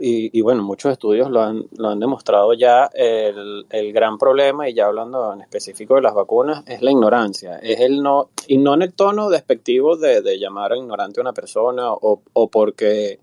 y, 0.04 0.42
bueno, 0.42 0.64
muchos 0.64 0.92
estudios 0.92 1.30
lo 1.30 1.42
han, 1.42 1.64
lo 1.78 1.90
han 1.90 2.00
demostrado 2.00 2.54
ya, 2.54 2.90
el, 2.92 3.68
el, 3.70 3.94
gran 3.94 4.18
problema, 4.18 4.68
y 4.68 4.74
ya 4.74 4.88
hablando 4.88 5.32
en 5.32 5.42
específico 5.42 5.94
de 5.94 6.02
las 6.02 6.16
vacunas, 6.16 6.64
es 6.66 6.82
la 6.82 6.90
ignorancia. 6.90 7.60
Es 7.60 7.80
el 7.82 8.02
no, 8.02 8.32
y 8.48 8.58
no 8.58 8.74
en 8.74 8.82
el 8.82 8.94
tono 8.94 9.30
despectivo 9.30 9.98
de, 9.98 10.24
de 10.24 10.40
llamar 10.40 10.72
a 10.72 10.78
ignorante 10.78 11.20
a 11.20 11.22
una 11.22 11.34
persona 11.34 11.94
o, 11.94 12.24
o 12.34 12.50
porque 12.50 13.20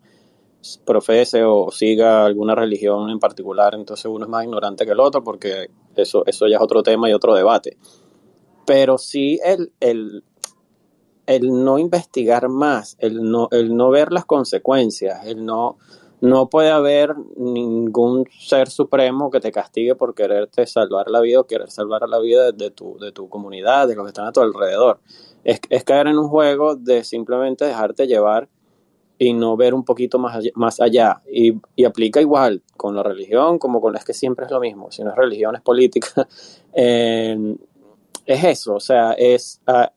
profese 0.84 1.45
o 1.45 1.70
siga 1.70 2.24
alguna 2.24 2.55
religión 2.55 3.11
en 3.11 3.18
particular, 3.18 3.74
entonces 3.74 4.07
uno 4.07 4.24
es 4.24 4.30
más 4.30 4.45
ignorante 4.45 4.84
que 4.84 4.93
el 4.93 5.01
otro, 5.01 5.22
porque 5.22 5.70
eso, 5.97 6.24
eso 6.26 6.47
ya 6.47 6.57
es 6.57 6.62
otro 6.62 6.82
tema 6.82 7.09
y 7.09 7.12
otro 7.12 7.34
debate. 7.34 7.76
Pero 8.66 8.99
sí 8.99 9.41
el, 9.45 9.72
el, 9.80 10.22
el 11.29 11.62
no 11.62 11.79
investigar 11.79 12.49
más, 12.49 12.97
el 13.01 13.31
no, 13.31 13.49
el 13.51 13.76
no 13.76 13.91
ver 13.91 14.12
las 14.12 14.24
consecuencias, 14.24 15.26
el 15.26 15.45
no, 15.45 15.76
no 16.22 16.49
puede 16.49 16.70
haber 16.70 17.14
ningún 17.37 18.24
ser 18.41 18.70
supremo 18.70 19.31
que 19.31 19.39
te 19.39 19.53
castigue 19.53 19.95
por 19.95 20.14
quererte 20.14 20.66
salvar 20.66 21.11
la 21.11 21.20
vida 21.20 21.41
o 21.41 21.47
querer 21.47 21.70
salvar 21.70 22.09
la 22.09 22.18
vida 22.18 22.51
de 22.53 22.70
tu, 22.70 22.99
de 22.99 23.12
tu 23.12 23.29
comunidad, 23.29 23.87
de 23.87 23.95
los 23.95 24.07
que 24.07 24.09
están 24.09 24.26
a 24.26 24.33
tu 24.33 24.41
alrededor. 24.41 25.01
Es, 25.45 25.61
es 25.68 25.85
caer 25.85 26.07
en 26.07 26.18
un 26.18 26.29
juego 26.29 26.76
de 26.76 27.05
simplemente 27.05 27.66
dejarte 27.66 28.07
llevar 28.07 28.49
y 29.18 29.35
no 29.35 29.55
ver 29.59 29.74
un 29.74 29.85
poquito 29.85 30.18
más 30.18 30.35
allá. 30.35 30.51
Más 30.55 30.81
allá. 30.81 31.20
Y, 31.31 31.61
y, 31.76 31.85
aplica 31.85 32.22
igual 32.22 32.62
con 32.79 32.97
la 32.97 33.03
religión 33.03 33.59
como 33.59 33.83
con 33.83 33.95
es 33.97 34.05
que 34.05 34.14
siempre 34.14 34.47
es 34.47 34.51
lo 34.51 34.61
mismo. 34.61 34.91
Si 34.91 35.05
no 35.05 35.11
es 35.11 35.16
religión, 35.16 35.57
es 35.57 35.62
política. 35.62 36.26
Eh, 36.81 37.57
es 38.29 38.45
eso, 38.45 38.74
o 38.74 38.81
sea, 38.81 39.12
es, 39.12 39.61
uh, 39.66 39.89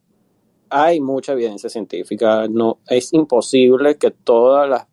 hay 0.71 1.01
mucha 1.01 1.33
evidencia 1.33 1.69
científica. 1.69 2.47
No, 2.49 2.79
es 2.87 3.13
imposible 3.13 3.97
que 3.97 4.11
todas 4.11 4.69
las 4.69 4.87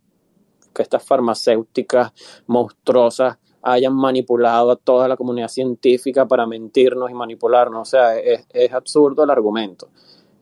que 0.74 0.82
estas 0.82 1.04
farmacéuticas 1.04 2.12
monstruosas 2.46 3.38
hayan 3.62 3.94
manipulado 3.94 4.70
a 4.70 4.76
toda 4.76 5.08
la 5.08 5.16
comunidad 5.16 5.48
científica 5.48 6.26
para 6.26 6.46
mentirnos 6.46 7.10
y 7.10 7.14
manipularnos. 7.14 7.80
O 7.80 7.90
sea, 7.90 8.16
es, 8.18 8.72
absurdo 8.72 9.24
el 9.24 9.30
argumento. 9.30 9.88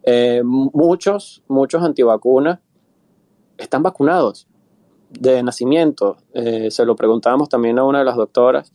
Eh, 0.02 0.42
muchos, 0.44 1.42
muchos 1.48 1.82
antivacunas 1.82 2.60
están 3.56 3.82
vacunados 3.82 4.46
de 5.10 5.42
nacimiento. 5.42 6.16
Eh, 6.32 6.70
se 6.70 6.84
lo 6.84 6.96
preguntábamos 6.96 7.48
también 7.48 7.78
a 7.78 7.84
una 7.84 8.00
de 8.00 8.04
las 8.04 8.16
doctoras 8.16 8.72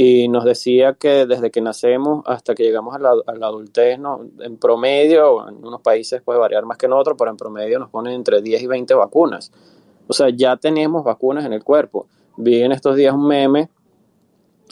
y 0.00 0.28
nos 0.28 0.44
decía 0.44 0.94
que 0.94 1.26
desde 1.26 1.50
que 1.50 1.60
nacemos 1.60 2.22
hasta 2.24 2.54
que 2.54 2.62
llegamos 2.62 2.94
a 2.94 3.00
la, 3.00 3.10
adultez, 3.48 3.98
¿no? 3.98 4.24
en 4.38 4.56
promedio, 4.56 5.48
en 5.48 5.56
unos 5.56 5.80
países 5.80 6.22
puede 6.22 6.38
variar 6.38 6.64
más 6.66 6.78
que 6.78 6.86
en 6.86 6.92
otros, 6.92 7.16
pero 7.18 7.32
en 7.32 7.36
promedio 7.36 7.80
nos 7.80 7.90
ponen 7.90 8.12
entre 8.12 8.40
10 8.40 8.62
y 8.62 8.66
20 8.68 8.94
vacunas. 8.94 9.50
O 10.06 10.12
sea, 10.12 10.28
ya 10.28 10.56
tenemos 10.56 11.02
vacunas 11.02 11.44
en 11.46 11.52
el 11.52 11.64
cuerpo. 11.64 12.06
Vi 12.36 12.62
en 12.62 12.70
estos 12.70 12.94
días 12.94 13.12
un 13.12 13.26
meme 13.26 13.70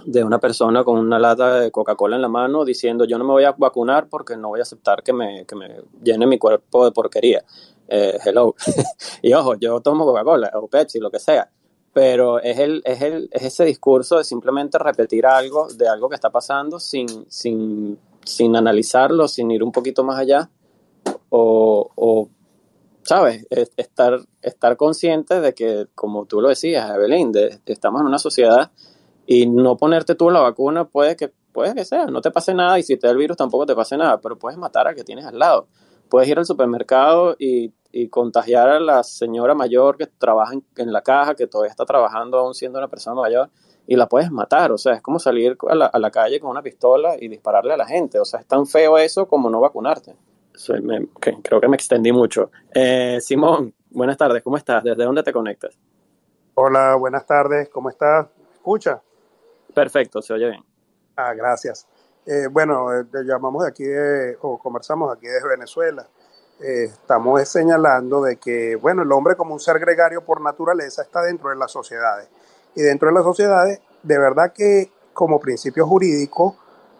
de 0.05 0.23
una 0.23 0.39
persona 0.39 0.85
con 0.85 0.97
una 0.97 1.19
lata 1.19 1.59
de 1.59 1.73
Coca-Cola 1.73 2.15
en 2.15 2.23
la 2.23 2.29
mano 2.29 2.65
diciendo 2.65 3.05
yo 3.05 3.19
no 3.19 3.25
me 3.25 3.33
voy 3.33 3.43
a 3.43 3.51
vacunar 3.51 4.09
porque 4.09 4.37
no 4.37 4.51
voy 4.51 4.61
a 4.61 4.63
aceptar 4.63 5.03
que 5.03 5.13
me, 5.13 5.45
que 5.45 5.57
me 5.57 5.81
llene 6.05 6.29
mi 6.29 6.39
cuerpo 6.39 6.85
de 6.85 6.93
porquería. 6.93 7.45
Eh, 7.89 8.17
hello. 8.25 8.55
y 9.23 9.33
ojo, 9.33 9.57
yo 9.57 9.81
tomo 9.81 10.05
Coca-Cola 10.05 10.53
o 10.55 10.69
Pepsi, 10.69 11.01
lo 11.01 11.11
que 11.11 11.19
sea 11.19 11.51
pero 11.97 12.43
es, 12.43 12.59
el, 12.59 12.83
es, 12.85 13.01
el, 13.01 13.31
es 13.33 13.43
ese 13.43 13.65
discurso 13.65 14.19
de 14.19 14.25
simplemente 14.25 14.79
repetir 14.79 15.25
algo 15.25 15.67
de 15.69 15.89
algo 15.89 16.11
que 16.11 16.15
está 16.15 16.29
pasando 16.29 16.79
sin, 16.79 17.09
sin, 17.31 17.99
sin 18.23 18.55
analizarlo, 18.55 19.27
sin 19.29 19.51
ir 19.51 19.63
un 19.63 19.73
poquito 19.73 20.05
más 20.05 20.19
allá, 20.19 20.51
o, 21.31 21.91
o 21.95 22.29
¿sabes? 23.03 23.47
Estar, 23.49 24.21
estar 24.43 24.77
consciente 24.77 25.41
de 25.41 25.55
que, 25.55 25.87
como 25.95 26.27
tú 26.27 26.43
lo 26.43 26.51
decías, 26.51 26.91
Evelyn, 26.91 27.33
de, 27.33 27.61
estamos 27.65 28.03
en 28.03 28.09
una 28.09 28.19
sociedad 28.19 28.71
y 29.27 29.47
no 29.47 29.79
ponerte 29.79 30.15
tú 30.15 30.29
la 30.29 30.41
vacuna 30.41 30.85
puede 30.85 31.17
que, 31.17 31.33
puede 31.51 31.75
que 31.75 31.87
sea, 31.87 32.05
no 32.09 32.21
te 32.21 32.31
pase 32.31 32.53
nada 32.53 32.79
y 32.79 32.83
si 32.83 32.99
te 32.99 33.07
da 33.07 33.13
el 33.13 33.19
virus 33.19 33.39
tampoco 33.39 33.65
te 33.65 33.75
pase 33.75 33.97
nada, 33.97 34.21
pero 34.21 34.39
puedes 34.39 34.59
matar 34.59 34.87
a 34.87 34.95
que 34.95 35.03
tienes 35.03 35.25
al 35.25 35.39
lado. 35.39 35.67
Puedes 36.11 36.29
ir 36.29 36.39
al 36.39 36.45
supermercado 36.45 37.37
y 37.39 37.73
y 37.99 38.11
contagiar 38.11 38.69
a 38.69 38.79
la 38.79 39.03
señora 39.03 39.55
mayor 39.55 39.97
que 39.97 40.07
trabaja 40.07 40.53
en, 40.53 40.63
en, 40.77 40.93
la 40.93 41.01
caja, 41.01 41.35
que 41.35 41.47
todavía 41.47 41.71
está 41.71 41.87
trabajando 41.87 42.37
aún 42.37 42.53
siendo 42.53 42.79
una 42.79 42.89
persona 42.89 43.19
mayor, 43.19 43.49
y 43.87 43.97
la 43.97 44.07
puedes 44.07 44.31
matar. 44.31 44.71
O 44.71 44.77
sea, 44.77 44.93
es 44.93 45.01
como 45.01 45.19
salir 45.19 45.57
a 45.67 45.75
la, 45.75 45.87
a 45.87 45.99
la 45.99 46.11
calle 46.11 46.39
con 46.39 46.51
una 46.51 46.61
pistola 46.61 47.17
y 47.19 47.29
dispararle 47.29 47.73
a 47.73 47.77
la 47.79 47.87
gente. 47.87 48.19
O 48.19 48.27
sea, 48.27 48.41
es 48.41 48.47
tan 48.47 48.67
feo 48.67 48.99
eso 48.99 49.27
como 49.27 49.49
no 49.49 49.61
vacunarte. 49.61 50.15
Soy, 50.53 50.83
me, 50.83 51.09
okay, 51.15 51.41
creo 51.43 51.59
que 51.59 51.69
me 51.69 51.77
extendí 51.77 52.13
mucho. 52.13 52.51
Eh, 52.75 53.19
Simón, 53.23 53.73
buenas 53.89 54.19
tardes, 54.19 54.43
¿cómo 54.43 54.59
estás? 54.59 54.85
¿Desde 54.85 55.03
dónde 55.03 55.23
te 55.23 55.33
conectas? 55.33 55.79
Hola, 56.53 56.97
buenas 56.97 57.25
tardes, 57.25 57.71
¿cómo 57.71 57.89
estás? 57.89 58.27
¿Escucha? 58.53 59.01
Perfecto, 59.73 60.21
se 60.21 60.35
oye 60.35 60.51
bien. 60.51 60.63
Ah, 61.17 61.33
gracias. 61.33 61.89
Eh, 62.27 62.49
bueno, 62.51 62.93
eh, 62.93 63.05
te 63.05 63.23
llamamos 63.25 63.63
de 63.63 63.69
aquí, 63.71 63.85
de, 63.85 64.37
o 64.43 64.59
conversamos 64.59 65.11
aquí 65.11 65.27
desde 65.27 65.49
Venezuela 65.49 66.07
eh, 66.61 66.85
estamos 66.85 67.47
señalando 67.49 68.23
de 68.23 68.37
que, 68.37 68.77
bueno, 68.77 69.03
el 69.03 69.13
hombre 69.13 69.37
como 69.37 69.53
un 69.55 69.61
ser 69.61 69.79
gregario 69.79 70.25
por 70.25 70.41
naturaleza 70.41 71.03
está 71.03 71.23
dentro 71.23 71.51
de 71.51 71.57
las 71.57 71.71
sociedades. 71.71 72.29
Y 72.75 72.83
dentro 72.83 73.09
de 73.09 73.15
las 73.15 73.25
sociedades, 73.25 73.81
de 74.03 74.19
verdad 74.19 74.53
que 74.53 74.91
como 75.13 75.41
principio 75.41 75.87
jurídico 75.87 76.57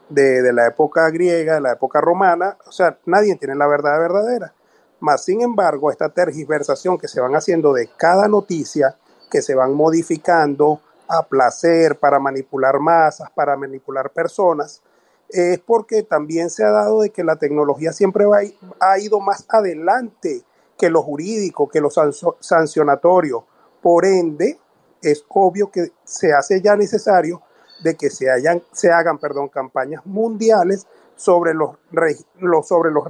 de, 0.09 0.43
de 0.43 0.53
la 0.53 0.67
época 0.67 1.09
griega, 1.11 1.55
de 1.55 1.61
la 1.61 1.73
época 1.73 2.01
romana, 2.01 2.57
o 2.67 2.73
sea, 2.73 2.99
nadie 3.07 3.37
tiene 3.37 3.55
la 3.55 3.67
verdad 3.67 3.99
verdadera. 3.99 4.53
Más 5.01 5.25
sin 5.25 5.43
embargo, 5.43 5.91
esta 5.91 6.09
tergiversación 6.09 6.99
que 6.99 7.09
se 7.09 7.21
van 7.21 7.35
haciendo 7.35 7.73
de 7.73 7.89
cada 7.97 8.29
noticia, 8.29 8.97
que 9.31 9.43
se 9.43 9.55
van 9.55 9.75
modificando 9.75 10.81
a 11.09 11.23
placer 11.23 11.99
para 11.99 12.19
manipular 12.19 12.79
masas, 12.79 13.31
para 13.31 13.57
manipular 13.57 14.11
personas, 14.11 14.83
es 15.29 15.59
porque 15.61 16.03
también 16.03 16.51
se 16.51 16.65
ha 16.65 16.71
dado 16.71 17.01
de 17.01 17.11
que 17.11 17.25
la 17.25 17.37
tecnología 17.37 17.93
siempre 17.93 18.25
va, 18.27 18.39
ha 18.81 18.99
ido 18.99 19.21
más 19.21 19.45
adelante 19.49 20.43
que 20.79 20.91
lo 20.91 21.03
jurídico, 21.03 21.69
que 21.69 21.81
lo 21.81 21.89
sancionatorio. 22.41 23.45
Por 23.83 24.05
ende, 24.05 24.59
es 25.03 25.25
obvio 25.29 25.71
que 25.71 25.93
se 26.05 26.33
hace 26.33 26.61
ya 26.61 26.77
necesario 26.77 27.43
de 27.83 27.95
que 27.95 28.11
se, 28.11 28.31
hayan, 28.31 28.63
se 28.73 28.91
hagan 28.91 29.19
perdón, 29.19 29.49
campañas 29.49 30.05
mundiales 30.07 30.87
sobre 31.15 31.55
los, 31.55 31.77
los 32.39 32.67
sobre 32.69 32.91
los 32.91 33.05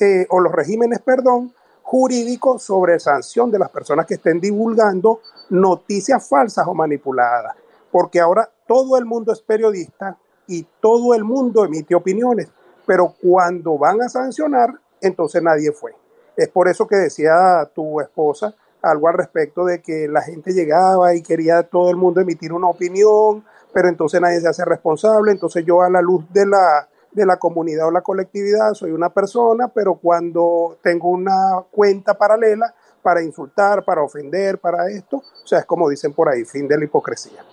eh, 0.00 0.26
o 0.30 0.40
los 0.40 0.52
regímenes 0.52 1.00
perdón, 1.00 1.54
jurídicos 1.82 2.62
sobre 2.62 2.98
sanción 2.98 3.50
de 3.50 3.58
las 3.58 3.70
personas 3.70 4.06
que 4.06 4.14
estén 4.14 4.40
divulgando 4.40 5.20
noticias 5.50 6.26
falsas 6.26 6.66
o 6.66 6.74
manipuladas. 6.74 7.56
Porque 7.90 8.20
ahora 8.20 8.48
todo 8.66 8.96
el 8.96 9.04
mundo 9.04 9.32
es 9.32 9.42
periodista, 9.42 10.16
y 10.46 10.66
todo 10.80 11.14
el 11.14 11.24
mundo 11.24 11.64
emite 11.64 11.94
opiniones, 11.94 12.48
pero 12.86 13.14
cuando 13.22 13.78
van 13.78 14.02
a 14.02 14.08
sancionar, 14.08 14.70
entonces 15.00 15.42
nadie 15.42 15.72
fue. 15.72 15.94
Es 16.36 16.48
por 16.48 16.68
eso 16.68 16.86
que 16.86 16.96
decía 16.96 17.70
tu 17.74 18.00
esposa 18.00 18.54
algo 18.82 19.08
al 19.08 19.14
respecto 19.14 19.64
de 19.64 19.80
que 19.80 20.08
la 20.08 20.22
gente 20.22 20.52
llegaba 20.52 21.14
y 21.14 21.22
quería 21.22 21.62
todo 21.62 21.90
el 21.90 21.96
mundo 21.96 22.20
emitir 22.20 22.52
una 22.52 22.68
opinión, 22.68 23.44
pero 23.72 23.88
entonces 23.88 24.20
nadie 24.20 24.40
se 24.40 24.48
hace 24.48 24.64
responsable, 24.64 25.30
entonces 25.30 25.64
yo 25.64 25.82
a 25.82 25.90
la 25.90 26.02
luz 26.02 26.24
de 26.32 26.46
la, 26.46 26.88
de 27.12 27.24
la 27.24 27.36
comunidad 27.36 27.86
o 27.86 27.90
la 27.90 28.02
colectividad 28.02 28.74
soy 28.74 28.90
una 28.90 29.10
persona, 29.10 29.68
pero 29.68 29.94
cuando 29.94 30.78
tengo 30.82 31.10
una 31.10 31.62
cuenta 31.70 32.14
paralela 32.14 32.74
para 33.02 33.22
insultar, 33.22 33.84
para 33.84 34.02
ofender, 34.02 34.58
para 34.58 34.88
esto, 34.90 35.18
o 35.18 35.46
sea, 35.46 35.60
es 35.60 35.64
como 35.64 35.88
dicen 35.88 36.12
por 36.12 36.28
ahí, 36.28 36.44
fin 36.44 36.66
de 36.66 36.78
la 36.78 36.84
hipocresía 36.84 37.44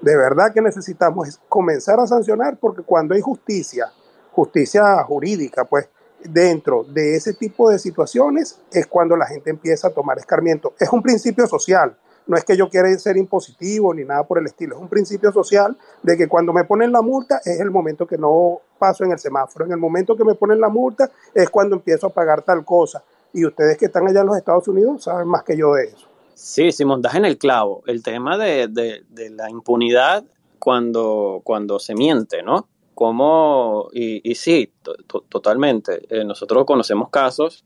de 0.00 0.16
verdad 0.16 0.52
que 0.52 0.62
necesitamos 0.62 1.40
comenzar 1.48 1.98
a 2.00 2.06
sancionar 2.06 2.58
porque 2.58 2.82
cuando 2.82 3.14
hay 3.14 3.20
justicia, 3.20 3.92
justicia 4.32 5.02
jurídica, 5.04 5.64
pues 5.64 5.88
dentro 6.22 6.84
de 6.84 7.16
ese 7.16 7.34
tipo 7.34 7.70
de 7.70 7.78
situaciones 7.78 8.60
es 8.72 8.86
cuando 8.86 9.16
la 9.16 9.26
gente 9.26 9.50
empieza 9.50 9.88
a 9.88 9.90
tomar 9.90 10.18
escarmiento. 10.18 10.74
Es 10.78 10.92
un 10.92 11.02
principio 11.02 11.46
social, 11.46 11.96
no 12.26 12.36
es 12.36 12.44
que 12.44 12.56
yo 12.56 12.68
quiera 12.68 12.96
ser 12.98 13.16
impositivo 13.16 13.94
ni 13.94 14.04
nada 14.04 14.24
por 14.24 14.38
el 14.38 14.46
estilo, 14.46 14.76
es 14.76 14.82
un 14.82 14.88
principio 14.88 15.32
social 15.32 15.76
de 16.02 16.16
que 16.16 16.28
cuando 16.28 16.52
me 16.52 16.64
ponen 16.64 16.92
la 16.92 17.02
multa 17.02 17.40
es 17.44 17.60
el 17.60 17.70
momento 17.70 18.06
que 18.06 18.18
no 18.18 18.60
paso 18.78 19.04
en 19.04 19.12
el 19.12 19.18
semáforo, 19.18 19.64
en 19.64 19.72
el 19.72 19.78
momento 19.78 20.16
que 20.16 20.24
me 20.24 20.34
ponen 20.34 20.60
la 20.60 20.68
multa 20.68 21.10
es 21.34 21.48
cuando 21.50 21.76
empiezo 21.76 22.06
a 22.06 22.10
pagar 22.10 22.42
tal 22.42 22.64
cosa. 22.64 23.02
Y 23.32 23.44
ustedes 23.44 23.76
que 23.76 23.86
están 23.86 24.06
allá 24.06 24.20
en 24.20 24.26
los 24.26 24.36
Estados 24.36 24.68
Unidos 24.68 25.04
saben 25.04 25.28
más 25.28 25.42
que 25.42 25.56
yo 25.56 25.74
de 25.74 25.84
eso. 25.84 26.07
Sí, 26.38 26.70
Simón, 26.70 27.02
das 27.02 27.16
en 27.16 27.24
el 27.24 27.36
clavo. 27.36 27.82
El 27.88 28.00
tema 28.04 28.38
de, 28.38 28.68
de, 28.68 29.02
de 29.08 29.30
la 29.30 29.50
impunidad 29.50 30.24
cuando, 30.60 31.40
cuando 31.42 31.80
se 31.80 31.96
miente, 31.96 32.44
¿no? 32.44 32.68
Como, 32.94 33.88
y, 33.92 34.20
y 34.22 34.36
sí, 34.36 34.72
totalmente. 35.28 36.00
Eh, 36.08 36.24
nosotros 36.24 36.64
conocemos 36.64 37.10
casos, 37.10 37.64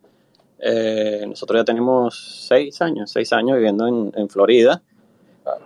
eh, 0.59 1.23
nosotros 1.29 1.61
ya 1.61 1.65
tenemos 1.67 2.47
seis 2.49 2.81
años, 2.81 3.11
seis 3.11 3.35
años 3.35 3.59
viviendo 3.59 3.87
en, 3.87 4.11
en, 4.17 4.31
Florida, 4.31 4.83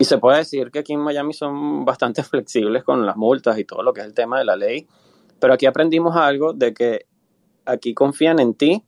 y 0.01 0.05
se 0.05 0.19
puede 0.19 0.39
decir 0.39 0.73
que 0.73 0.81
aquí 0.81 0.95
en 0.95 1.01
Miami 1.01 1.33
son 1.33 1.85
bastante 1.85 2.23
flexibles 2.25 2.83
con 2.83 3.07
las 3.07 3.17
multas 3.17 3.57
y 3.57 3.65
todo 3.65 3.85
lo 3.85 3.93
que 3.93 4.01
es 4.01 4.07
el 4.09 4.15
tema 4.15 4.41
de 4.41 4.47
la 4.47 4.57
ley, 4.57 4.85
pero 5.39 5.55
aquí 5.55 5.67
aprendimos 5.67 6.17
algo 6.17 6.55
de 6.55 6.75
que 6.75 7.07
aquí 7.67 7.95
confían 7.95 8.41
en 8.41 8.55
ti 8.55 8.83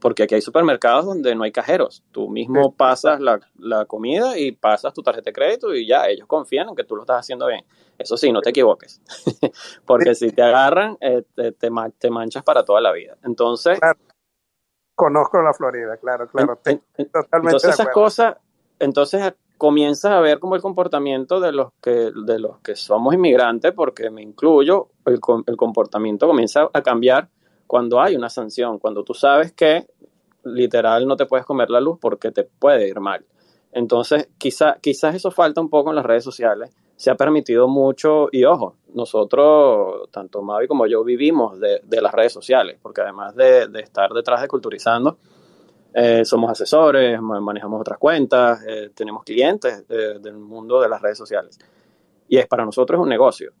porque 0.00 0.22
aquí 0.22 0.34
hay 0.34 0.40
supermercados 0.40 1.04
donde 1.04 1.34
no 1.34 1.44
hay 1.44 1.52
cajeros. 1.52 2.02
Tú 2.10 2.28
mismo 2.28 2.74
pasas 2.74 3.20
la, 3.20 3.40
la, 3.58 3.84
comida 3.84 4.38
y 4.38 4.52
pasas 4.52 4.94
tu 4.94 5.02
tarjeta 5.02 5.30
de 5.30 5.32
crédito 5.32 5.74
y 5.74 5.86
ya, 5.86 6.08
ellos 6.08 6.26
confían 6.26 6.68
en 6.68 6.74
que 6.74 6.84
tú 6.84 6.96
lo 6.96 7.02
estás 7.02 7.20
haciendo 7.20 7.46
bien. 7.46 7.64
Eso 7.98 8.16
sí, 8.16 8.32
no 8.32 8.40
te 8.40 8.50
equivoques, 8.50 9.00
porque 9.86 10.14
si 10.14 10.32
te 10.32 10.42
agarran, 10.42 10.96
eh, 11.00 11.22
te, 11.34 11.52
te, 11.52 11.70
te, 11.98 12.10
manchas 12.10 12.42
para 12.42 12.64
toda 12.64 12.80
la 12.80 12.92
vida. 12.92 13.16
Entonces... 13.24 13.78
Claro. 13.78 13.98
Conozco 14.94 15.40
la 15.40 15.54
Florida, 15.54 15.96
claro, 15.96 16.28
claro. 16.28 16.60
En, 16.66 16.82
en, 16.98 17.10
totalmente 17.10 17.56
entonces 17.56 17.70
esas 17.70 17.88
cosas, 17.88 18.36
entonces 18.78 19.32
comienzas 19.56 20.12
a 20.12 20.20
ver 20.20 20.38
como 20.38 20.56
el 20.56 20.62
comportamiento 20.62 21.40
de 21.40 21.52
los 21.52 21.72
que, 21.82 22.10
de 22.14 22.38
los 22.38 22.58
que 22.60 22.76
somos 22.76 23.14
inmigrantes, 23.14 23.72
porque 23.72 24.10
me 24.10 24.22
incluyo, 24.22 24.88
el, 25.06 25.20
el 25.46 25.56
comportamiento 25.56 26.26
comienza 26.26 26.68
a 26.72 26.82
cambiar 26.82 27.28
cuando 27.70 28.00
hay 28.00 28.16
una 28.16 28.28
sanción, 28.28 28.80
cuando 28.80 29.04
tú 29.04 29.14
sabes 29.14 29.52
que 29.52 29.86
literal 30.42 31.06
no 31.06 31.14
te 31.14 31.26
puedes 31.26 31.46
comer 31.46 31.70
la 31.70 31.80
luz 31.80 32.00
porque 32.00 32.32
te 32.32 32.42
puede 32.42 32.88
ir 32.88 32.98
mal. 32.98 33.24
Entonces, 33.70 34.28
quizá, 34.38 34.78
quizás 34.80 35.14
eso 35.14 35.30
falta 35.30 35.60
un 35.60 35.70
poco 35.70 35.90
en 35.90 35.94
las 35.94 36.04
redes 36.04 36.24
sociales. 36.24 36.74
Se 36.96 37.12
ha 37.12 37.14
permitido 37.14 37.68
mucho, 37.68 38.28
y 38.32 38.42
ojo, 38.42 38.74
nosotros, 38.92 40.10
tanto 40.10 40.42
Mavi 40.42 40.66
como 40.66 40.88
yo, 40.88 41.04
vivimos 41.04 41.60
de, 41.60 41.80
de 41.84 42.02
las 42.02 42.12
redes 42.12 42.32
sociales, 42.32 42.76
porque 42.82 43.02
además 43.02 43.36
de, 43.36 43.68
de 43.68 43.80
estar 43.82 44.10
detrás 44.10 44.42
de 44.42 44.48
Culturizando, 44.48 45.18
eh, 45.94 46.24
somos 46.24 46.50
asesores, 46.50 47.22
manejamos 47.22 47.82
otras 47.82 47.98
cuentas, 48.00 48.64
eh, 48.66 48.90
tenemos 48.92 49.22
clientes 49.22 49.84
eh, 49.88 50.18
del 50.20 50.38
mundo 50.38 50.80
de 50.80 50.88
las 50.88 51.00
redes 51.00 51.18
sociales. 51.18 51.56
Y 52.26 52.36
es 52.36 52.48
para 52.48 52.64
nosotros 52.64 53.00
un 53.00 53.08
negocio. 53.08 53.52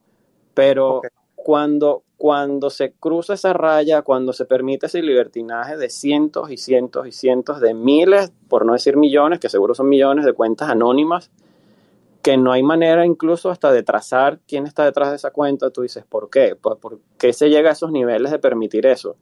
Pero 0.52 0.96
okay. 0.96 1.10
Cuando, 1.42 2.04
cuando 2.16 2.70
se 2.70 2.92
cruza 2.92 3.34
esa 3.34 3.52
raya, 3.52 4.02
cuando 4.02 4.32
se 4.32 4.44
permite 4.44 4.86
ese 4.86 5.02
libertinaje 5.02 5.76
de 5.76 5.88
cientos 5.88 6.50
y 6.50 6.56
cientos 6.56 7.06
y 7.06 7.12
cientos 7.12 7.60
de 7.60 7.74
miles, 7.74 8.32
por 8.48 8.66
no 8.66 8.74
decir 8.74 8.96
millones, 8.96 9.40
que 9.40 9.48
seguro 9.48 9.74
son 9.74 9.88
millones 9.88 10.24
de 10.24 10.32
cuentas 10.32 10.68
anónimas, 10.68 11.30
que 12.22 12.36
no 12.36 12.52
hay 12.52 12.62
manera 12.62 13.06
incluso 13.06 13.50
hasta 13.50 13.72
de 13.72 13.82
trazar 13.82 14.40
quién 14.46 14.66
está 14.66 14.84
detrás 14.84 15.10
de 15.10 15.16
esa 15.16 15.30
cuenta, 15.30 15.70
tú 15.70 15.82
dices, 15.82 16.04
¿por 16.06 16.28
qué? 16.28 16.54
¿Por, 16.54 16.78
por 16.78 17.00
qué 17.18 17.32
se 17.32 17.48
llega 17.48 17.70
a 17.70 17.72
esos 17.72 17.90
niveles 17.90 18.30
de 18.30 18.38
permitir 18.38 18.84
eso? 18.86 19.16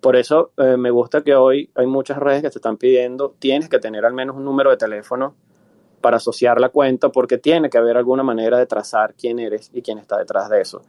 Por 0.00 0.16
eso 0.16 0.50
eh, 0.58 0.76
me 0.76 0.90
gusta 0.90 1.22
que 1.22 1.34
hoy 1.34 1.70
hay 1.74 1.86
muchas 1.86 2.18
redes 2.18 2.42
que 2.42 2.50
te 2.50 2.58
están 2.58 2.76
pidiendo, 2.76 3.34
tienes 3.38 3.70
que 3.70 3.78
tener 3.78 4.04
al 4.04 4.12
menos 4.12 4.36
un 4.36 4.44
número 4.44 4.70
de 4.70 4.76
teléfono 4.76 5.34
para 6.02 6.18
asociar 6.18 6.60
la 6.60 6.68
cuenta, 6.68 7.08
porque 7.08 7.38
tiene 7.38 7.70
que 7.70 7.78
haber 7.78 7.96
alguna 7.96 8.22
manera 8.22 8.58
de 8.58 8.66
trazar 8.66 9.14
quién 9.14 9.38
eres 9.38 9.70
y 9.72 9.80
quién 9.80 9.96
está 9.96 10.18
detrás 10.18 10.50
de 10.50 10.60
eso. 10.60 10.82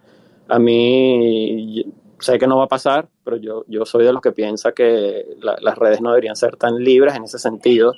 A 0.47 0.59
mí 0.59 1.85
sé 2.19 2.37
que 2.37 2.47
no 2.47 2.57
va 2.57 2.65
a 2.65 2.67
pasar, 2.67 3.09
pero 3.23 3.37
yo, 3.37 3.65
yo 3.67 3.85
soy 3.85 4.05
de 4.05 4.13
los 4.13 4.21
que 4.21 4.31
piensa 4.31 4.71
que 4.71 5.25
la, 5.41 5.57
las 5.61 5.77
redes 5.77 6.01
no 6.01 6.09
deberían 6.09 6.35
ser 6.35 6.55
tan 6.57 6.75
libres 6.77 7.15
en 7.15 7.23
ese 7.23 7.39
sentido. 7.39 7.93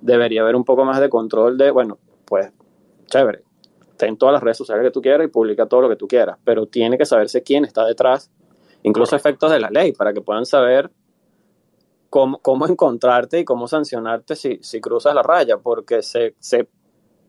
Debería 0.00 0.42
haber 0.42 0.56
un 0.56 0.64
poco 0.64 0.84
más 0.84 1.00
de 1.00 1.08
control 1.08 1.58
de, 1.58 1.70
bueno, 1.70 1.98
pues 2.24 2.52
chévere, 3.06 3.42
ten 3.96 4.16
todas 4.16 4.32
las 4.32 4.42
redes 4.42 4.56
sociales 4.56 4.84
que 4.84 4.90
tú 4.90 5.02
quieras 5.02 5.26
y 5.26 5.30
publica 5.30 5.66
todo 5.66 5.82
lo 5.82 5.88
que 5.88 5.96
tú 5.96 6.08
quieras, 6.08 6.38
pero 6.44 6.66
tiene 6.66 6.96
que 6.96 7.04
saberse 7.04 7.42
quién 7.42 7.64
está 7.64 7.84
detrás 7.84 8.30
incluso 8.82 9.16
efectos 9.16 9.50
de 9.50 9.60
la 9.60 9.70
ley, 9.70 9.92
para 9.92 10.12
que 10.12 10.20
puedan 10.20 10.46
saber 10.46 10.90
cómo, 12.08 12.38
cómo 12.38 12.66
encontrarte 12.66 13.40
y 13.40 13.44
cómo 13.44 13.68
sancionarte 13.68 14.36
si, 14.36 14.58
si 14.62 14.80
cruzas 14.80 15.14
la 15.14 15.22
raya, 15.22 15.58
porque 15.58 16.02
se, 16.02 16.34
se, 16.38 16.68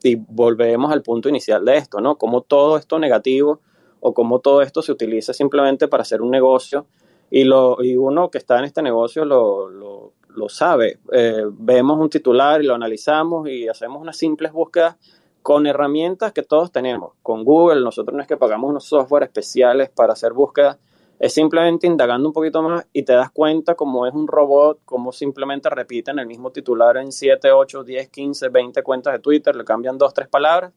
y 0.03 0.15
volvemos 0.15 0.91
al 0.91 1.01
punto 1.01 1.29
inicial 1.29 1.65
de 1.65 1.77
esto, 1.77 1.99
¿no? 1.99 2.17
Cómo 2.17 2.41
todo 2.41 2.77
esto 2.77 2.99
negativo 2.99 3.61
o 4.01 4.13
cómo 4.13 4.39
todo 4.39 4.61
esto 4.61 4.81
se 4.81 4.91
utiliza 4.91 5.33
simplemente 5.33 5.87
para 5.87 6.01
hacer 6.01 6.21
un 6.21 6.31
negocio 6.31 6.87
y, 7.29 7.45
lo, 7.45 7.81
y 7.81 7.95
uno 7.95 8.29
que 8.29 8.37
está 8.39 8.59
en 8.59 8.65
este 8.65 8.81
negocio 8.81 9.23
lo, 9.23 9.69
lo, 9.69 10.11
lo 10.27 10.49
sabe. 10.49 10.99
Eh, 11.13 11.45
vemos 11.49 11.97
un 11.97 12.09
titular 12.09 12.61
y 12.61 12.65
lo 12.65 12.75
analizamos 12.75 13.47
y 13.47 13.67
hacemos 13.69 14.01
unas 14.01 14.17
simples 14.17 14.51
búsquedas 14.51 14.97
con 15.41 15.65
herramientas 15.65 16.33
que 16.33 16.43
todos 16.43 16.71
tenemos. 16.71 17.13
Con 17.23 17.43
Google, 17.45 17.81
nosotros 17.81 18.15
no 18.15 18.21
es 18.21 18.27
que 18.27 18.37
pagamos 18.37 18.69
unos 18.69 18.83
software 18.83 19.23
especiales 19.23 19.89
para 19.89 20.13
hacer 20.13 20.33
búsquedas, 20.33 20.77
es 21.19 21.33
simplemente 21.33 21.85
indagando 21.85 22.27
un 22.27 22.33
poquito 22.33 22.63
más 22.63 22.87
y 22.91 23.03
te 23.03 23.13
das 23.13 23.29
cuenta 23.29 23.75
cómo 23.75 24.07
es 24.07 24.13
un 24.13 24.27
robot, 24.27 24.79
cómo 24.85 25.11
simplemente 25.11 25.69
repiten 25.69 26.17
el 26.17 26.25
mismo 26.25 26.51
titular 26.51 26.97
en 26.97 27.11
7, 27.11 27.51
8, 27.51 27.83
10, 27.83 28.09
15, 28.09 28.49
20 28.49 28.81
cuentas 28.81 29.13
de 29.13 29.19
Twitter, 29.19 29.55
le 29.55 29.63
cambian 29.63 29.99
dos, 29.99 30.15
tres 30.15 30.27
palabras 30.27 30.73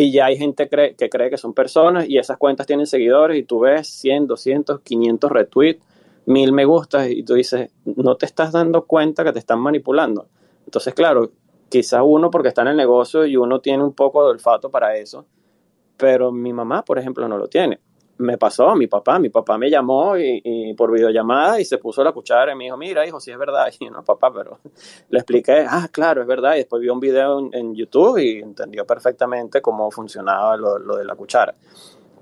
y 0.00 0.12
ya 0.12 0.26
hay 0.26 0.38
gente 0.38 0.66
que 0.68 1.10
cree 1.10 1.28
que 1.28 1.36
son 1.36 1.52
personas 1.52 2.08
y 2.08 2.16
esas 2.16 2.38
cuentas 2.38 2.66
tienen 2.66 2.86
seguidores 2.86 3.36
y 3.38 3.42
tú 3.42 3.60
ves 3.60 3.86
100, 3.86 4.28
200, 4.28 4.80
500 4.80 5.30
retweets, 5.30 5.84
1000 6.24 6.52
me 6.52 6.64
gustas 6.64 7.10
y 7.10 7.22
tú 7.22 7.34
dices, 7.34 7.70
no 7.84 8.16
te 8.16 8.24
estás 8.24 8.52
dando 8.52 8.86
cuenta 8.86 9.24
que 9.24 9.32
te 9.32 9.38
están 9.38 9.60
manipulando. 9.60 10.28
Entonces, 10.64 10.94
claro, 10.94 11.32
quizá 11.68 12.02
uno 12.02 12.30
porque 12.30 12.48
está 12.48 12.62
en 12.62 12.68
el 12.68 12.76
negocio 12.78 13.26
y 13.26 13.36
uno 13.36 13.60
tiene 13.60 13.84
un 13.84 13.92
poco 13.92 14.24
de 14.24 14.30
olfato 14.30 14.70
para 14.70 14.96
eso, 14.96 15.26
pero 15.98 16.32
mi 16.32 16.54
mamá, 16.54 16.82
por 16.82 16.98
ejemplo, 16.98 17.28
no 17.28 17.36
lo 17.36 17.48
tiene 17.48 17.78
me 18.20 18.38
pasó 18.38 18.74
mi 18.76 18.86
papá. 18.86 19.18
Mi 19.18 19.30
papá 19.30 19.58
me 19.58 19.70
llamó 19.70 20.16
y, 20.16 20.40
y, 20.44 20.74
por 20.74 20.92
videollamada 20.92 21.60
y 21.60 21.64
se 21.64 21.78
puso 21.78 22.04
la 22.04 22.12
cuchara 22.12 22.52
y 22.52 22.56
me 22.56 22.64
dijo, 22.64 22.76
mira, 22.76 23.06
hijo, 23.06 23.20
sí 23.20 23.30
es 23.30 23.38
verdad. 23.38 23.66
Y 23.80 23.88
no, 23.88 24.04
papá, 24.04 24.30
pero 24.32 24.58
le 25.08 25.18
expliqué, 25.18 25.64
ah, 25.66 25.88
claro, 25.90 26.20
es 26.20 26.26
verdad. 26.26 26.54
Y 26.54 26.58
después 26.58 26.82
vio 26.82 26.92
un 26.92 27.00
video 27.00 27.38
en, 27.52 27.74
YouTube 27.74 28.18
y 28.18 28.38
entendió 28.40 28.84
perfectamente 28.84 29.62
cómo 29.62 29.90
funcionaba 29.90 30.56
lo, 30.56 30.78
lo, 30.78 30.96
de 30.96 31.04
la 31.04 31.14
cuchara. 31.14 31.54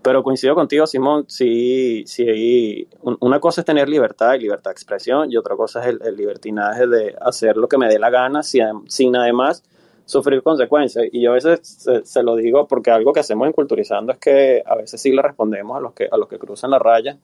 Pero 0.03 0.23
coincido 0.23 0.55
contigo, 0.55 0.87
Simón, 0.87 1.25
sí, 1.27 2.05
sí, 2.07 2.89
una 3.03 3.41
cosa 3.41 3.63
es 3.63 3.65
tener 3.65 3.89
libertad 3.89 4.35
y 4.35 4.39
libertad 4.39 4.71
de 4.71 4.73
expresión 4.73 5.33
y 5.33 5.37
otra 5.37 5.57
cosa 5.57 5.81
es 5.81 5.89
el, 5.89 6.01
el 6.05 6.17
libertinaje 6.17 6.87
de 6.87 7.17
hacer 7.21 7.57
lo 7.57 7.69
que 7.69 7.77
me 7.77 7.89
dé 7.89 7.99
la 7.99 8.09
gana 8.09 8.45
sin, 8.45 8.89
sin 8.89 9.17
además 9.17 9.65
sufrir 10.09 10.43
consecuencias. 10.43 11.05
Y 11.13 11.21
yo 11.21 11.33
a 11.33 11.35
veces 11.35 11.61
se, 12.03 12.23
lo 12.23 12.35
digo 12.35 12.67
porque 12.67 12.91
algo 12.91 13.13
que 13.13 13.21
hacemos 13.21 13.47
en 13.47 13.53
Culturizando 13.53 14.11
es 14.13 14.19
que 14.19 14.63
a 14.65 14.75
veces 14.75 15.03
sí 15.03 15.13
le 15.13 15.21
respondemos 15.21 15.77
a 15.77 15.81
los 15.81 15.93
que, 15.93 16.09
a 16.11 16.17
los 16.17 16.29
que 16.29 16.39
cruzan 16.39 16.71
la 16.71 16.79
raya 16.79 17.19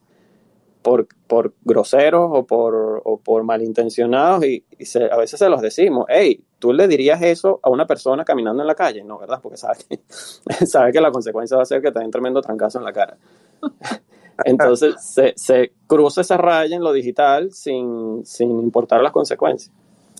por, 0.83 1.07
por 1.25 1.53
groseros 1.63 2.29
o 2.31 2.45
por, 2.45 3.01
o 3.03 3.17
por 3.17 3.43
malintencionados 3.43 4.45
y, 4.45 4.63
y 4.77 4.85
se, 4.85 5.11
a 5.11 5.17
veces 5.17 5.39
se 5.39 5.49
los 5.49 5.61
decimos, 5.61 6.05
hey, 6.09 6.43
tú 6.59 6.73
le 6.73 6.87
dirías 6.87 7.19
eso 7.23 7.59
a 7.63 7.71
una 7.71 7.87
persona 7.87 8.23
caminando 8.23 8.61
en 8.61 8.67
la 8.67 8.75
calle, 8.75 9.03
¿no? 9.03 9.17
¿Verdad? 9.17 9.39
Porque 9.41 9.57
sabe 9.57 9.79
que, 9.89 9.99
sabe 10.67 10.91
que 10.91 11.01
la 11.01 11.09
consecuencia 11.09 11.57
va 11.57 11.63
a 11.63 11.65
ser 11.65 11.81
que 11.81 11.91
te 11.91 11.99
den 11.99 12.11
tremendo 12.11 12.39
trancazo 12.39 12.77
en 12.77 12.85
la 12.85 12.93
cara. 12.93 13.17
Entonces 14.45 14.93
se, 14.99 15.33
se 15.35 15.71
cruza 15.87 16.21
esa 16.21 16.37
raya 16.37 16.75
en 16.75 16.83
lo 16.83 16.93
digital 16.93 17.51
sin, 17.51 18.23
sin 18.23 18.51
importar 18.51 19.01
las 19.01 19.11
consecuencias. 19.11 19.73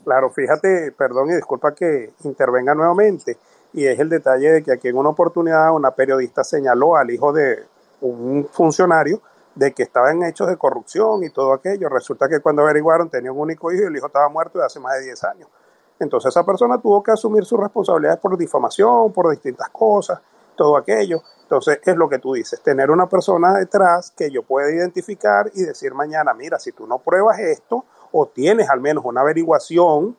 Claro, 0.06 0.30
fíjate, 0.30 0.91
perdón 0.91 1.32
y 1.32 1.36
disculpa 1.36 1.74
que 1.74 2.14
intervenga 2.24 2.76
nuevamente, 2.76 3.39
y 3.74 3.88
es 3.88 3.99
el 3.99 4.08
detalle 4.08 4.51
de 4.51 4.64
que 4.64 4.72
aquí 4.72 4.88
en 4.88 4.97
una 4.97 5.10
oportunidad 5.10 5.74
una 5.74 5.91
periodista 5.91 6.43
señaló 6.43 6.95
al 6.95 7.10
hijo 7.10 7.34
de 7.34 7.66
un 8.01 8.47
funcionario 8.51 9.20
de 9.56 9.74
que 9.74 9.82
estaba 9.82 10.12
en 10.12 10.22
hechos 10.22 10.47
de 10.47 10.58
corrupción 10.58 11.24
y 11.24 11.32
todo 11.32 11.53
aquello. 11.53 11.89
Resulta 11.89 12.30
que 12.30 12.39
cuando 12.39 12.62
averiguaron 12.62 13.10
tenía 13.10 13.32
un 13.32 13.39
único 13.39 13.72
hijo 13.72 13.84
y 13.84 13.88
el 13.88 13.97
hijo 13.97 14.06
estaba 14.06 14.30
muerto 14.30 14.60
de 14.60 14.66
hace 14.66 14.80
más 14.80 14.93
de 14.99 15.06
10 15.06 15.24
años. 15.24 15.49
Entonces 15.99 16.30
esa 16.30 16.45
persona 16.45 16.80
tuvo 16.80 17.01
que 17.01 17.12
asumir 17.12 17.43
sus 17.43 17.60
responsabilidades 17.60 18.20
por 18.20 18.38
difamación, 18.38 19.12
por 19.12 19.32
distintas 19.32 19.70
cosas, 19.70 20.20
todo 20.56 20.78
aquello. 20.78 21.24
Entonces 21.41 21.80
es 21.84 21.95
lo 21.95 22.08
que 22.08 22.20
tú 22.20 22.34
dices, 22.34 22.62
tener 22.62 22.91
una 22.91 23.10
persona 23.10 23.53
detrás 23.53 24.12
que 24.12 24.30
yo 24.30 24.43
pueda 24.43 24.70
identificar 24.70 25.49
y 25.56 25.64
decir 25.64 25.95
mañana, 25.95 26.34
mira, 26.36 26.60
si 26.60 26.74
tú 26.74 26.86
no 26.86 26.99
pruebas 26.99 27.39
esto, 27.39 27.86
o 28.18 28.28
tienes 28.28 28.70
al 28.70 28.80
menos 28.80 29.03
una 29.03 29.20
averiguación 29.20 30.18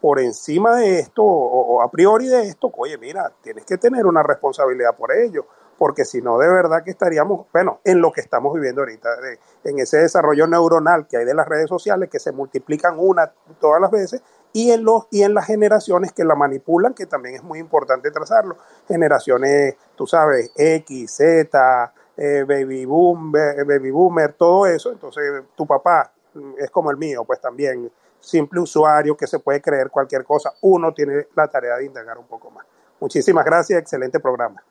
por 0.00 0.18
encima 0.18 0.76
de 0.76 0.98
esto 0.98 1.22
o, 1.22 1.82
a 1.82 1.90
priori 1.90 2.26
de 2.26 2.44
esto, 2.44 2.72
oye, 2.74 2.96
mira, 2.96 3.30
tienes 3.42 3.66
que 3.66 3.76
tener 3.76 4.06
una 4.06 4.22
responsabilidad 4.22 4.96
por 4.96 5.12
ello, 5.12 5.44
porque 5.76 6.06
si 6.06 6.22
no, 6.22 6.38
de 6.38 6.48
verdad 6.48 6.82
que 6.82 6.90
estaríamos, 6.90 7.46
bueno, 7.52 7.80
en 7.84 8.00
lo 8.00 8.12
que 8.12 8.22
estamos 8.22 8.54
viviendo 8.54 8.80
ahorita, 8.80 9.10
en 9.64 9.78
ese 9.78 9.98
desarrollo 9.98 10.46
neuronal 10.46 11.06
que 11.06 11.18
hay 11.18 11.26
de 11.26 11.34
las 11.34 11.46
redes 11.46 11.68
sociales, 11.68 12.08
que 12.08 12.18
se 12.18 12.32
multiplican 12.32 12.94
una 12.98 13.30
todas 13.60 13.80
las 13.82 13.90
veces, 13.90 14.22
y 14.54 14.70
en, 14.70 14.84
los, 14.84 15.06
y 15.10 15.22
en 15.22 15.34
las 15.34 15.44
generaciones 15.44 16.12
que 16.14 16.24
la 16.24 16.34
manipulan, 16.34 16.94
que 16.94 17.04
también 17.04 17.34
es 17.34 17.42
muy 17.42 17.58
importante 17.58 18.10
trazarlo, 18.10 18.56
generaciones, 18.86 19.76
tú 19.96 20.06
sabes, 20.06 20.50
X, 20.56 21.10
Z, 21.14 21.92
eh, 22.16 22.44
baby, 22.48 22.86
boom, 22.86 23.30
baby 23.30 23.90
boomer, 23.90 24.32
todo 24.32 24.66
eso, 24.66 24.90
entonces 24.90 25.42
tu 25.54 25.66
papá 25.66 26.12
es 26.58 26.70
como 26.70 26.90
el 26.90 26.96
mío, 26.96 27.24
pues 27.24 27.40
también 27.40 27.90
simple 28.20 28.60
usuario 28.60 29.16
que 29.16 29.26
se 29.26 29.38
puede 29.38 29.60
creer 29.60 29.90
cualquier 29.90 30.24
cosa, 30.24 30.52
uno 30.62 30.92
tiene 30.92 31.28
la 31.34 31.48
tarea 31.48 31.76
de 31.76 31.86
indagar 31.86 32.18
un 32.18 32.26
poco 32.26 32.50
más. 32.50 32.66
Muchísimas 33.00 33.44
gracias, 33.44 33.80
excelente 33.80 34.18
programa. 34.18 34.62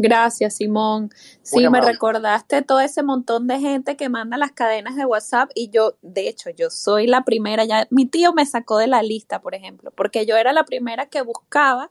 Gracias, 0.00 0.54
Simón. 0.54 1.10
Sí, 1.42 1.68
me 1.68 1.80
recordaste 1.80 2.62
todo 2.62 2.78
ese 2.78 3.02
montón 3.02 3.48
de 3.48 3.58
gente 3.58 3.96
que 3.96 4.08
manda 4.08 4.36
las 4.36 4.52
cadenas 4.52 4.94
de 4.94 5.04
WhatsApp 5.04 5.50
y 5.56 5.70
yo, 5.70 5.96
de 6.02 6.28
hecho, 6.28 6.50
yo 6.50 6.70
soy 6.70 7.08
la 7.08 7.24
primera, 7.24 7.64
ya 7.64 7.88
mi 7.90 8.06
tío 8.06 8.32
me 8.32 8.46
sacó 8.46 8.78
de 8.78 8.86
la 8.86 9.02
lista, 9.02 9.40
por 9.40 9.56
ejemplo, 9.56 9.90
porque 9.90 10.24
yo 10.24 10.36
era 10.36 10.52
la 10.52 10.64
primera 10.64 11.06
que 11.06 11.22
buscaba 11.22 11.90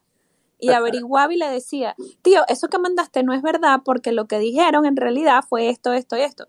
y 0.58 0.70
averiguaba 0.72 1.34
y 1.34 1.38
le 1.38 1.50
decía, 1.50 1.95
tío, 2.22 2.43
eso 2.48 2.70
que 2.70 2.80
mandaste 2.80 3.24
no 3.24 3.34
es 3.34 3.41
verdad 3.41 3.82
porque 3.84 4.14
lo 4.14 4.26
que 4.26 4.39
dijeron 4.39 4.86
en 4.86 4.95
realidad 4.95 5.43
fue 5.48 5.70
esto, 5.70 5.91
esto 5.91 6.16
y 6.16 6.22
esto. 6.22 6.48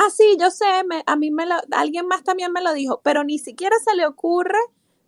Ah, 0.00 0.10
sí, 0.10 0.36
yo 0.38 0.52
sé, 0.52 0.64
me, 0.86 1.02
a 1.06 1.16
mí 1.16 1.32
me 1.32 1.44
lo, 1.44 1.56
alguien 1.72 2.06
más 2.06 2.22
también 2.22 2.52
me 2.52 2.62
lo 2.62 2.72
dijo, 2.72 3.00
pero 3.02 3.24
ni 3.24 3.40
siquiera 3.40 3.74
se 3.84 3.96
le 3.96 4.06
ocurre 4.06 4.60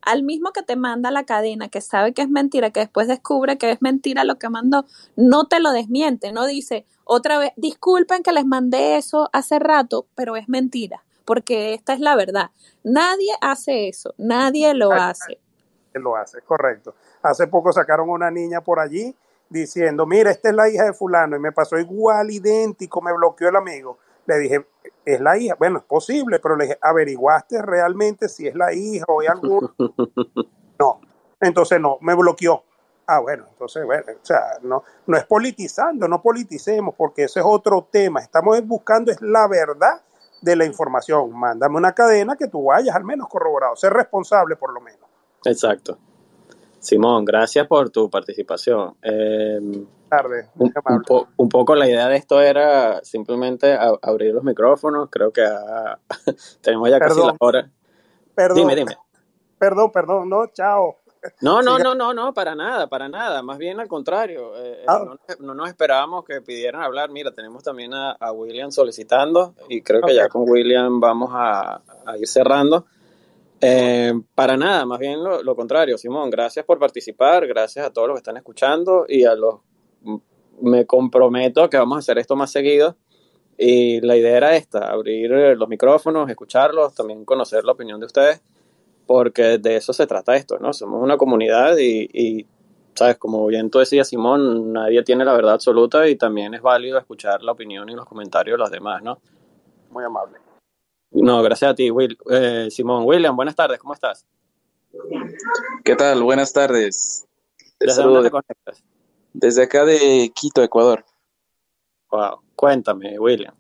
al 0.03 0.25
mismo 0.25 0.51
que 0.51 0.65
te 0.65 0.75
manda 0.75 1.13
la 1.13 1.23
cadena, 1.23 1.69
que 1.69 1.81
sabe 1.81 2.13
que 2.13 2.23
es 2.23 2.29
mentira, 2.29 2.73
que 2.73 2.81
después 2.81 3.07
descubre 3.07 3.57
que 3.57 3.71
es 3.71 3.81
mentira 3.81 4.25
lo 4.25 4.41
que 4.41 4.49
mandó, 4.49 4.87
no 5.15 5.47
te 5.47 5.61
lo 5.61 5.71
desmiente, 5.71 6.33
no 6.33 6.45
dice 6.45 6.87
otra 7.05 7.39
vez, 7.39 7.53
disculpen 7.55 8.25
que 8.25 8.33
les 8.33 8.45
mandé 8.45 8.97
eso 8.97 9.31
hace 9.33 9.61
rato, 9.61 10.09
pero 10.17 10.35
es 10.35 10.49
mentira, 10.49 11.05
porque 11.25 11.73
esta 11.73 11.93
es 11.93 12.01
la 12.01 12.17
verdad. 12.17 12.51
Nadie 12.83 13.31
hace 13.41 13.87
eso, 13.87 14.15
nadie 14.19 14.75
lo 14.75 14.91
hace. 14.91 15.39
Lo 15.95 16.17
hace, 16.17 16.43
correcto. 16.43 16.97
Hace 17.23 17.47
poco 17.47 17.73
sacaron 17.73 18.11
una 18.11 18.33
niña 18.33 18.61
por 18.61 18.81
allí 18.81 19.15
diciendo, 19.49 20.05
mira, 20.05 20.33
esta 20.33 20.49
es 20.49 20.55
la 20.57 20.69
hija 20.69 20.85
de 20.85 20.95
fulano, 20.95 21.37
y 21.37 21.39
me 21.39 21.53
pasó 21.53 21.79
igual, 21.79 22.33
idéntico, 22.33 23.01
me 23.01 23.13
bloqueó 23.13 23.51
el 23.51 23.57
amigo. 23.57 23.99
Le 24.27 24.39
dije, 24.39 24.67
es 25.05 25.21
la 25.21 25.37
hija. 25.39 25.57
Bueno, 25.59 25.79
es 25.79 25.85
posible, 25.85 26.39
pero 26.39 26.57
le 26.57 26.65
dije, 26.65 26.79
¿averiguaste 26.81 27.63
realmente 27.63 28.29
si 28.29 28.47
es 28.47 28.55
la 28.55 28.73
hija 28.73 29.05
o 29.09 29.21
hay 29.21 29.29
algún? 29.29 29.71
No. 30.79 30.99
Entonces 31.39 31.79
no, 31.79 31.99
me 32.01 32.15
bloqueó. 32.15 32.65
Ah, 33.07 33.19
bueno, 33.19 33.45
entonces, 33.51 33.85
bueno, 33.85 34.05
o 34.09 34.25
sea, 34.25 34.59
no, 34.63 34.83
no 35.07 35.17
es 35.19 35.27
politizando, 35.27 36.09
no 36.09 36.23
politicemos, 36.23 36.95
porque 36.95 37.25
ese 37.25 37.41
es 37.41 37.47
otro 37.47 37.87
tema. 37.91 38.21
Estamos 38.21 38.65
buscando 38.65 39.13
es 39.13 39.21
la 39.21 39.47
verdad 39.47 40.01
de 40.41 40.57
la 40.57 40.65
información. 40.65 41.39
Mándame 41.39 41.77
una 41.77 41.93
cadena 41.93 42.37
que 42.37 42.49
tú 42.49 42.65
vayas 42.65 42.97
al 42.97 43.05
menos 43.05 43.29
corroborado, 43.29 43.77
ser 43.77 43.93
responsable 43.93 44.57
por 44.57 44.73
lo 44.73 44.81
menos. 44.81 45.09
Exacto. 45.45 45.99
Simón, 46.79 47.27
gracias 47.27 47.67
por 47.67 47.91
tu 47.91 48.09
participación. 48.09 48.97
Eh, 49.03 49.61
Tarde. 50.11 50.49
un, 50.57 50.73
un 50.89 51.03
po- 51.03 51.29
un 51.37 51.49
poco 51.49 51.75
la 51.75 51.89
idea 51.89 52.09
de 52.09 52.17
esto 52.17 52.41
era 52.43 53.03
simplemente 53.05 53.73
a- 53.73 53.95
abrir 54.03 54.35
los 54.35 54.45
micrófonos. 54.45 55.09
Creo 55.11 55.33
que 55.33 55.43
tenemos 56.61 56.91
ya 56.91 56.99
casi 56.99 57.21
la 57.21 57.35
hora. 57.39 57.71
Perdón, 58.35 58.57
Dime, 58.59 58.75
dime. 58.77 58.97
perdón, 59.59 59.91
perdón, 59.93 60.29
no, 60.29 60.47
chao. 60.53 60.97
No, 61.43 61.61
no, 61.61 61.79
no, 61.79 61.95
no, 61.95 62.15
no, 62.15 62.33
para 62.33 62.55
nada, 62.55 62.87
para 62.87 63.07
nada. 63.09 63.43
Más 63.43 63.59
bien 63.59 63.79
al 63.79 63.89
contrario. 63.89 64.57
eh, 64.57 64.79
eh, 64.81 64.85
Ah. 64.89 65.03
no, 65.05 65.19
no 65.41 65.55
nos 65.55 65.69
esperábamos 65.69 66.25
que 66.25 66.41
pidieran 66.41 66.81
hablar. 66.83 67.11
Mira, 67.11 67.31
tenemos 67.35 67.63
también 67.63 67.93
a, 67.93 68.13
a 68.13 68.33
William 68.33 68.71
solicitando 68.71 69.55
y 69.69 69.83
creo 69.83 70.01
que 70.01 70.15
ya 70.15 70.29
con 70.29 70.49
William 70.49 70.99
vamos 70.99 71.31
a, 71.35 71.83
a 72.07 72.17
ir 72.19 72.27
cerrando. 72.27 72.87
Eh, 73.61 74.15
para 74.35 74.57
nada, 74.57 74.87
más 74.87 74.99
bien 74.99 75.23
lo, 75.23 75.43
lo 75.43 75.55
contrario, 75.55 75.99
Simón. 75.99 76.31
Gracias 76.31 76.65
por 76.65 76.79
participar, 76.79 77.47
gracias 77.47 77.85
a 77.87 77.91
todos 77.93 78.09
los 78.09 78.15
que 78.15 78.21
están 78.21 78.39
escuchando 78.39 79.05
y 79.07 79.25
a 79.27 79.35
los. 79.35 79.57
Me 80.63 80.87
comprometo 80.87 81.63
a 81.63 81.71
que 81.71 81.77
vamos 81.77 81.97
a 81.97 81.99
hacer 82.01 82.19
esto 82.19 82.37
más 82.37 82.51
seguido. 82.51 82.97
Y 83.59 84.01
la 84.01 84.17
idea 84.17 84.37
era 84.37 84.57
esta: 84.57 84.91
abrir 84.91 85.33
eh, 85.33 85.57
los 85.57 85.69
micrófonos, 85.69 86.29
escucharlos, 86.31 86.95
también 86.95 87.25
conocer 87.25 87.65
la 87.65 87.73
opinión 87.73 88.01
de 88.01 88.07
ustedes 88.07 88.43
porque 89.11 89.59
de 89.59 89.75
eso 89.75 89.93
se 89.93 90.07
trata 90.07 90.37
esto, 90.37 90.61
¿no? 90.61 90.73
Somos 90.73 91.03
una 91.03 91.17
comunidad 91.17 91.77
y, 91.79 92.09
y, 92.13 92.47
sabes, 92.95 93.17
como 93.17 93.45
bien 93.47 93.69
tú 93.69 93.81
decías, 93.81 94.07
Simón, 94.07 94.73
nadie 94.73 95.03
tiene 95.03 95.25
la 95.25 95.33
verdad 95.33 95.55
absoluta 95.55 96.09
y 96.09 96.15
también 96.15 96.55
es 96.55 96.63
válido 96.63 96.97
escuchar 96.97 97.43
la 97.43 97.51
opinión 97.51 97.89
y 97.89 97.95
los 97.97 98.07
comentarios 98.07 98.55
de 98.55 98.59
los 98.59 98.71
demás, 98.71 99.03
¿no? 99.03 99.19
Muy 99.91 100.05
amable. 100.05 100.39
No, 101.11 101.43
gracias 101.43 101.73
a 101.73 101.75
ti, 101.75 101.91
Will. 101.91 102.17
Eh, 102.31 102.69
Simón. 102.71 103.03
William, 103.05 103.35
buenas 103.35 103.57
tardes, 103.57 103.81
¿cómo 103.81 103.95
estás? 103.95 104.25
¿Qué 105.83 105.97
tal? 105.97 106.23
Buenas 106.23 106.53
tardes. 106.53 107.27
Te 107.79 107.87
¿Desde 107.87 107.97
saludo 107.97 108.23
dónde 108.23 108.29
te 108.29 108.31
conectas? 108.31 108.85
Desde 109.33 109.65
acá 109.65 109.85
de 109.85 110.33
Quito, 110.35 110.63
Ecuador. 110.63 111.05
Wow, 112.11 112.41
cuéntame, 112.57 113.19
William. 113.19 113.55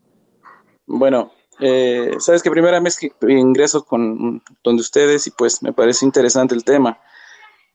Bueno, 0.86 1.32
eh, 1.60 2.12
sabes 2.18 2.42
que 2.42 2.50
primera 2.50 2.80
vez 2.80 2.98
que 2.98 3.12
ingreso 3.28 3.84
con 3.84 4.42
donde 4.64 4.80
ustedes 4.80 5.26
y 5.26 5.30
pues 5.30 5.62
me 5.62 5.72
parece 5.72 6.04
interesante 6.04 6.54
el 6.54 6.64
tema. 6.64 7.00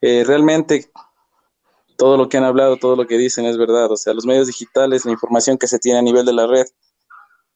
Eh, 0.01 0.23
realmente 0.25 0.91
todo 1.97 2.17
lo 2.17 2.27
que 2.27 2.37
han 2.37 2.43
hablado, 2.43 2.77
todo 2.77 2.95
lo 2.95 3.07
que 3.07 3.17
dicen 3.17 3.45
es 3.45 3.57
verdad. 3.57 3.91
O 3.91 3.95
sea, 3.95 4.13
los 4.13 4.25
medios 4.25 4.47
digitales, 4.47 5.05
la 5.05 5.11
información 5.11 5.57
que 5.57 5.67
se 5.67 5.79
tiene 5.79 5.99
a 5.99 6.01
nivel 6.01 6.25
de 6.25 6.33
la 6.33 6.47
red 6.47 6.65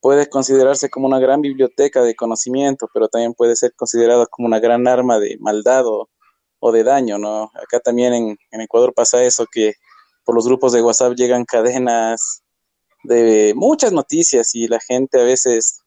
puede 0.02 0.30
considerarse 0.30 0.90
como 0.90 1.08
una 1.08 1.20
gran 1.20 1.42
biblioteca 1.42 2.02
de 2.04 2.16
conocimiento, 2.16 2.90
pero 2.94 3.10
también 3.10 3.34
puede 3.34 3.56
ser 3.56 3.74
considerado 3.76 4.28
como 4.28 4.48
una 4.48 4.60
gran 4.60 4.88
arma 4.88 5.20
de 5.20 5.38
maldad 5.40 5.86
o, 5.88 6.10
o 6.60 6.72
de 6.72 6.84
daño, 6.84 7.18
¿no? 7.18 7.52
Acá 7.56 7.80
también 7.80 8.14
en, 8.14 8.38
en 8.52 8.62
Ecuador 8.62 8.94
pasa 8.94 9.22
eso, 9.24 9.46
que 9.52 9.74
por 10.30 10.36
los 10.36 10.46
grupos 10.46 10.74
de 10.74 10.84
WhatsApp 10.84 11.16
llegan 11.16 11.44
cadenas 11.44 12.44
de 13.04 13.52
muchas 13.56 13.92
noticias 13.92 14.54
y 14.54 14.68
la 14.68 14.80
gente 14.80 15.20
a 15.20 15.24
veces 15.24 15.82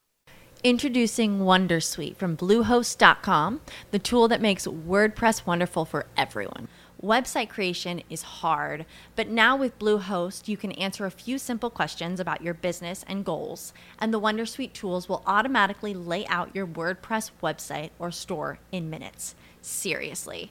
Introducing 0.65 1.39
Wondersuite 1.45 2.17
from 2.17 2.37
Bluehost.com, 2.37 3.61
the 3.93 4.01
tool 4.01 4.27
that 4.27 4.41
makes 4.41 4.67
WordPress 4.67 5.47
wonderful 5.47 5.85
for 5.85 6.07
everyone. 6.17 6.67
Website 7.01 7.51
creation 7.51 8.03
is 8.11 8.23
hard, 8.43 8.85
but 9.15 9.29
now 9.29 9.57
with 9.57 9.79
Bluehost, 9.79 10.49
you 10.49 10.57
can 10.57 10.73
answer 10.73 11.07
a 11.07 11.11
few 11.13 11.39
simple 11.39 11.71
questions 11.71 12.19
about 12.19 12.43
your 12.43 12.55
business 12.55 13.05
and 13.07 13.25
goals, 13.25 13.73
and 14.01 14.13
the 14.13 14.21
Wondersuite 14.21 14.73
tools 14.73 15.09
will 15.09 15.23
automatically 15.25 15.95
lay 15.95 16.27
out 16.27 16.55
your 16.55 16.67
WordPress 16.67 17.31
website 17.41 17.91
or 18.01 18.11
store 18.11 18.59
in 18.73 18.91
minutes. 18.91 19.37
Seriously. 19.61 20.51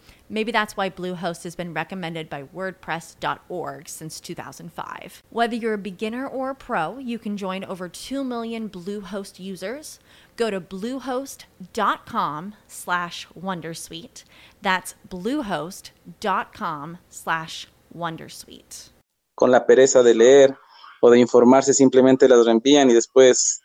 Maybe 0.31 0.51
that's 0.51 0.75
why 0.75 0.89
Bluehost 0.89 1.43
has 1.43 1.55
been 1.55 1.73
recommended 1.73 2.29
by 2.29 2.43
WordPress.org 2.43 3.89
since 3.89 4.19
2005. 4.21 5.21
Whether 5.29 5.55
you're 5.55 5.73
a 5.73 5.77
beginner 5.77 6.25
or 6.25 6.49
a 6.49 6.55
pro, 6.55 6.97
you 6.97 7.19
can 7.19 7.35
join 7.37 7.63
over 7.65 7.87
2 7.87 8.23
million 8.23 8.69
Bluehost 8.69 9.39
users. 9.39 9.99
Go 10.37 10.49
to 10.49 10.59
bluehost.com 10.61 12.55
slash 12.67 13.27
Wondersuite. 13.37 14.23
That's 14.61 14.95
bluehost.com 15.07 16.97
slash 17.09 17.67
Wondersuite. 17.93 18.91
con 19.35 19.49
la 19.49 19.65
pereza 19.65 20.03
de 20.03 20.13
leer 20.13 20.55
o 21.01 21.09
de 21.09 21.17
informarse 21.17 21.73
simplemente 21.73 22.29
las 22.29 22.45
reenvían 22.45 22.91
y 22.91 22.93
después 22.93 23.61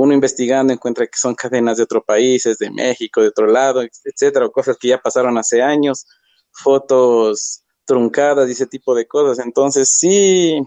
uno 0.00 0.14
investigando 0.14 0.72
encuentra 0.72 1.06
que 1.06 1.18
son 1.18 1.34
cadenas 1.34 1.76
de 1.78 1.82
otros 1.82 2.04
países, 2.06 2.58
de 2.58 2.70
México, 2.70 3.20
de 3.20 3.28
otro 3.28 3.46
lado, 3.48 3.82
etcétera, 3.82 4.46
o 4.46 4.52
cosas 4.52 4.76
que 4.78 4.88
ya 4.88 4.98
pasaron 4.98 5.36
hace 5.38 5.60
años, 5.62 6.06
fotos 6.52 7.64
truncadas 7.84 8.48
y 8.48 8.52
ese 8.52 8.66
tipo 8.66 8.94
de 8.94 9.06
cosas. 9.08 9.44
Entonces 9.44 9.90
sí, 9.90 10.60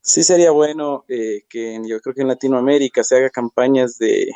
sí 0.00 0.22
sería 0.22 0.50
bueno 0.50 1.04
eh, 1.08 1.42
que 1.48 1.80
yo 1.86 2.00
creo 2.00 2.14
que 2.14 2.22
en 2.22 2.28
Latinoamérica 2.28 3.02
se 3.04 3.16
haga 3.16 3.30
campañas 3.30 3.98
de, 3.98 4.30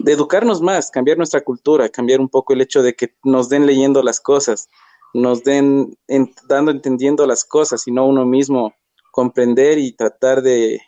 de 0.00 0.12
educarnos 0.12 0.60
más, 0.60 0.90
cambiar 0.90 1.16
nuestra 1.18 1.42
cultura, 1.42 1.88
cambiar 1.88 2.20
un 2.20 2.28
poco 2.28 2.52
el 2.52 2.60
hecho 2.60 2.82
de 2.82 2.94
que 2.94 3.14
nos 3.24 3.48
den 3.48 3.66
leyendo 3.66 4.02
las 4.02 4.20
cosas, 4.20 4.68
nos 5.14 5.44
den 5.44 5.96
en- 6.06 6.34
dando 6.48 6.70
entendiendo 6.70 7.26
las 7.26 7.44
cosas 7.44 7.86
y 7.86 7.92
no 7.92 8.06
uno 8.06 8.24
mismo 8.26 8.74
comprender 9.12 9.78
y 9.78 9.92
tratar 9.92 10.42
de 10.42 10.80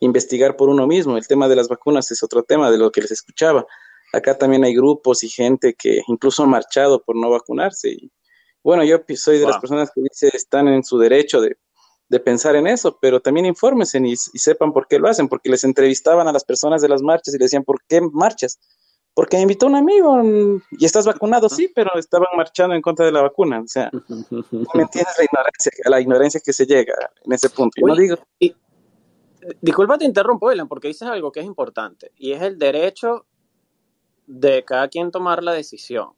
investigar 0.00 0.56
por 0.56 0.68
uno 0.68 0.86
mismo. 0.86 1.16
El 1.16 1.26
tema 1.26 1.48
de 1.48 1.56
las 1.56 1.68
vacunas 1.68 2.10
es 2.10 2.22
otro 2.22 2.42
tema 2.42 2.70
de 2.70 2.78
lo 2.78 2.90
que 2.90 3.00
les 3.02 3.10
escuchaba. 3.10 3.66
Acá 4.12 4.36
también 4.36 4.64
hay 4.64 4.74
grupos 4.74 5.22
y 5.22 5.28
gente 5.28 5.74
que 5.74 6.02
incluso 6.08 6.42
han 6.42 6.50
marchado 6.50 7.02
por 7.02 7.16
no 7.16 7.30
vacunarse. 7.30 7.90
Y, 7.90 8.10
bueno, 8.62 8.84
yo 8.84 8.98
soy 9.16 9.38
de 9.38 9.46
las 9.46 9.58
personas 9.58 9.90
que 9.94 10.02
dice 10.02 10.30
están 10.34 10.68
en 10.68 10.82
su 10.84 10.98
derecho 10.98 11.40
de, 11.40 11.56
de 12.08 12.20
pensar 12.20 12.56
en 12.56 12.66
eso, 12.66 12.98
pero 13.00 13.20
también 13.20 13.46
infórmense 13.46 13.98
y, 13.98 14.12
y 14.12 14.38
sepan 14.38 14.72
por 14.72 14.88
qué 14.88 14.98
lo 14.98 15.08
hacen, 15.08 15.28
porque 15.28 15.48
les 15.48 15.64
entrevistaban 15.64 16.26
a 16.28 16.32
las 16.32 16.44
personas 16.44 16.82
de 16.82 16.88
las 16.88 17.02
marchas 17.02 17.34
y 17.34 17.38
les 17.38 17.46
decían, 17.46 17.62
¿por 17.64 17.82
qué 17.88 18.00
marchas? 18.00 18.58
Porque 19.14 19.36
me 19.36 19.42
invitó 19.42 19.66
un 19.66 19.76
amigo 19.76 20.22
y 20.70 20.84
estás 20.84 21.06
vacunado, 21.06 21.48
sí, 21.48 21.70
pero 21.74 21.90
estaban 21.96 22.28
marchando 22.36 22.74
en 22.74 22.82
contra 22.82 23.06
de 23.06 23.12
la 23.12 23.22
vacuna. 23.22 23.60
O 23.60 23.66
sea, 23.66 23.90
¿no 23.92 24.00
me 24.74 24.82
entiendes 24.82 25.14
la 25.18 25.24
ignorancia, 25.24 25.72
la 25.84 26.00
ignorancia 26.00 26.40
que 26.44 26.52
se 26.52 26.64
llega 26.66 26.94
en 27.24 27.32
ese 27.32 27.50
punto? 27.50 27.72
Y 27.76 27.84
no 27.84 27.94
digo, 27.96 28.16
y- 28.38 28.54
disculpa 29.60 29.98
te 29.98 30.04
interrumpo, 30.04 30.46
William, 30.48 30.68
porque 30.68 30.88
dices 30.88 31.08
algo 31.08 31.32
que 31.32 31.40
es 31.40 31.46
importante 31.46 32.12
y 32.16 32.32
es 32.32 32.42
el 32.42 32.58
derecho 32.58 33.26
de 34.26 34.64
cada 34.64 34.88
quien 34.88 35.10
tomar 35.10 35.42
la 35.44 35.52
decisión. 35.52 36.10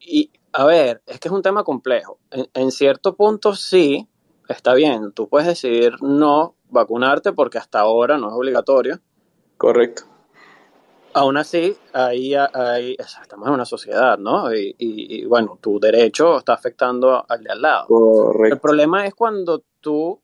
Y 0.00 0.32
a 0.52 0.64
ver, 0.66 1.02
es 1.06 1.20
que 1.20 1.28
es 1.28 1.32
un 1.34 1.42
tema 1.42 1.64
complejo. 1.64 2.18
En, 2.30 2.48
en 2.54 2.72
cierto 2.72 3.16
punto 3.16 3.54
sí, 3.54 4.08
está 4.48 4.74
bien, 4.74 5.12
tú 5.12 5.28
puedes 5.28 5.48
decidir 5.48 5.94
no 6.02 6.56
vacunarte 6.70 7.32
porque 7.32 7.58
hasta 7.58 7.80
ahora 7.80 8.18
no 8.18 8.28
es 8.28 8.34
obligatorio. 8.34 9.00
correcto. 9.58 10.04
Aún 11.14 11.36
así, 11.38 11.76
ahí, 11.92 12.34
ahí 12.34 12.96
estamos 12.98 13.48
en 13.48 13.54
una 13.54 13.66
sociedad, 13.66 14.18
¿no? 14.18 14.54
Y, 14.54 14.74
y- 14.78 15.22
y, 15.22 15.26
bueno, 15.26 15.58
tu 15.60 15.80
derecho 15.80 16.38
está 16.38 16.54
afectando 16.54 17.24
al 17.28 17.44
de 17.44 17.52
al 17.52 17.62
lado. 17.62 17.92
El 18.48 18.60
Correcto. 18.60 18.60
problema 18.60 19.06
es 19.06 19.14
cuando 19.14 19.64
tú 19.80 20.21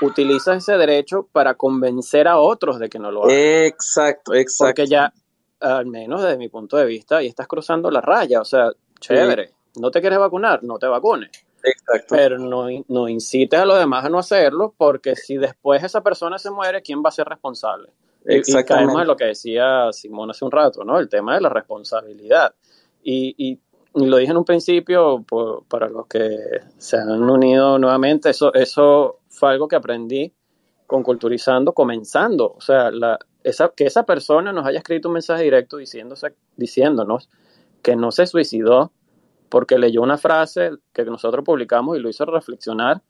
utilizas 0.00 0.58
ese 0.58 0.76
derecho 0.76 1.28
para 1.30 1.54
convencer 1.54 2.28
a 2.28 2.38
otros 2.38 2.78
de 2.78 2.88
que 2.88 2.98
no 2.98 3.10
lo 3.10 3.24
hagan. 3.24 3.36
Exacto, 3.36 4.34
exacto. 4.34 4.70
Porque 4.70 4.86
ya, 4.86 5.12
al 5.60 5.86
menos 5.86 6.22
desde 6.22 6.36
mi 6.36 6.48
punto 6.48 6.76
de 6.76 6.84
vista, 6.84 7.18
ahí 7.18 7.26
estás 7.26 7.46
cruzando 7.46 7.90
la 7.90 8.00
raya. 8.00 8.40
O 8.40 8.44
sea, 8.44 8.70
chévere, 9.00 9.52
no 9.76 9.90
te 9.90 10.00
quieres 10.00 10.18
vacunar, 10.18 10.62
no 10.62 10.78
te 10.78 10.86
vacunes. 10.86 11.30
Exacto. 11.62 12.14
Pero 12.14 12.38
no, 12.38 12.66
no 12.88 13.08
incites 13.08 13.58
a 13.58 13.64
los 13.64 13.78
demás 13.78 14.04
a 14.04 14.08
no 14.10 14.18
hacerlo, 14.18 14.74
porque 14.76 15.16
si 15.16 15.36
después 15.36 15.82
esa 15.82 16.02
persona 16.02 16.38
se 16.38 16.50
muere, 16.50 16.82
¿quién 16.82 17.02
va 17.02 17.08
a 17.08 17.12
ser 17.12 17.26
responsable? 17.26 17.90
Y, 18.26 18.36
y 18.36 18.42
caemos 18.42 18.56
en 18.56 18.60
Exactamente. 18.60 19.06
lo 19.06 19.16
que 19.16 19.24
decía 19.26 19.92
Simón 19.92 20.30
hace 20.30 20.44
un 20.44 20.50
rato, 20.50 20.84
¿no? 20.84 20.98
El 20.98 21.08
tema 21.08 21.34
de 21.34 21.40
la 21.40 21.48
responsabilidad. 21.48 22.54
Y, 23.02 23.34
y 23.38 23.60
lo 23.94 24.16
dije 24.16 24.32
en 24.32 24.38
un 24.38 24.44
principio, 24.44 25.24
para 25.68 25.88
los 25.88 26.06
que 26.06 26.36
se 26.78 26.96
han 26.96 27.22
unido 27.22 27.78
nuevamente, 27.78 28.30
eso, 28.30 28.52
eso 28.52 29.20
fue 29.34 29.50
algo 29.50 29.68
que 29.68 29.76
aprendí 29.76 30.32
con 30.86 31.02
Culturizando 31.02 31.72
comenzando. 31.72 32.54
O 32.56 32.60
sea, 32.60 32.90
la, 32.90 33.18
esa, 33.42 33.70
que 33.70 33.84
esa 33.84 34.04
persona 34.04 34.52
nos 34.52 34.66
haya 34.66 34.78
escrito 34.78 35.08
un 35.08 35.14
mensaje 35.14 35.44
directo 35.44 35.76
diciéndose, 35.76 36.34
diciéndonos 36.56 37.28
que 37.82 37.96
no 37.96 38.10
se 38.10 38.26
suicidó 38.26 38.92
porque 39.48 39.78
leyó 39.78 40.02
una 40.02 40.18
frase 40.18 40.72
que 40.92 41.04
nosotros 41.04 41.44
publicamos 41.44 41.96
y 41.96 42.00
lo 42.00 42.08
hizo 42.08 42.24
reflexionar. 42.24 43.02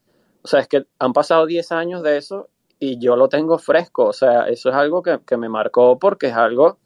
O 0.42 0.48
sea, 0.48 0.60
es 0.60 0.68
que 0.68 0.86
han 0.98 1.12
pasado 1.12 1.46
10 1.46 1.72
años 1.72 2.02
de 2.02 2.16
eso 2.16 2.48
y 2.78 2.98
yo 2.98 3.16
lo 3.16 3.28
tengo 3.28 3.58
fresco. 3.58 4.06
O 4.06 4.12
sea, 4.12 4.48
eso 4.48 4.68
es 4.68 4.74
algo 4.74 5.02
que, 5.02 5.20
que 5.26 5.36
me 5.36 5.48
marcó 5.48 5.98
porque 5.98 6.28
es 6.28 6.34
algo 6.34 6.78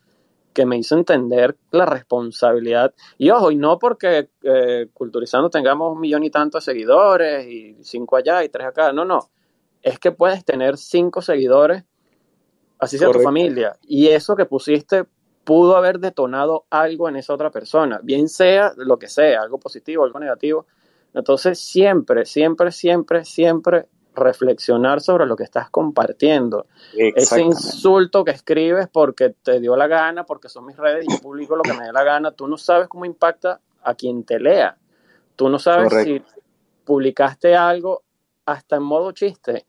que 0.53 0.66
me 0.66 0.76
hizo 0.76 0.96
entender 0.96 1.57
la 1.70 1.86
responsabilidad. 1.86 2.94
Y 3.16 3.30
ojo, 3.30 3.51
y 3.51 3.57
no 3.57 3.78
porque 3.78 4.30
eh, 4.42 4.88
culturizando 4.92 5.51
tengamos 5.51 5.92
un 5.92 6.01
millón 6.01 6.24
y 6.24 6.30
tantos 6.30 6.64
seguidores 6.64 7.46
y 7.46 7.76
cinco 7.82 8.16
allá 8.16 8.42
y 8.44 8.49
tres 8.49 8.66
acá, 8.66 8.92
no, 8.92 9.05
no. 9.05 9.30
Es 9.82 9.99
que 9.99 10.11
puedes 10.11 10.44
tener 10.44 10.76
cinco 10.76 11.22
seguidores, 11.22 11.84
así 12.78 12.99
sea 12.99 13.11
tu 13.11 13.20
familia, 13.20 13.76
y 13.82 14.09
eso 14.09 14.34
que 14.34 14.46
pusiste 14.46 15.05
pudo 15.44 15.76
haber 15.76 15.99
detonado 15.99 16.66
algo 16.68 17.09
en 17.09 17.16
esa 17.16 17.32
otra 17.32 17.51
persona, 17.51 18.01
bien 18.03 18.28
sea 18.28 18.74
lo 18.76 18.99
que 18.99 19.09
sea, 19.09 19.40
algo 19.40 19.59
positivo, 19.59 20.05
algo 20.05 20.18
negativo. 20.18 20.66
Entonces, 21.14 21.59
siempre, 21.59 22.26
siempre, 22.26 22.70
siempre, 22.70 23.24
siempre 23.24 23.86
reflexionar 24.18 25.00
sobre 25.00 25.26
lo 25.26 25.36
que 25.36 25.44
estás 25.44 25.70
compartiendo. 25.70 26.66
Ese 26.94 27.40
insulto 27.40 28.24
que 28.24 28.32
escribes 28.32 28.88
porque 28.88 29.30
te 29.42 29.60
dio 29.60 29.76
la 29.76 29.86
gana, 29.86 30.24
porque 30.24 30.48
son 30.48 30.66
mis 30.66 30.76
redes 30.76 31.04
y 31.08 31.12
yo 31.12 31.20
publico 31.20 31.56
lo 31.56 31.62
que 31.62 31.72
me 31.74 31.86
dé 31.86 31.92
la 31.92 32.04
gana, 32.04 32.32
tú 32.32 32.46
no 32.48 32.58
sabes 32.58 32.88
cómo 32.88 33.04
impacta 33.04 33.60
a 33.82 33.94
quien 33.94 34.24
te 34.24 34.38
lea. 34.38 34.76
Tú 35.36 35.48
no 35.48 35.58
sabes 35.58 35.92
si 36.04 36.22
publicaste 36.84 37.54
algo 37.54 38.02
hasta 38.44 38.76
en 38.76 38.82
modo 38.82 39.12
chiste 39.12 39.66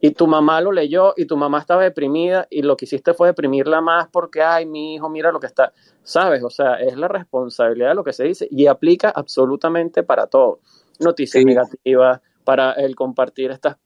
y 0.00 0.12
tu 0.12 0.26
mamá 0.26 0.60
lo 0.60 0.70
leyó 0.70 1.14
y 1.16 1.26
tu 1.26 1.36
mamá 1.36 1.58
estaba 1.58 1.82
deprimida 1.82 2.46
y 2.50 2.62
lo 2.62 2.76
que 2.76 2.84
hiciste 2.84 3.14
fue 3.14 3.28
deprimirla 3.28 3.80
más 3.80 4.08
porque, 4.08 4.42
ay, 4.42 4.66
mi 4.66 4.94
hijo, 4.94 5.08
mira 5.08 5.32
lo 5.32 5.40
que 5.40 5.46
está, 5.46 5.72
sabes, 6.02 6.42
o 6.44 6.50
sea, 6.50 6.74
es 6.74 6.96
la 6.96 7.08
responsabilidad 7.08 7.88
de 7.88 7.94
lo 7.94 8.04
que 8.04 8.12
se 8.12 8.24
dice 8.24 8.46
y 8.50 8.66
aplica 8.66 9.10
absolutamente 9.10 10.02
para 10.02 10.26
todo. 10.26 10.60
Noticias 11.00 11.44
negativas, 11.44 12.20
para 12.44 12.72
el 12.72 12.96
compartir 12.96 13.50
estas 13.50 13.76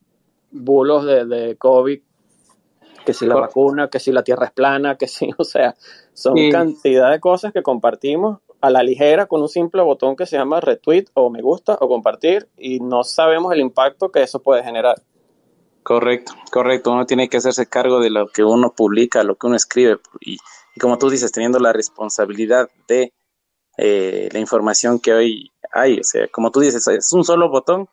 bulos 0.52 1.04
de, 1.04 1.24
de 1.24 1.56
COVID, 1.56 2.00
que 3.04 3.14
si 3.14 3.26
la 3.26 3.34
vacuna, 3.34 3.88
que 3.88 3.98
si 3.98 4.12
la 4.12 4.22
tierra 4.22 4.46
es 4.46 4.52
plana, 4.52 4.96
que 4.96 5.08
si, 5.08 5.30
o 5.38 5.44
sea, 5.44 5.74
son 6.12 6.34
cantidad 6.50 7.10
de 7.10 7.20
cosas 7.20 7.52
que 7.52 7.62
compartimos 7.62 8.38
a 8.60 8.70
la 8.70 8.82
ligera 8.82 9.26
con 9.26 9.42
un 9.42 9.48
simple 9.48 9.82
botón 9.82 10.14
que 10.14 10.24
se 10.24 10.36
llama 10.36 10.60
retweet 10.60 11.06
o 11.14 11.30
me 11.30 11.42
gusta 11.42 11.76
o 11.80 11.88
compartir 11.88 12.48
y 12.56 12.78
no 12.78 13.02
sabemos 13.02 13.52
el 13.52 13.60
impacto 13.60 14.10
que 14.10 14.22
eso 14.22 14.40
puede 14.40 14.62
generar. 14.62 15.02
Correcto, 15.82 16.32
correcto. 16.52 16.92
Uno 16.92 17.06
tiene 17.06 17.28
que 17.28 17.38
hacerse 17.38 17.66
cargo 17.66 17.98
de 17.98 18.10
lo 18.10 18.28
que 18.28 18.44
uno 18.44 18.72
publica, 18.72 19.24
lo 19.24 19.34
que 19.34 19.48
uno 19.48 19.56
escribe 19.56 19.98
y, 20.20 20.36
como 20.80 20.96
tú 20.96 21.10
dices, 21.10 21.32
teniendo 21.32 21.58
la 21.58 21.72
responsabilidad 21.72 22.70
de 22.86 23.12
eh, 23.78 24.28
la 24.30 24.38
información 24.38 25.00
que 25.00 25.12
hoy 25.12 25.50
hay. 25.72 25.98
O 25.98 26.04
sea, 26.04 26.28
como 26.28 26.52
tú 26.52 26.60
dices, 26.60 26.86
es 26.86 27.12
un 27.12 27.24
solo 27.24 27.50
botón 27.50 27.88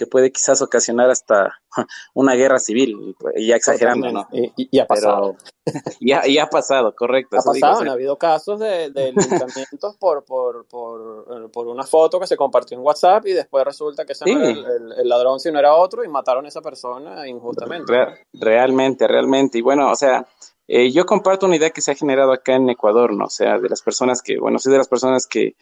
que 0.00 0.06
puede 0.06 0.32
quizás 0.32 0.62
ocasionar 0.62 1.10
hasta 1.10 1.60
una 2.14 2.34
guerra 2.34 2.58
civil, 2.58 3.14
ya 3.36 3.54
exagerando, 3.54 4.10
¿no? 4.10 4.26
Y, 4.32 4.78
ha 4.78 4.86
pasado. 4.86 5.36
ya, 6.00 6.22
ha 6.42 6.46
pasado, 6.48 6.94
correcto. 6.94 7.36
Ha 7.36 7.42
pasado, 7.42 7.90
ha 7.90 7.92
habido 7.92 8.16
casos 8.16 8.58
de, 8.58 8.88
de 8.88 9.12
por, 10.00 10.24
por, 10.24 10.66
por, 10.66 11.50
por, 11.52 11.66
una 11.68 11.82
foto 11.82 12.18
que 12.18 12.26
se 12.26 12.38
compartió 12.38 12.78
en 12.78 12.82
WhatsApp 12.82 13.26
y 13.26 13.32
después 13.34 13.62
resulta 13.62 14.06
que 14.06 14.14
ese 14.14 14.24
no 14.24 14.40
era 14.40 14.58
el, 14.96 15.06
ladrón, 15.06 15.38
sino 15.38 15.58
era 15.58 15.74
otro 15.74 16.02
y 16.02 16.08
mataron 16.08 16.46
a 16.46 16.48
esa 16.48 16.62
persona 16.62 17.28
injustamente. 17.28 17.92
realmente, 18.32 19.06
realmente. 19.06 19.58
Y 19.58 19.60
bueno, 19.60 19.90
o 19.90 19.96
sea, 19.96 20.26
eh, 20.66 20.90
yo 20.90 21.04
comparto 21.04 21.44
una 21.44 21.56
idea 21.56 21.70
que 21.70 21.82
se 21.82 21.90
ha 21.90 21.94
generado 21.94 22.32
acá 22.32 22.54
en 22.54 22.70
Ecuador, 22.70 23.12
¿no? 23.12 23.26
O 23.26 23.30
sea, 23.30 23.58
de 23.58 23.68
las 23.68 23.82
personas 23.82 24.22
que, 24.22 24.38
bueno, 24.38 24.58
soy 24.58 24.72
de 24.72 24.78
las 24.78 24.88
personas 24.88 25.26
que 25.26 25.56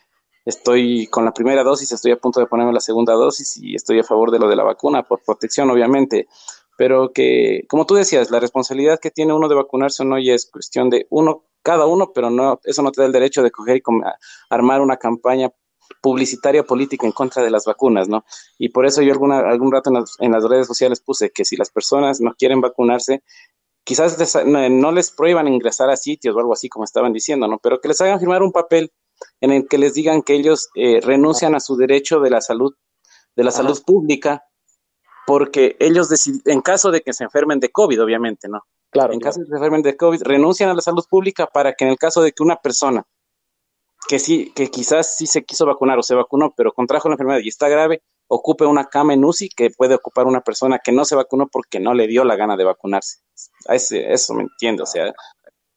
estoy 0.49 1.07
con 1.09 1.26
la 1.26 1.32
primera 1.32 1.62
dosis, 1.62 1.92
estoy 1.92 2.12
a 2.12 2.16
punto 2.16 2.40
de 2.40 2.46
ponerme 2.46 2.72
la 2.72 2.80
segunda 2.80 3.12
dosis 3.12 3.59
y 3.59 3.74
estoy 3.74 4.01
a 4.01 4.05
favor 4.05 4.30
de 4.30 4.38
lo 4.38 4.49
de 4.49 4.57
la 4.57 4.64
vacuna, 4.64 5.03
por 5.03 5.22
protección, 5.22 5.70
obviamente. 5.70 6.26
Pero 6.78 7.12
que, 7.12 7.64
como 7.68 7.84
tú 7.84 7.94
decías, 7.94 8.30
la 8.30 8.40
responsabilidad 8.40 8.99
que 8.99 9.11
tiene 9.11 9.34
uno 9.34 9.49
de 9.49 9.57
vacunarse 9.57 10.03
o 10.03 10.07
no 10.07 10.18
ya 10.18 10.34
es 10.34 10.46
cuestión 10.51 10.88
de 10.88 11.07
uno, 11.11 11.44
cada 11.62 11.86
uno, 11.86 12.12
pero 12.14 12.30
no, 12.30 12.61
eso 12.64 12.82
no 12.82 12.92
te 12.92 13.03
da 13.03 13.07
el 13.07 13.12
derecho 13.12 13.42
de 13.42 13.51
coger 13.51 13.76
y 13.76 13.82
armar 14.49 14.80
una 14.80 14.96
campaña 14.96 15.51
publicitaria 16.01 16.62
política 16.62 17.07
en 17.07 17.12
contra 17.12 17.42
de 17.42 17.51
las 17.51 17.64
vacunas, 17.66 18.09
¿no? 18.09 18.24
Y 18.57 18.70
por 18.70 18.86
eso 18.86 19.03
yo 19.03 19.12
alguna, 19.12 19.40
algún 19.40 19.70
rato 19.70 19.90
en 19.90 20.32
las, 20.32 20.44
redes 20.44 20.66
sociales 20.66 21.01
puse 21.01 21.30
que 21.30 21.44
si 21.44 21.57
las 21.57 21.70
personas 21.70 22.20
no 22.20 22.34
quieren 22.34 22.61
vacunarse, 22.61 23.22
quizás 23.84 24.16
no 24.46 24.92
les 24.92 25.11
prohíban 25.11 25.49
ingresar 25.49 25.90
a 25.90 25.96
sitios 25.96 26.34
o 26.34 26.38
algo 26.38 26.53
así 26.53 26.68
como 26.68 26.84
estaban 26.84 27.12
diciendo, 27.12 27.49
¿no? 27.49 27.59
Pero 27.59 27.80
que 27.80 27.88
les 27.88 28.01
hagan 28.01 28.20
firmar 28.20 28.42
un 28.42 28.53
papel 28.53 28.92
en 29.41 29.53
el 29.53 29.69
que 29.69 29.79
les 29.79 29.95
digan 29.95 30.23
que 30.23 30.35
ellos 30.35 30.69
eh, 30.75 31.01
renuncian 31.01 31.55
a 31.55 31.61
su 31.61 31.77
derecho 31.77 32.21
de 32.21 32.31
la 32.31 32.41
salud, 32.41 32.75
de 33.37 33.45
la 33.45 33.51
salud 33.51 33.81
pública, 33.85 34.45
porque 35.27 35.77
ellos 35.79 36.09
en 36.45 36.61
caso 36.61 36.91
de 36.91 37.03
que 37.03 37.12
se 37.12 37.25
enfermen 37.25 37.61
de 37.61 37.71
COVID, 37.71 38.03
obviamente, 38.03 38.49
¿no? 38.49 38.62
Claro. 38.91 39.12
En 39.12 39.21
caso 39.21 39.41
de 39.41 39.47
que 39.47 39.51
se 39.51 39.57
enfermen 39.57 39.83
de 39.83 39.97
COVID, 39.97 40.23
renuncian 40.23 40.71
a 40.71 40.75
la 40.75 40.81
salud 40.81 41.05
pública 41.09 41.47
para 41.47 41.75
que 41.75 41.85
en 41.85 41.91
el 41.91 41.99
caso 41.99 42.23
de 42.23 42.33
que 42.33 42.43
una 42.43 42.57
persona 42.57 43.05
que 44.09 44.19
sí, 44.19 44.53
que 44.55 44.71
quizás 44.71 45.16
sí 45.16 45.27
se 45.27 45.45
quiso 45.45 45.66
vacunar 45.66 45.99
o 45.99 46.03
se 46.03 46.14
vacunó, 46.14 46.55
pero 46.57 46.73
contrajo 46.73 47.09
la 47.09 47.14
enfermedad 47.14 47.41
y 47.43 47.49
está 47.49 47.69
grave, 47.69 48.03
ocupe 48.29 48.64
una 48.64 48.85
cama 48.85 49.14
en 49.14 49.25
UCI 49.25 49.49
que 49.51 49.71
puede 49.71 49.95
ocupar 49.95 50.27
una 50.27 50.41
persona 50.41 50.79
que 50.83 50.93
no 50.93 51.05
se 51.05 51.16
vacunó 51.16 51.49
porque 51.49 51.81
no 51.81 51.95
le 51.95 52.07
dio 52.07 52.25
la 52.25 52.37
gana 52.37 52.57
de 52.57 52.64
vacunarse. 52.64 53.19
eso 53.69 54.35
me 54.35 54.43
entiendo, 54.43 54.85
o 54.85 54.87
sea, 54.87 55.12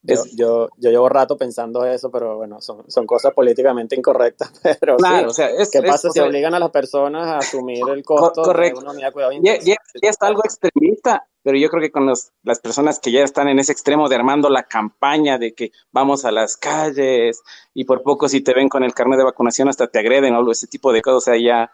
yo, 0.03 0.15
yo, 0.35 0.69
yo, 0.77 0.89
llevo 0.89 1.09
rato 1.09 1.37
pensando 1.37 1.85
eso, 1.85 2.09
pero 2.09 2.37
bueno, 2.37 2.59
son, 2.59 2.89
son 2.89 3.05
cosas 3.05 3.33
políticamente 3.33 3.95
incorrectas. 3.95 4.51
Pero 4.79 4.97
claro, 4.97 5.29
o 5.29 5.33
sea, 5.33 5.49
¿qué 5.71 5.81
pasa 5.83 6.09
si 6.09 6.19
obligan 6.19 6.55
a 6.55 6.59
las 6.59 6.71
personas 6.71 7.27
a 7.27 7.37
asumir 7.37 7.83
el 7.87 8.03
costo 8.03 8.41
correcto. 8.41 8.79
de 8.79 8.85
una 8.85 8.93
unidad 8.93 9.07
de 9.09 9.13
cuidado 9.13 9.31
ya, 9.41 9.59
ya, 9.59 9.75
ya, 10.01 10.09
está 10.09 10.27
algo 10.27 10.41
extremista, 10.43 11.27
pero 11.43 11.57
yo 11.57 11.69
creo 11.69 11.81
que 11.81 11.91
con 11.91 12.07
los, 12.07 12.31
las 12.43 12.59
personas 12.59 12.99
que 12.99 13.11
ya 13.11 13.23
están 13.23 13.47
en 13.47 13.59
ese 13.59 13.71
extremo 13.71 14.09
de 14.09 14.15
armando 14.15 14.49
la 14.49 14.63
campaña 14.63 15.37
de 15.37 15.53
que 15.53 15.71
vamos 15.91 16.25
a 16.25 16.31
las 16.31 16.57
calles 16.57 17.43
y 17.73 17.85
por 17.85 18.01
poco 18.01 18.27
si 18.27 18.41
te 18.41 18.53
ven 18.53 18.69
con 18.69 18.83
el 18.83 18.95
carnet 18.95 19.19
de 19.19 19.25
vacunación 19.25 19.69
hasta 19.69 19.87
te 19.87 19.99
agreden 19.99 20.33
o 20.33 20.37
algo, 20.37 20.51
ese 20.51 20.67
tipo 20.67 20.91
de 20.91 21.01
cosas, 21.01 21.17
o 21.17 21.21
sea, 21.21 21.37
ya 21.39 21.71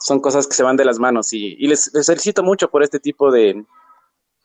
son 0.00 0.20
cosas 0.20 0.46
que 0.46 0.54
se 0.54 0.62
van 0.62 0.76
de 0.76 0.86
las 0.86 0.98
manos 0.98 1.32
y, 1.34 1.54
y 1.58 1.66
les, 1.66 1.92
les 1.92 2.06
felicito 2.06 2.42
mucho 2.42 2.70
por 2.70 2.82
este 2.82 2.98
tipo 2.98 3.30
de, 3.30 3.62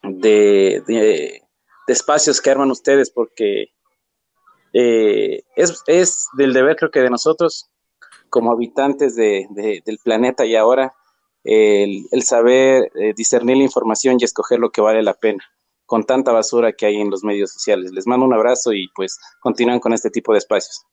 de, 0.01 0.83
de 0.87 1.43
de 1.87 1.93
espacios 1.93 2.41
que 2.41 2.49
arman 2.49 2.71
ustedes, 2.71 3.09
porque 3.09 3.73
eh, 4.73 5.43
es, 5.55 5.83
es, 5.87 6.27
del 6.37 6.53
deber, 6.53 6.75
creo 6.75 6.91
que 6.91 7.01
de 7.01 7.09
nosotros, 7.09 7.69
como 8.29 8.51
habitantes 8.51 9.15
de, 9.15 9.47
del 9.85 9.99
planeta 10.03 10.45
y 10.45 10.55
ahora, 10.55 10.93
el, 11.43 12.07
saber 12.23 12.91
eh, 12.95 13.13
discernir 13.15 13.57
la 13.57 13.63
información 13.63 14.17
y 14.19 14.23
escoger 14.23 14.59
lo 14.59 14.71
que 14.71 14.81
vale 14.81 15.03
la 15.03 15.13
pena, 15.13 15.43
con 15.85 16.03
tanta 16.05 16.31
basura 16.31 16.73
que 16.73 16.85
hay 16.85 16.95
en 16.95 17.09
los 17.09 17.23
medios 17.23 17.51
sociales. 17.51 17.91
Les 17.91 18.07
mando 18.07 18.25
un 18.25 18.33
abrazo 18.33 18.73
y 18.73 18.87
pues 18.95 19.19
continúan 19.39 19.79
con 19.79 19.93
este 19.93 20.09
tipo 20.09 20.31
de 20.31 20.39
espacios. 20.39 20.85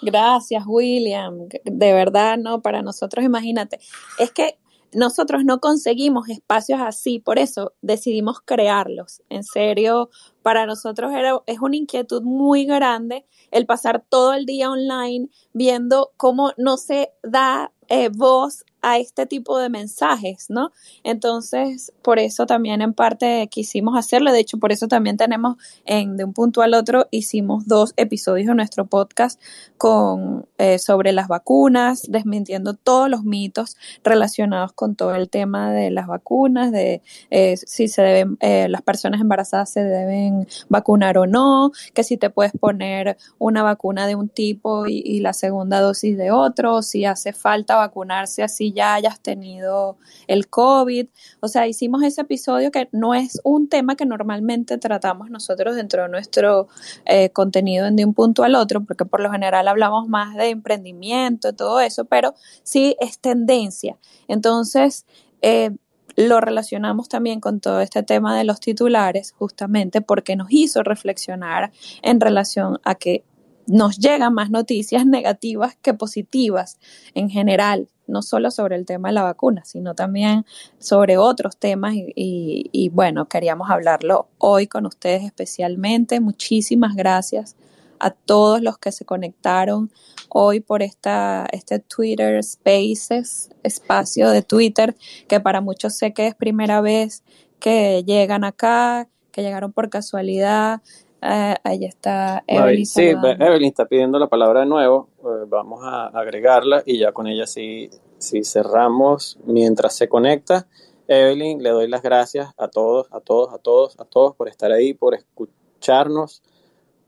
Gracias, 0.00 0.62
William. 0.66 1.48
De 1.64 1.92
verdad, 1.92 2.38
no, 2.38 2.62
para 2.62 2.82
nosotros, 2.82 3.24
imagínate, 3.24 3.80
es 4.18 4.30
que 4.30 4.58
nosotros 4.92 5.44
no 5.44 5.60
conseguimos 5.60 6.28
espacios 6.28 6.80
así, 6.80 7.18
por 7.18 7.38
eso 7.38 7.72
decidimos 7.82 8.40
crearlos. 8.44 9.22
En 9.28 9.44
serio, 9.44 10.10
para 10.42 10.66
nosotros 10.66 11.12
era, 11.12 11.40
es 11.46 11.60
una 11.60 11.76
inquietud 11.76 12.22
muy 12.22 12.64
grande 12.64 13.26
el 13.50 13.66
pasar 13.66 14.04
todo 14.08 14.34
el 14.34 14.46
día 14.46 14.70
online 14.70 15.28
viendo 15.52 16.12
cómo 16.16 16.52
no 16.56 16.76
se 16.76 17.12
da 17.22 17.72
eh, 17.88 18.10
voz 18.10 18.64
a 18.82 18.98
este 18.98 19.26
tipo 19.26 19.58
de 19.58 19.68
mensajes, 19.68 20.46
¿no? 20.50 20.72
Entonces, 21.02 21.92
por 22.02 22.18
eso 22.18 22.46
también 22.46 22.80
en 22.80 22.94
parte 22.94 23.48
quisimos 23.50 23.96
hacerlo. 23.96 24.32
De 24.32 24.40
hecho, 24.40 24.58
por 24.58 24.72
eso 24.72 24.88
también 24.88 25.16
tenemos 25.16 25.56
en 25.84 26.16
De 26.16 26.24
un 26.24 26.32
punto 26.32 26.62
al 26.62 26.74
otro, 26.74 27.06
hicimos 27.10 27.66
dos 27.66 27.92
episodios 27.96 28.48
de 28.48 28.54
nuestro 28.54 28.86
podcast 28.86 29.40
con, 29.76 30.46
eh, 30.58 30.78
sobre 30.78 31.12
las 31.12 31.28
vacunas, 31.28 32.02
desmintiendo 32.08 32.74
todos 32.74 33.08
los 33.08 33.24
mitos 33.24 33.76
relacionados 34.04 34.72
con 34.72 34.94
todo 34.96 35.14
el 35.14 35.28
tema 35.28 35.72
de 35.72 35.90
las 35.90 36.06
vacunas, 36.06 36.72
de 36.72 37.02
eh, 37.30 37.56
si 37.56 37.88
se 37.88 38.02
deben, 38.02 38.36
eh, 38.40 38.68
las 38.68 38.82
personas 38.82 39.20
embarazadas 39.20 39.70
se 39.70 39.82
deben 39.84 40.46
vacunar 40.68 41.18
o 41.18 41.26
no, 41.26 41.72
que 41.94 42.04
si 42.04 42.16
te 42.16 42.30
puedes 42.30 42.52
poner 42.52 43.16
una 43.38 43.62
vacuna 43.62 44.06
de 44.06 44.14
un 44.14 44.28
tipo 44.28 44.86
y, 44.86 45.02
y 45.04 45.20
la 45.20 45.32
segunda 45.32 45.80
dosis 45.80 46.16
de 46.16 46.30
otro, 46.30 46.82
si 46.82 47.04
hace 47.04 47.32
falta 47.32 47.76
vacunarse 47.76 48.42
así 48.42 48.67
ya 48.72 48.94
hayas 48.94 49.20
tenido 49.20 49.98
el 50.26 50.48
COVID. 50.48 51.08
O 51.40 51.48
sea, 51.48 51.66
hicimos 51.66 52.02
ese 52.02 52.22
episodio 52.22 52.70
que 52.70 52.88
no 52.92 53.14
es 53.14 53.40
un 53.44 53.68
tema 53.68 53.96
que 53.96 54.06
normalmente 54.06 54.78
tratamos 54.78 55.30
nosotros 55.30 55.76
dentro 55.76 56.02
de 56.02 56.08
nuestro 56.08 56.68
eh, 57.04 57.30
contenido 57.30 57.90
de 57.90 58.04
un 58.04 58.14
punto 58.14 58.44
al 58.44 58.54
otro, 58.54 58.84
porque 58.84 59.04
por 59.04 59.20
lo 59.20 59.30
general 59.30 59.68
hablamos 59.68 60.08
más 60.08 60.34
de 60.36 60.50
emprendimiento, 60.50 61.52
todo 61.54 61.80
eso, 61.80 62.04
pero 62.04 62.34
sí 62.62 62.96
es 63.00 63.18
tendencia. 63.18 63.96
Entonces, 64.28 65.06
eh, 65.42 65.70
lo 66.16 66.40
relacionamos 66.40 67.08
también 67.08 67.38
con 67.38 67.60
todo 67.60 67.80
este 67.80 68.02
tema 68.02 68.36
de 68.36 68.42
los 68.42 68.58
titulares, 68.58 69.30
justamente 69.30 70.00
porque 70.00 70.34
nos 70.34 70.48
hizo 70.50 70.82
reflexionar 70.82 71.70
en 72.02 72.20
relación 72.20 72.80
a 72.82 72.96
que 72.96 73.22
nos 73.68 73.98
llegan 73.98 74.34
más 74.34 74.50
noticias 74.50 75.06
negativas 75.06 75.76
que 75.80 75.94
positivas 75.94 76.78
en 77.14 77.30
general, 77.30 77.88
no 78.08 78.22
solo 78.22 78.50
sobre 78.50 78.76
el 78.76 78.86
tema 78.86 79.08
de 79.08 79.14
la 79.14 79.22
vacuna, 79.22 79.64
sino 79.64 79.94
también 79.94 80.44
sobre 80.78 81.18
otros 81.18 81.56
temas 81.56 81.94
y, 81.94 82.12
y, 82.14 82.88
bueno, 82.88 83.28
queríamos 83.28 83.70
hablarlo 83.70 84.28
hoy 84.38 84.66
con 84.66 84.86
ustedes 84.86 85.24
especialmente. 85.24 86.20
Muchísimas 86.20 86.96
gracias 86.96 87.56
a 88.00 88.10
todos 88.10 88.62
los 88.62 88.78
que 88.78 88.92
se 88.92 89.04
conectaron 89.04 89.90
hoy 90.28 90.60
por 90.60 90.82
esta, 90.82 91.46
este 91.52 91.78
Twitter 91.78 92.42
Spaces, 92.42 93.50
espacio 93.62 94.30
de 94.30 94.42
Twitter, 94.42 94.96
que 95.26 95.40
para 95.40 95.60
muchos 95.60 95.94
sé 95.94 96.12
que 96.12 96.26
es 96.26 96.34
primera 96.34 96.80
vez 96.80 97.22
que 97.58 98.04
llegan 98.04 98.44
acá, 98.44 99.08
que 99.32 99.42
llegaron 99.42 99.72
por 99.72 99.90
casualidad. 99.90 100.80
Eh, 101.22 101.56
ahí 101.64 101.84
está 101.84 102.44
Evelyn. 102.46 102.86
Sí, 102.86 103.02
Evelyn 103.08 103.68
está 103.68 103.86
pidiendo 103.86 104.18
la 104.18 104.28
palabra 104.28 104.60
de 104.60 104.66
nuevo. 104.66 105.08
Eh, 105.18 105.46
vamos 105.48 105.80
a 105.82 106.06
agregarla 106.08 106.82
y 106.86 106.98
ya 106.98 107.12
con 107.12 107.26
ella 107.26 107.46
sí, 107.46 107.90
sí 108.18 108.44
cerramos 108.44 109.38
mientras 109.44 109.96
se 109.96 110.08
conecta. 110.08 110.66
Evelyn, 111.08 111.62
le 111.62 111.70
doy 111.70 111.88
las 111.88 112.02
gracias 112.02 112.52
a 112.58 112.68
todos, 112.68 113.08
a 113.12 113.20
todos, 113.20 113.52
a 113.52 113.58
todos, 113.58 113.98
a 113.98 114.04
todos 114.04 114.36
por 114.36 114.48
estar 114.48 114.70
ahí, 114.72 114.94
por 114.94 115.14
escucharnos, 115.14 116.42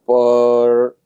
por 0.04 0.96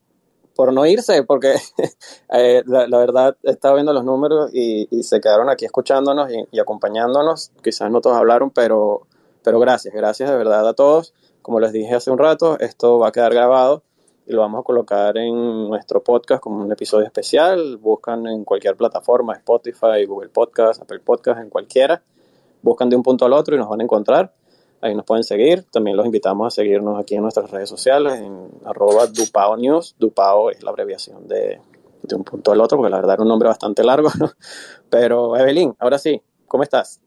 por 0.55 0.73
no 0.73 0.87
irse, 0.87 1.23
porque 1.25 1.55
eh, 2.33 2.63
la, 2.67 2.99
verdad 2.99 3.37
estaba 3.43 3.75
viendo 3.75 3.93
los 3.93 4.05
números 4.05 4.51
y, 4.53 4.87
se 5.03 5.21
quedaron 5.21 5.51
aquí 5.51 5.65
escuchándonos 5.65 6.31
y, 6.51 6.59
acompañándonos. 6.59 7.51
Quizás 7.63 7.91
no 7.91 8.01
todos 8.01 8.17
hablaron, 8.17 8.51
pero, 8.51 9.07
pero 9.43 9.59
gracias, 9.59 9.95
gracias 9.95 10.31
de 10.31 10.37
verdad 10.37 10.69
a 10.69 10.75
todos. 10.75 11.13
Como 11.45 11.61
les 11.61 11.73
dije 11.73 11.95
hace 11.95 12.11
un 12.11 12.17
rato, 12.17 12.59
esto 12.59 12.99
va 12.99 13.09
a 13.09 13.13
quedar 13.13 13.35
grabado 13.35 13.83
y 14.25 14.33
lo 14.33 14.41
vamos 14.41 14.61
a 14.61 14.63
colocar 14.63 15.19
en 15.19 15.69
nuestro 15.69 16.03
podcast 16.03 16.43
como 16.43 16.65
un 16.65 16.73
episodio 16.73 17.05
especial. 17.05 17.77
Buscan 17.77 18.27
en 18.27 18.45
cualquier 18.45 18.79
plataforma, 18.79 19.35
Spotify, 19.35 20.07
Google 20.09 20.31
Podcast, 20.31 20.81
Apple 20.81 21.01
Podcast, 21.01 21.43
en 21.43 21.51
cualquiera. 21.51 22.01
Buscan 22.63 22.89
de 22.89 22.97
un 22.97 23.03
punto 23.03 23.27
al 23.27 23.35
otro 23.35 23.55
y 23.55 23.59
nos 23.59 23.69
van 23.69 23.83
a 23.83 23.85
encontrar. 23.85 24.33
Ahí 24.81 24.95
nos 24.95 25.05
pueden 25.05 25.23
seguir. 25.23 25.65
También 25.65 25.99
los 25.99 26.07
invitamos 26.07 26.47
a 26.47 26.51
seguirnos 26.51 26.99
aquí 26.99 27.15
en 27.15 27.21
nuestras 27.21 27.51
redes 27.51 27.69
sociales, 27.69 28.15
en 28.15 28.49
arroba 28.65 29.07
Dupao 29.07 29.59
News. 29.59 29.97
Dupao 29.99 30.49
es 30.49 30.63
la 30.63 30.71
abreviación 30.71 31.29
de, 31.29 31.61
de 32.05 32.17
un 32.17 32.25
punto 32.25 32.53
al 32.53 32.61
otro, 32.63 32.79
porque 32.79 32.91
la 32.91 32.97
verdad 32.97 33.17
era 33.17 33.23
un 33.23 33.29
nombre 33.29 33.51
bastante 33.51 33.85
largo. 33.85 34.09
Pero 34.89 35.37
Evelyn, 35.37 35.75
ahora 35.79 35.99
sí, 35.99 36.23
¿cómo 36.49 36.63
estás? 36.63 37.03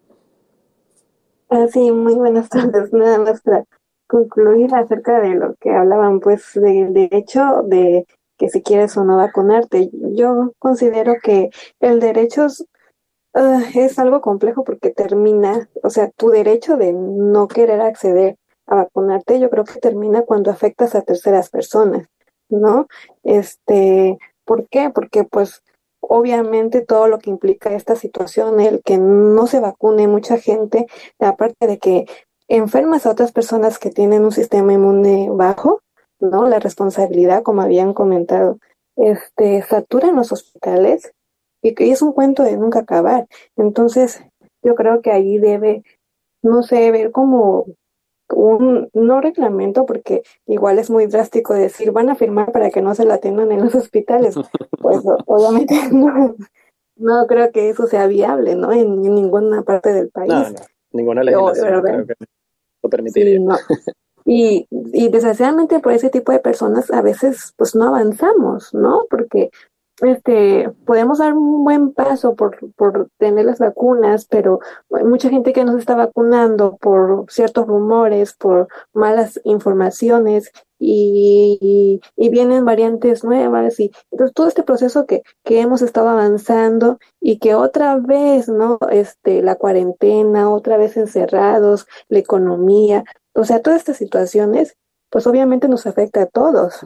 Ah, 1.50 1.66
sí, 1.74 1.90
muy 1.90 2.14
buenas 2.14 2.50
tardes. 2.50 2.94
Nada 2.94 3.18
más 3.18 3.42
para 3.42 3.66
concluir 4.08 4.74
acerca 4.74 5.20
de 5.20 5.36
lo 5.36 5.56
que 5.56 5.72
hablaban, 5.72 6.20
pues, 6.20 6.52
del 6.56 6.94
derecho 6.94 7.64
de 7.64 8.06
que 8.38 8.50
si 8.50 8.62
quieres 8.62 8.96
o 8.98 9.04
no 9.04 9.18
vacunarte. 9.18 9.90
Yo 10.14 10.54
considero 10.60 11.16
que 11.22 11.50
el 11.80 12.00
derecho 12.00 12.48
Ah, 13.40 13.62
es 13.76 14.00
algo 14.00 14.20
complejo 14.22 14.64
porque 14.64 14.90
termina, 14.90 15.70
o 15.84 15.92
sea, 15.92 16.10
tu 16.10 16.30
derecho 16.30 16.76
de 16.76 16.92
no 16.92 17.48
querer 17.48 17.82
acceder 17.82 18.36
a 18.66 18.76
vacunarte, 18.78 19.40
yo 19.40 19.52
creo 19.52 19.64
que 19.64 19.80
termina 19.80 20.24
cuando 20.24 20.50
afectas 20.50 20.96
a 20.96 21.04
terceras 21.04 21.52
personas, 21.52 22.08
¿no? 22.50 22.88
Este, 23.24 24.18
¿por 24.44 24.68
qué? 24.70 24.90
Porque 24.90 25.24
pues 25.24 25.62
obviamente 26.00 26.82
todo 26.82 27.08
lo 27.08 27.20
que 27.20 27.30
implica 27.30 27.74
esta 27.74 27.96
situación, 27.96 28.60
el 28.60 28.82
que 28.84 28.98
no 28.98 29.46
se 29.46 29.60
vacune 29.60 30.08
mucha 30.08 30.40
gente, 30.40 30.88
aparte 31.20 31.68
de 31.68 31.78
que 31.78 32.06
enfermas 32.48 33.06
a 33.06 33.12
otras 33.12 33.32
personas 33.32 33.80
que 33.80 33.90
tienen 33.90 34.24
un 34.24 34.32
sistema 34.32 34.74
inmune 34.74 35.30
bajo, 35.32 35.82
¿no? 36.20 36.48
La 36.48 36.60
responsabilidad, 36.60 37.44
como 37.44 37.62
habían 37.62 37.94
comentado, 37.94 38.60
este, 38.96 39.62
saturan 39.64 40.16
los 40.16 40.32
hospitales 40.32 41.14
y 41.62 41.76
que 41.76 41.92
es 41.92 42.02
un 42.02 42.14
cuento 42.14 42.44
de 42.44 42.58
nunca 42.58 42.80
acabar. 42.80 43.28
Entonces, 43.56 44.24
yo 44.64 44.76
creo 44.76 45.02
que 45.02 45.12
ahí 45.12 45.38
debe, 45.38 45.84
no 46.42 46.64
sé, 46.64 46.92
ver 46.92 47.12
como 47.12 47.66
un, 48.34 48.90
no 48.94 49.22
reglamento, 49.22 49.86
porque 49.86 50.24
igual 50.46 50.80
es 50.80 50.90
muy 50.90 51.08
drástico 51.08 51.54
decir, 51.54 51.92
van 51.92 52.10
a 52.10 52.16
firmar 52.16 52.52
para 52.52 52.70
que 52.70 52.82
no 52.82 52.96
se 52.96 53.06
la 53.06 53.16
atendan 53.16 53.52
en 53.52 53.64
los 53.64 53.76
hospitales. 53.76 54.36
Pues 54.82 55.02
obviamente 55.26 55.76
no, 55.92 56.36
no 56.96 57.28
creo 57.28 57.52
que 57.52 57.70
eso 57.70 57.88
sea 57.88 58.08
viable, 58.08 58.56
¿no? 58.56 58.72
En, 58.72 59.02
ninguna 59.02 59.62
parte 59.64 59.94
del 59.94 60.10
país. 60.10 60.34
No, 60.34 60.56
ninguna 60.92 61.24
legislación 61.24 61.82
creo 61.82 62.06
que 62.06 62.14
lo 62.84 62.90
permitiría. 62.90 63.40
Y, 64.30 64.68
y 64.70 65.08
desgraciadamente 65.08 65.80
por 65.80 65.94
ese 65.94 66.10
tipo 66.10 66.34
de 66.34 66.40
personas 66.40 66.92
a 66.92 67.02
veces 67.02 67.54
pues 67.56 67.76
no 67.76 67.88
avanzamos, 67.88 68.74
¿no? 68.74 69.06
Porque 69.10 69.52
este, 70.02 70.70
podemos 70.86 71.18
dar 71.18 71.34
un 71.34 71.64
buen 71.64 71.94
paso 71.94 72.36
por, 72.36 72.58
por 72.74 73.10
tener 73.18 73.46
las 73.46 73.60
vacunas, 73.60 74.26
pero 74.26 74.60
hay 74.92 75.04
mucha 75.04 75.30
gente 75.30 75.54
que 75.54 75.66
no 75.66 75.74
se 75.74 75.80
está 75.80 75.96
vacunando 75.96 76.78
por 76.78 77.26
ciertos 77.30 77.66
rumores, 77.66 78.34
por 78.34 78.68
malas 78.94 79.40
informaciones 79.44 80.52
y, 80.80 82.00
y, 82.16 82.30
vienen 82.30 82.66
variantes 82.66 83.24
nuevas 83.24 83.80
y 83.80 83.92
entonces 84.12 84.34
todo 84.36 84.48
este 84.48 84.62
proceso 84.62 85.08
que, 85.08 85.24
que 85.44 85.62
hemos 85.62 85.82
estado 85.82 86.10
avanzando 86.10 87.00
y 87.20 87.40
que 87.40 87.56
otra 87.56 87.98
vez, 87.98 88.48
¿no? 88.48 88.78
Este, 88.92 89.42
la 89.42 89.56
cuarentena, 89.56 90.52
otra 90.52 90.78
vez 90.78 90.96
encerrados, 90.98 91.88
la 92.10 92.20
economía, 92.20 93.04
o 93.34 93.44
sea, 93.46 93.62
todas 93.62 93.80
estas 93.80 93.98
situaciones, 93.98 94.78
pues 95.10 95.26
obviamente 95.26 95.68
nos 95.68 95.88
afecta 95.88 96.24
a 96.24 96.26
todos. 96.28 96.86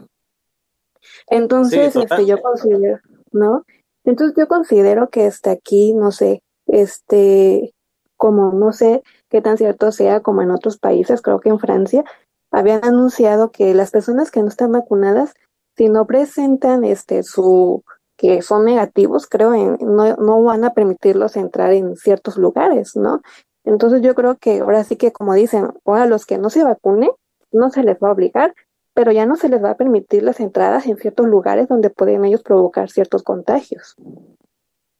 Entonces, 1.28 1.96
este, 1.96 2.26
yo 2.26 2.40
considero, 2.40 3.00
¿no? 3.32 3.64
Entonces 4.04 4.36
yo 4.36 4.48
considero 4.48 5.10
que 5.10 5.26
hasta 5.26 5.50
aquí, 5.52 5.94
no 5.94 6.10
sé, 6.10 6.42
este, 6.66 7.74
como 8.16 8.52
no 8.52 8.72
sé 8.72 9.02
qué 9.28 9.40
tan 9.40 9.56
cierto 9.56 9.92
sea 9.92 10.20
como 10.20 10.42
en 10.42 10.50
otros 10.50 10.78
países, 10.78 11.22
creo 11.22 11.40
que 11.40 11.48
en 11.48 11.58
Francia, 11.58 12.04
habían 12.50 12.84
anunciado 12.84 13.50
que 13.50 13.74
las 13.74 13.90
personas 13.90 14.30
que 14.30 14.42
no 14.42 14.48
están 14.48 14.72
vacunadas, 14.72 15.34
si 15.76 15.88
no 15.88 16.06
presentan 16.06 16.84
este 16.84 17.22
su 17.22 17.82
que 18.16 18.42
son 18.42 18.64
negativos, 18.64 19.26
creo, 19.26 19.54
en, 19.54 19.78
no, 19.80 20.14
no 20.16 20.42
van 20.42 20.64
a 20.64 20.74
permitirlos 20.74 21.36
entrar 21.36 21.72
en 21.72 21.96
ciertos 21.96 22.36
lugares, 22.36 22.94
¿no? 22.94 23.22
Entonces 23.64 24.02
yo 24.02 24.14
creo 24.14 24.36
que 24.36 24.60
ahora 24.60 24.84
sí 24.84 24.96
que 24.96 25.12
como 25.12 25.34
dicen, 25.34 25.72
ahora 25.84 26.06
los 26.06 26.26
que 26.26 26.38
no 26.38 26.50
se 26.50 26.62
vacunen, 26.62 27.10
no 27.50 27.70
se 27.70 27.82
les 27.82 27.98
va 27.98 28.08
a 28.08 28.12
obligar, 28.12 28.54
pero 28.94 29.12
ya 29.12 29.26
no 29.26 29.36
se 29.36 29.48
les 29.48 29.62
va 29.62 29.70
a 29.70 29.76
permitir 29.76 30.22
las 30.22 30.40
entradas 30.40 30.86
en 30.86 30.96
ciertos 30.96 31.26
lugares 31.26 31.68
donde 31.68 31.90
pueden 31.90 32.24
ellos 32.24 32.42
provocar 32.42 32.90
ciertos 32.90 33.22
contagios. 33.22 33.96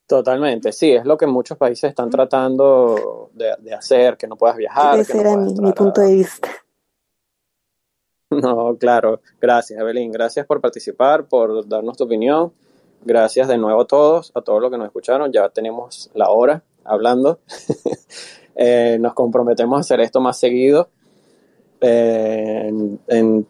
Totalmente, 0.07 0.73
sí, 0.73 0.93
es 0.93 1.05
lo 1.05 1.17
que 1.17 1.27
muchos 1.27 1.57
países 1.57 1.91
están 1.91 2.11
tratando 2.11 3.31
de, 3.33 3.75
hacer, 3.75 4.17
que 4.17 4.27
no 4.27 4.37
puedas 4.37 4.57
viajar. 4.57 4.99
Ese 4.99 5.21
era 5.21 5.37
mi, 5.37 5.73
punto 5.73 6.01
de 6.01 6.15
vista. 6.15 6.49
No, 8.31 8.79
claro, 8.79 9.21
gracias 9.39 9.79
Evelyn, 9.79 10.11
gracias 10.11 10.47
por 10.47 10.59
participar, 10.63 11.27
por 11.27 11.69
darnos 11.69 11.99
tu 11.99 12.05
opinión, 12.05 12.51
gracias 13.05 13.47
de 13.47 13.59
nuevo 13.59 13.83
a 13.83 13.87
todos, 13.87 14.33
a 14.35 14.41
todos 14.41 14.63
los 14.63 14.71
que 14.71 14.79
nos 14.79 14.87
escucharon, 14.87 15.31
ya 15.31 15.51
tenemos 15.51 16.11
la 16.15 16.31
hora 16.31 16.63
hablando, 16.83 17.41
eh, 18.55 18.97
nos 18.99 19.13
comprometemos 19.13 19.77
a 19.77 19.81
hacer 19.81 20.01
esto 20.01 20.23
más 20.23 20.39
seguido. 20.39 20.89
Eh, 21.83 22.73
en 23.09 23.47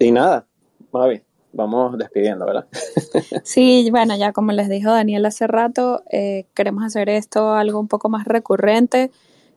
y 0.00 0.10
nada, 0.12 0.46
Mavi, 0.92 1.22
vamos 1.52 1.96
despidiendo, 1.98 2.46
¿verdad? 2.46 2.66
sí, 3.44 3.88
bueno, 3.90 4.16
ya 4.16 4.32
como 4.32 4.52
les 4.52 4.68
dijo 4.68 4.90
Daniel 4.90 5.26
hace 5.26 5.46
rato, 5.46 6.02
eh, 6.10 6.46
queremos 6.54 6.84
hacer 6.84 7.08
esto 7.10 7.52
algo 7.52 7.78
un 7.78 7.86
poco 7.86 8.08
más 8.08 8.24
recurrente. 8.24 9.10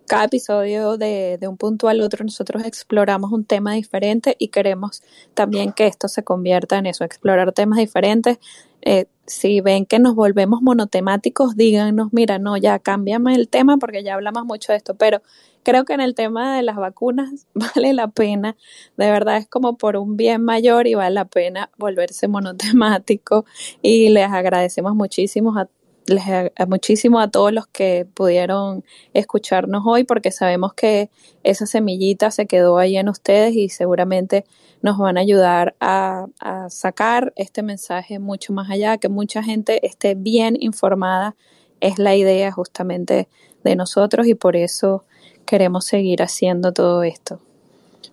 Cada 0.05 0.25
episodio 0.25 0.97
de, 0.97 1.37
de 1.39 1.47
un 1.47 1.55
punto 1.55 1.87
al 1.87 2.01
otro 2.01 2.25
nosotros 2.25 2.65
exploramos 2.65 3.31
un 3.31 3.45
tema 3.45 3.73
diferente 3.73 4.35
y 4.37 4.49
queremos 4.49 5.01
también 5.33 5.71
que 5.71 5.87
esto 5.87 6.09
se 6.09 6.23
convierta 6.23 6.77
en 6.77 6.87
eso, 6.87 7.05
explorar 7.05 7.53
temas 7.53 7.79
diferentes. 7.79 8.37
Eh, 8.81 9.05
si 9.25 9.61
ven 9.61 9.85
que 9.85 9.99
nos 9.99 10.13
volvemos 10.13 10.61
monotemáticos, 10.61 11.55
díganos, 11.55 12.09
mira, 12.11 12.37
no, 12.37 12.57
ya 12.57 12.79
cámbiame 12.79 13.33
el 13.35 13.47
tema 13.47 13.77
porque 13.77 14.03
ya 14.03 14.15
hablamos 14.15 14.43
mucho 14.43 14.73
de 14.73 14.77
esto, 14.77 14.95
pero 14.95 15.21
creo 15.63 15.85
que 15.85 15.93
en 15.93 16.01
el 16.01 16.15
tema 16.15 16.55
de 16.55 16.63
las 16.63 16.75
vacunas 16.75 17.47
vale 17.53 17.93
la 17.93 18.07
pena, 18.09 18.55
de 18.97 19.09
verdad 19.09 19.37
es 19.37 19.47
como 19.47 19.77
por 19.77 19.97
un 19.97 20.17
bien 20.17 20.43
mayor 20.43 20.87
y 20.87 20.95
vale 20.95 21.15
la 21.15 21.25
pena 21.25 21.69
volverse 21.77 22.27
monotemático. 22.27 23.45
Y 23.81 24.09
les 24.09 24.29
agradecemos 24.29 24.95
muchísimo 24.95 25.57
a 25.57 25.69
les 26.05 26.23
agradezco 26.25 26.67
muchísimo 26.67 27.19
a 27.19 27.29
todos 27.29 27.53
los 27.53 27.67
que 27.67 28.05
pudieron 28.13 28.83
escucharnos 29.13 29.83
hoy 29.85 30.03
porque 30.03 30.31
sabemos 30.31 30.73
que 30.73 31.09
esa 31.43 31.65
semillita 31.65 32.31
se 32.31 32.45
quedó 32.45 32.77
ahí 32.77 32.97
en 32.97 33.09
ustedes 33.09 33.55
y 33.55 33.69
seguramente 33.69 34.45
nos 34.81 34.97
van 34.97 35.17
a 35.17 35.21
ayudar 35.21 35.75
a, 35.79 36.27
a 36.39 36.69
sacar 36.69 37.31
este 37.37 37.63
mensaje 37.63 38.19
mucho 38.19 38.51
más 38.51 38.69
allá, 38.69 38.97
que 38.97 39.07
mucha 39.07 39.41
gente 39.43 39.85
esté 39.87 40.15
bien 40.15 40.57
informada, 40.59 41.35
es 41.79 41.99
la 41.99 42.15
idea 42.15 42.51
justamente 42.51 43.29
de 43.63 43.75
nosotros 43.75 44.27
y 44.27 44.35
por 44.35 44.55
eso 44.55 45.05
queremos 45.45 45.85
seguir 45.85 46.21
haciendo 46.21 46.71
todo 46.71 47.03
esto. 47.03 47.39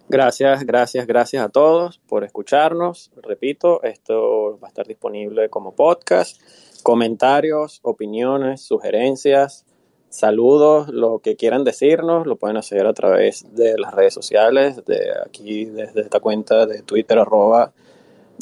Gracias, 0.08 0.64
gracias, 0.64 1.06
gracias 1.06 1.44
a 1.44 1.48
todos 1.48 1.98
por 2.08 2.24
escucharnos. 2.24 3.12
Repito, 3.22 3.82
esto 3.84 4.58
va 4.60 4.66
a 4.66 4.70
estar 4.70 4.86
disponible 4.86 5.48
como 5.48 5.74
podcast. 5.74 6.40
Comentarios, 6.82 7.78
opiniones, 7.82 8.62
sugerencias, 8.62 9.66
saludos, 10.08 10.88
lo 10.88 11.20
que 11.20 11.36
quieran 11.36 11.64
decirnos, 11.64 12.26
lo 12.26 12.36
pueden 12.36 12.56
hacer 12.56 12.86
a 12.86 12.92
través 12.92 13.54
de 13.54 13.78
las 13.78 13.94
redes 13.94 14.12
sociales, 14.12 14.84
de 14.84 15.12
aquí, 15.24 15.66
desde 15.66 16.00
esta 16.00 16.20
cuenta 16.20 16.66
de 16.66 16.82
Twitter, 16.82 17.18
arroba 17.18 17.72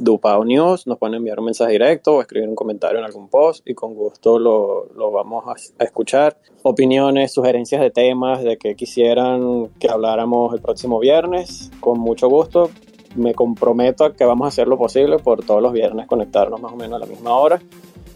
Dupao 0.00 0.44
News, 0.44 0.86
nos 0.86 0.98
pueden 0.98 1.16
enviar 1.16 1.40
un 1.40 1.46
mensaje 1.46 1.72
directo 1.72 2.16
o 2.16 2.20
escribir 2.20 2.48
un 2.48 2.54
comentario 2.54 2.98
en 2.98 3.04
algún 3.04 3.28
post 3.28 3.68
y 3.68 3.74
con 3.74 3.94
gusto 3.94 4.38
lo, 4.38 4.86
lo 4.94 5.10
vamos 5.10 5.44
a, 5.46 5.84
escuchar. 5.84 6.36
Opiniones, 6.62 7.32
sugerencias 7.32 7.80
de 7.80 7.90
temas, 7.90 8.42
de 8.42 8.56
que 8.58 8.76
quisieran 8.76 9.68
que 9.80 9.88
habláramos 9.88 10.54
el 10.54 10.60
próximo 10.60 11.00
viernes, 11.00 11.70
con 11.80 11.98
mucho 11.98 12.28
gusto. 12.28 12.70
Me 13.16 13.34
comprometo 13.34 14.04
a 14.04 14.14
que 14.14 14.24
vamos 14.24 14.44
a 14.46 14.48
hacer 14.48 14.68
lo 14.68 14.78
posible 14.78 15.18
por 15.18 15.44
todos 15.44 15.62
los 15.62 15.72
viernes 15.72 16.06
conectarnos 16.06 16.60
más 16.60 16.72
o 16.72 16.76
menos 16.76 16.96
a 16.96 17.04
la 17.04 17.06
misma 17.06 17.34
hora. 17.34 17.60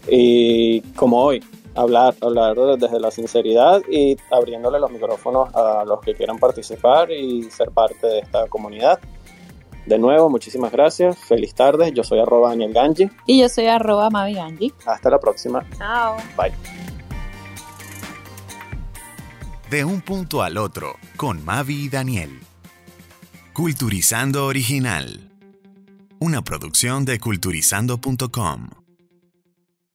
Y 0.07 0.81
como 0.95 1.21
hoy, 1.21 1.43
hablar, 1.75 2.15
hablar 2.21 2.55
desde 2.77 2.99
la 2.99 3.11
sinceridad 3.11 3.81
y 3.89 4.17
abriéndole 4.31 4.79
los 4.79 4.91
micrófonos 4.91 5.53
a 5.53 5.83
los 5.85 5.99
que 6.01 6.13
quieran 6.13 6.37
participar 6.37 7.11
y 7.11 7.43
ser 7.43 7.71
parte 7.71 8.07
de 8.07 8.19
esta 8.19 8.47
comunidad. 8.47 8.99
De 9.85 9.99
nuevo, 9.99 10.29
muchísimas 10.29 10.71
gracias. 10.71 11.17
Feliz 11.17 11.53
tarde. 11.53 11.91
Yo 11.93 12.03
soy 12.03 12.19
arroba 12.19 12.49
Daniel 12.49 12.73
Ganji. 12.73 13.09
Y 13.25 13.41
yo 13.41 13.49
soy 13.49 13.67
arroba 13.67 14.09
Mavi 14.09 14.35
Ganji. 14.35 14.73
Hasta 14.85 15.09
la 15.09 15.19
próxima. 15.19 15.65
Chao. 15.77 16.17
Bye. 16.37 16.53
De 19.69 19.83
un 19.83 20.01
punto 20.01 20.43
al 20.43 20.57
otro, 20.57 20.97
con 21.17 21.43
Mavi 21.43 21.85
y 21.85 21.89
Daniel. 21.89 22.39
Culturizando 23.53 24.45
Original. 24.45 25.31
Una 26.19 26.41
producción 26.43 27.05
de 27.05 27.19
culturizando.com. 27.19 28.82